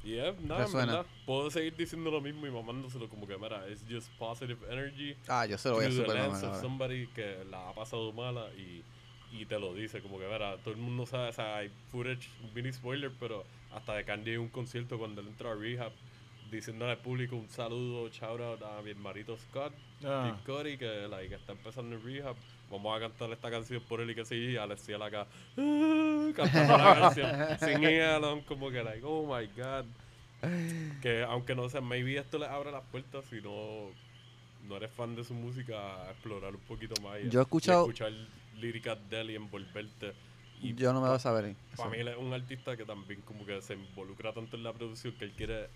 Y 0.04 0.16
es 0.16 0.40
nada, 0.40 0.60
en 0.62 0.66
Resuena. 0.66 0.86
verdad, 0.96 1.06
puedo 1.26 1.50
seguir 1.50 1.76
diciendo 1.76 2.10
lo 2.10 2.20
mismo 2.20 2.46
y 2.46 2.50
mamándoselo 2.50 3.08
como 3.08 3.26
que, 3.26 3.36
mira, 3.38 3.66
es 3.68 3.84
just 3.88 4.10
positive 4.18 4.58
energy 4.70 5.14
Ah, 5.28 5.46
yo 5.46 5.56
se 5.58 5.68
lo 5.68 5.76
voy 5.76 5.84
a 5.84 5.88
ahora. 6.24 6.60
somebody 6.60 7.06
que 7.08 7.44
la 7.50 7.68
ha 7.68 7.72
pasado 7.74 8.12
mala 8.12 8.48
y, 8.56 8.82
y 9.32 9.46
te 9.46 9.58
lo 9.60 9.72
dice, 9.74 10.00
como 10.02 10.18
que 10.18 10.26
verá, 10.26 10.56
todo 10.58 10.74
el 10.74 10.80
mundo 10.80 11.06
sabe, 11.06 11.28
o 11.28 11.32
sea, 11.32 11.58
hay 11.58 11.70
footage, 11.90 12.28
mini 12.54 12.72
spoiler, 12.72 13.12
pero 13.20 13.44
hasta 13.72 13.94
de 13.94 14.04
Kanye 14.04 14.34
en 14.34 14.40
un 14.40 14.48
concierto 14.48 14.98
cuando 14.98 15.20
él 15.20 15.28
entró 15.28 15.50
a 15.52 15.54
rehab, 15.54 15.92
diciéndole 16.52 16.92
al 16.92 16.98
público 16.98 17.34
un 17.34 17.48
saludo, 17.48 18.08
shout 18.10 18.40
out 18.40 18.62
a 18.62 18.80
mi 18.82 18.90
hermanito 18.90 19.36
Scott, 19.36 19.72
Ah. 20.04 20.36
Que 20.44 21.08
like, 21.08 21.34
está 21.34 21.52
empezando 21.52 21.94
en 21.96 22.04
rehab. 22.04 22.34
Vamos 22.70 22.96
a 22.96 23.00
cantar 23.00 23.30
esta 23.30 23.50
canción 23.50 23.82
por 23.88 24.00
él 24.00 24.10
y 24.10 24.14
que 24.14 24.24
sí, 24.24 24.34
y 24.34 24.56
Alexia 24.56 24.96
acá 24.96 25.26
ah, 25.58 26.28
cantando 26.34 26.76
la 26.78 26.94
canción, 27.00 27.30
singing 27.60 28.00
along, 28.00 28.40
como 28.42 28.70
que 28.70 28.82
like, 28.82 29.02
oh 29.04 29.24
my 29.26 29.46
god. 29.56 29.84
Que 31.00 31.22
aunque 31.22 31.54
no 31.54 31.68
sea, 31.68 31.80
maybe 31.80 32.16
esto 32.18 32.38
le 32.38 32.46
abre 32.46 32.72
las 32.72 32.82
puertas 32.90 33.24
si 33.30 33.40
no, 33.40 33.90
no 34.68 34.76
eres 34.76 34.90
fan 34.90 35.14
de 35.14 35.22
su 35.24 35.34
música, 35.34 36.02
a 36.06 36.10
explorar 36.10 36.54
un 36.54 36.60
poquito 36.62 37.00
más. 37.02 37.20
y- 37.20 37.28
Yo 37.30 37.40
he 37.40 37.42
y 37.42 37.44
escuchado- 37.44 37.82
escuchar 37.82 38.12
líricas 38.58 38.98
de 39.08 39.20
él 39.20 39.30
y 39.30 39.34
envolverte. 39.36 40.12
Y 40.60 40.74
Yo 40.74 40.92
no 40.92 41.00
me 41.00 41.06
voy 41.08 41.16
a 41.16 41.20
saber. 41.20 41.54
para 41.76 41.90
mí 41.90 41.98
él 41.98 42.08
es 42.08 42.16
un 42.16 42.32
artista 42.32 42.76
que 42.76 42.84
también 42.84 43.20
como 43.22 43.44
que 43.46 43.60
se 43.62 43.74
involucra 43.74 44.32
tanto 44.32 44.56
en 44.56 44.62
la 44.64 44.72
producción 44.72 45.12
que 45.14 45.24
él 45.26 45.32
quiere 45.32 45.68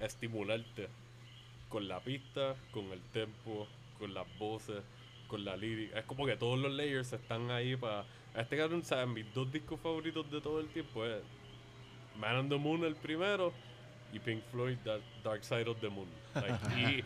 estimularte 0.00 0.88
con 1.68 1.88
la 1.88 2.00
pista, 2.00 2.54
con 2.70 2.84
el 2.92 3.00
tempo, 3.12 3.66
con 3.98 4.14
las 4.14 4.26
voces, 4.38 4.82
con 5.28 5.44
la 5.44 5.56
lírica. 5.56 5.98
Es 5.98 6.04
como 6.04 6.26
que 6.26 6.36
todos 6.36 6.58
los 6.58 6.72
layers 6.72 7.12
están 7.12 7.50
ahí 7.50 7.76
para... 7.76 8.04
Este 8.36 8.56
cabrón, 8.56 8.82
¿sabes? 8.84 9.06
Mis 9.08 9.32
dos 9.32 9.50
discos 9.52 9.80
favoritos 9.80 10.28
de 10.30 10.40
todo 10.40 10.60
el 10.60 10.66
tiempo 10.68 11.04
es 11.06 11.22
Man 12.18 12.36
on 12.36 12.48
the 12.48 12.56
Moon 12.56 12.84
el 12.84 12.96
primero 12.96 13.52
y 14.12 14.18
Pink 14.18 14.42
Floyd 14.50 14.76
Dark, 14.84 15.02
Dark 15.22 15.44
Side 15.44 15.68
of 15.68 15.78
the 15.80 15.88
Moon. 15.88 16.08
Like, 16.34 16.54
y 16.98 17.04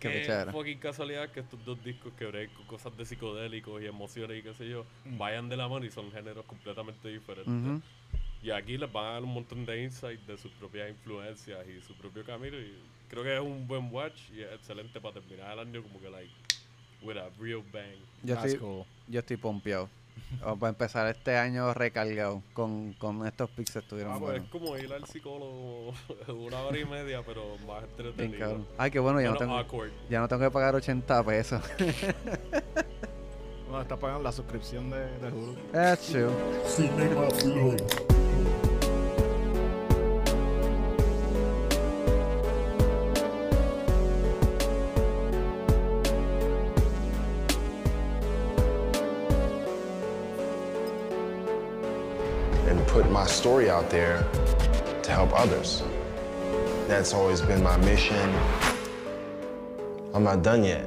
Qué 0.00 0.10
pichadera. 0.10 0.52
fucking 0.52 0.78
casualidad 0.78 1.28
que 1.30 1.40
estos 1.40 1.64
dos 1.64 1.82
discos 1.82 2.12
que 2.14 2.48
con 2.56 2.66
cosas 2.66 2.96
de 2.96 3.04
psicodélicos 3.04 3.82
y 3.82 3.86
emociones 3.86 4.38
y 4.38 4.42
qué 4.42 4.54
sé 4.54 4.68
yo, 4.68 4.84
Mm. 5.04 5.18
vayan 5.18 5.48
de 5.48 5.56
la 5.56 5.66
mano 5.68 5.84
y 5.84 5.90
son 5.90 6.10
géneros 6.12 6.44
completamente 6.46 7.08
diferentes. 7.08 7.82
Y 8.42 8.50
aquí 8.50 8.78
les 8.78 8.90
van 8.92 9.06
a 9.06 9.10
dar 9.14 9.22
un 9.24 9.34
montón 9.34 9.66
de 9.66 9.82
insight 9.82 10.20
de 10.26 10.38
sus 10.38 10.52
propias 10.52 10.88
influencias 10.88 11.58
y 11.66 11.80
su 11.80 11.94
propio 11.94 12.24
camino. 12.24 12.56
Y 12.56 12.72
creo 13.08 13.22
que 13.24 13.34
es 13.34 13.40
un 13.40 13.66
buen 13.66 13.92
watch 13.92 14.30
y 14.32 14.42
es 14.42 14.52
excelente 14.52 15.00
para 15.00 15.14
terminar 15.14 15.52
el 15.52 15.58
año 15.60 15.82
como 15.82 16.00
que 16.00 16.08
like 16.10 16.30
with 17.02 17.16
a 17.16 17.28
real 17.40 17.62
bang. 17.72 17.98
Yo 18.22 18.34
That's 18.34 18.52
estoy, 18.52 18.60
cool. 18.60 18.84
yo 19.08 19.18
estoy 19.20 19.36
pompeado. 19.36 19.88
Vamos 20.40 20.62
a 20.64 20.68
empezar 20.68 21.06
este 21.08 21.36
año 21.36 21.72
recargado 21.74 22.42
con, 22.52 22.92
con 22.94 23.24
estos 23.26 23.48
pixels 23.50 23.84
estuvieron 23.84 24.14
Ah, 24.14 24.18
pues 24.18 24.42
es 24.42 24.48
como 24.48 24.76
ir 24.76 24.92
al 24.92 25.04
psicólogo 25.06 25.94
una 26.28 26.60
hora 26.60 26.78
y 26.78 26.84
media, 26.84 27.22
pero 27.24 27.56
más 27.66 27.84
entretenido. 27.84 28.66
Ay, 28.76 28.90
qué 28.90 28.98
bueno, 28.98 29.20
ya 29.20 29.28
no, 29.30 29.38
Menos 29.38 29.66
tengo, 29.68 29.84
ya 30.10 30.20
no 30.20 30.28
tengo 30.28 30.42
que 30.42 30.50
pagar 30.50 30.74
80 30.74 31.24
pesos. 31.24 31.62
No, 33.70 33.80
está 33.82 33.96
pagando 33.96 34.22
la 34.22 34.32
suscripción 34.32 34.90
de, 34.90 34.98
de 35.18 35.28
Hulu. 35.28 35.54
That's 35.72 36.06
true. 36.08 36.30
My 53.18 53.26
story 53.26 53.68
out 53.68 53.90
there 53.90 54.24
to 55.02 55.10
help 55.10 55.32
others. 55.34 55.82
That's 56.86 57.12
always 57.12 57.40
been 57.40 57.60
my 57.64 57.76
mission. 57.78 58.32
I'm 60.14 60.22
not 60.22 60.44
done 60.44 60.62
yet. 60.62 60.86